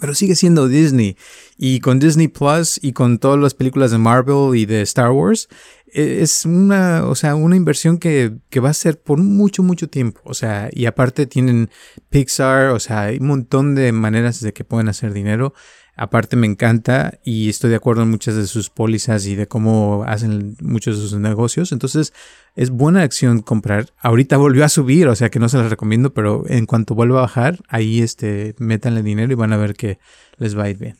pero 0.00 0.14
sigue 0.14 0.34
siendo 0.34 0.68
Disney. 0.68 1.16
Y 1.56 1.80
con 1.80 1.98
Disney 1.98 2.28
Plus 2.28 2.78
y 2.82 2.92
con 2.92 3.18
todas 3.18 3.38
las 3.38 3.54
películas 3.54 3.90
de 3.90 3.98
Marvel 3.98 4.56
y 4.56 4.66
de 4.66 4.82
Star 4.82 5.10
Wars, 5.10 5.48
e, 5.92 6.22
es 6.22 6.44
una, 6.44 7.06
o 7.06 7.14
sea, 7.14 7.34
una 7.34 7.56
inversión 7.56 7.98
que, 7.98 8.36
que, 8.50 8.60
va 8.60 8.70
a 8.70 8.74
ser 8.74 9.00
por 9.00 9.18
mucho, 9.18 9.62
mucho 9.62 9.88
tiempo. 9.88 10.20
O 10.24 10.34
sea, 10.34 10.68
y 10.72 10.86
aparte 10.86 11.26
tienen 11.26 11.70
Pixar, 12.10 12.70
o 12.70 12.80
sea, 12.80 13.02
hay 13.02 13.18
un 13.18 13.28
montón 13.28 13.74
de 13.74 13.92
maneras 13.92 14.40
de 14.40 14.52
que 14.52 14.64
pueden 14.64 14.88
hacer 14.88 15.12
dinero. 15.12 15.54
Aparte 15.96 16.36
me 16.36 16.46
encanta 16.46 17.18
y 17.24 17.48
estoy 17.48 17.70
de 17.70 17.76
acuerdo 17.76 18.02
en 18.02 18.10
muchas 18.10 18.34
de 18.34 18.46
sus 18.46 18.68
pólizas 18.68 19.26
y 19.26 19.36
de 19.36 19.46
cómo 19.46 20.04
hacen 20.06 20.56
muchos 20.60 21.00
de 21.00 21.08
sus 21.08 21.18
negocios. 21.18 21.70
Entonces 21.70 22.12
es 22.56 22.70
buena 22.70 23.02
acción 23.02 23.42
comprar. 23.42 23.90
Ahorita 23.98 24.36
volvió 24.36 24.64
a 24.64 24.68
subir, 24.68 25.06
o 25.06 25.14
sea 25.14 25.30
que 25.30 25.38
no 25.38 25.48
se 25.48 25.58
las 25.58 25.70
recomiendo, 25.70 26.12
pero 26.12 26.44
en 26.48 26.66
cuanto 26.66 26.94
vuelva 26.94 27.18
a 27.18 27.22
bajar, 27.22 27.60
ahí 27.68 28.00
este, 28.00 28.56
métanle 28.58 29.02
dinero 29.02 29.32
y 29.32 29.36
van 29.36 29.52
a 29.52 29.56
ver 29.56 29.74
que 29.74 29.98
les 30.38 30.58
va 30.58 30.64
a 30.64 30.70
ir 30.70 30.78
bien. 30.78 30.96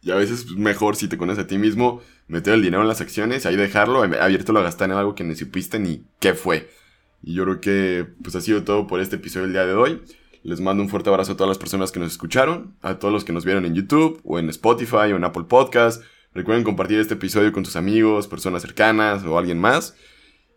Y 0.00 0.10
a 0.10 0.14
veces 0.14 0.40
es 0.40 0.50
mejor 0.52 0.96
si 0.96 1.08
te 1.08 1.18
conoces 1.18 1.44
a 1.44 1.46
ti 1.46 1.58
mismo, 1.58 2.00
meter 2.28 2.54
el 2.54 2.62
dinero 2.62 2.82
en 2.82 2.88
las 2.88 3.00
acciones, 3.00 3.44
ahí 3.46 3.56
dejarlo, 3.56 4.02
abierto 4.02 4.56
a 4.56 4.62
gastar 4.62 4.90
en 4.90 4.96
algo 4.96 5.14
que 5.14 5.24
ni 5.24 5.34
supiste 5.34 5.78
ni 5.78 6.06
qué 6.20 6.34
fue. 6.34 6.70
Y 7.22 7.34
yo 7.34 7.44
creo 7.44 7.60
que 7.60 8.06
pues 8.22 8.36
ha 8.36 8.40
sido 8.40 8.62
todo 8.64 8.86
por 8.86 9.00
este 9.00 9.16
episodio 9.16 9.44
del 9.44 9.52
día 9.52 9.66
de 9.66 9.74
hoy. 9.74 10.02
Les 10.42 10.60
mando 10.60 10.82
un 10.82 10.88
fuerte 10.88 11.10
abrazo 11.10 11.32
a 11.32 11.36
todas 11.36 11.48
las 11.48 11.58
personas 11.58 11.92
que 11.92 12.00
nos 12.00 12.12
escucharon, 12.12 12.76
a 12.80 12.98
todos 12.98 13.12
los 13.12 13.24
que 13.24 13.32
nos 13.32 13.44
vieron 13.44 13.64
en 13.64 13.74
YouTube 13.74 14.20
o 14.24 14.38
en 14.38 14.48
Spotify 14.50 15.12
o 15.12 15.16
en 15.16 15.24
Apple 15.24 15.44
Podcast. 15.44 16.02
Recuerden 16.34 16.64
compartir 16.64 16.98
este 17.00 17.14
episodio 17.14 17.52
con 17.52 17.64
tus 17.64 17.76
amigos, 17.76 18.28
personas 18.28 18.62
cercanas 18.62 19.24
o 19.24 19.38
alguien 19.38 19.58
más. 19.58 19.96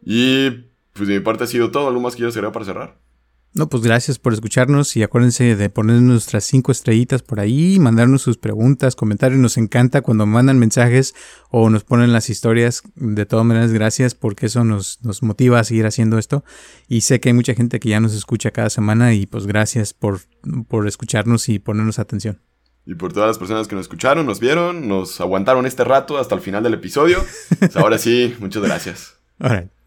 Y 0.06 0.50
pues 0.94 1.08
de 1.08 1.16
mi 1.16 1.20
parte 1.22 1.46
ha 1.46 1.48
sido 1.48 1.72
todo. 1.72 1.88
¿Algo 1.88 2.02
más 2.02 2.14
que 2.14 2.18
quieras 2.18 2.36
agregar 2.36 2.54
para 2.54 2.66
cerrar? 2.66 3.11
No, 3.54 3.68
pues 3.68 3.84
gracias 3.84 4.18
por 4.18 4.32
escucharnos 4.32 4.96
y 4.96 5.04
acuérdense 5.04 5.58
de 5.58 5.70
poner 5.70 6.02
nuestras 6.02 6.46
cinco 6.46 6.72
estrellitas 6.72 7.22
por 7.22 7.42
ahí, 7.42 7.80
mandarnos 7.80 8.22
sus 8.22 8.38
preguntas, 8.38 8.96
comentarios. 8.96 9.42
Nos 9.42 9.58
encanta 9.58 10.02
cuando 10.02 10.26
mandan 10.26 10.58
mensajes 10.58 11.14
o 11.50 11.70
nos 11.70 11.84
ponen 11.84 12.14
las 12.14 12.30
historias. 12.30 12.82
De 12.96 13.26
todas 13.26 13.46
maneras, 13.46 13.74
gracias 13.74 14.16
porque 14.16 14.46
eso 14.46 14.64
nos, 14.64 15.04
nos 15.04 15.22
motiva 15.22 15.60
a 15.60 15.66
seguir 15.66 15.86
haciendo 15.86 16.18
esto. 16.18 16.46
Y 16.88 17.02
sé 17.02 17.20
que 17.20 17.28
hay 17.30 17.34
mucha 17.34 17.54
gente 17.54 17.82
que 17.82 17.90
ya 17.90 18.00
nos 18.00 18.14
escucha 18.14 18.52
cada 18.52 18.70
semana 18.70 19.14
y 19.14 19.26
pues 19.26 19.46
gracias 19.48 19.94
por, 19.94 20.22
por 20.70 20.88
escucharnos 20.88 21.50
y 21.50 21.60
ponernos 21.60 22.00
atención. 22.00 22.40
Y 22.86 22.96
por 22.96 23.12
todas 23.12 23.28
las 23.28 23.38
personas 23.38 23.68
que 23.68 23.76
nos 23.76 23.84
escucharon, 23.84 24.26
nos 24.26 24.40
vieron, 24.40 24.88
nos 24.88 25.20
aguantaron 25.20 25.66
este 25.66 25.84
rato 25.84 26.18
hasta 26.18 26.36
el 26.36 26.42
final 26.42 26.64
del 26.64 26.76
episodio. 26.76 27.24
Pues 27.60 27.76
ahora 27.76 27.98
sí, 27.98 28.34
muchas 28.40 28.64
gracias. 28.64 29.16
All 29.40 29.52
right. 29.52 29.81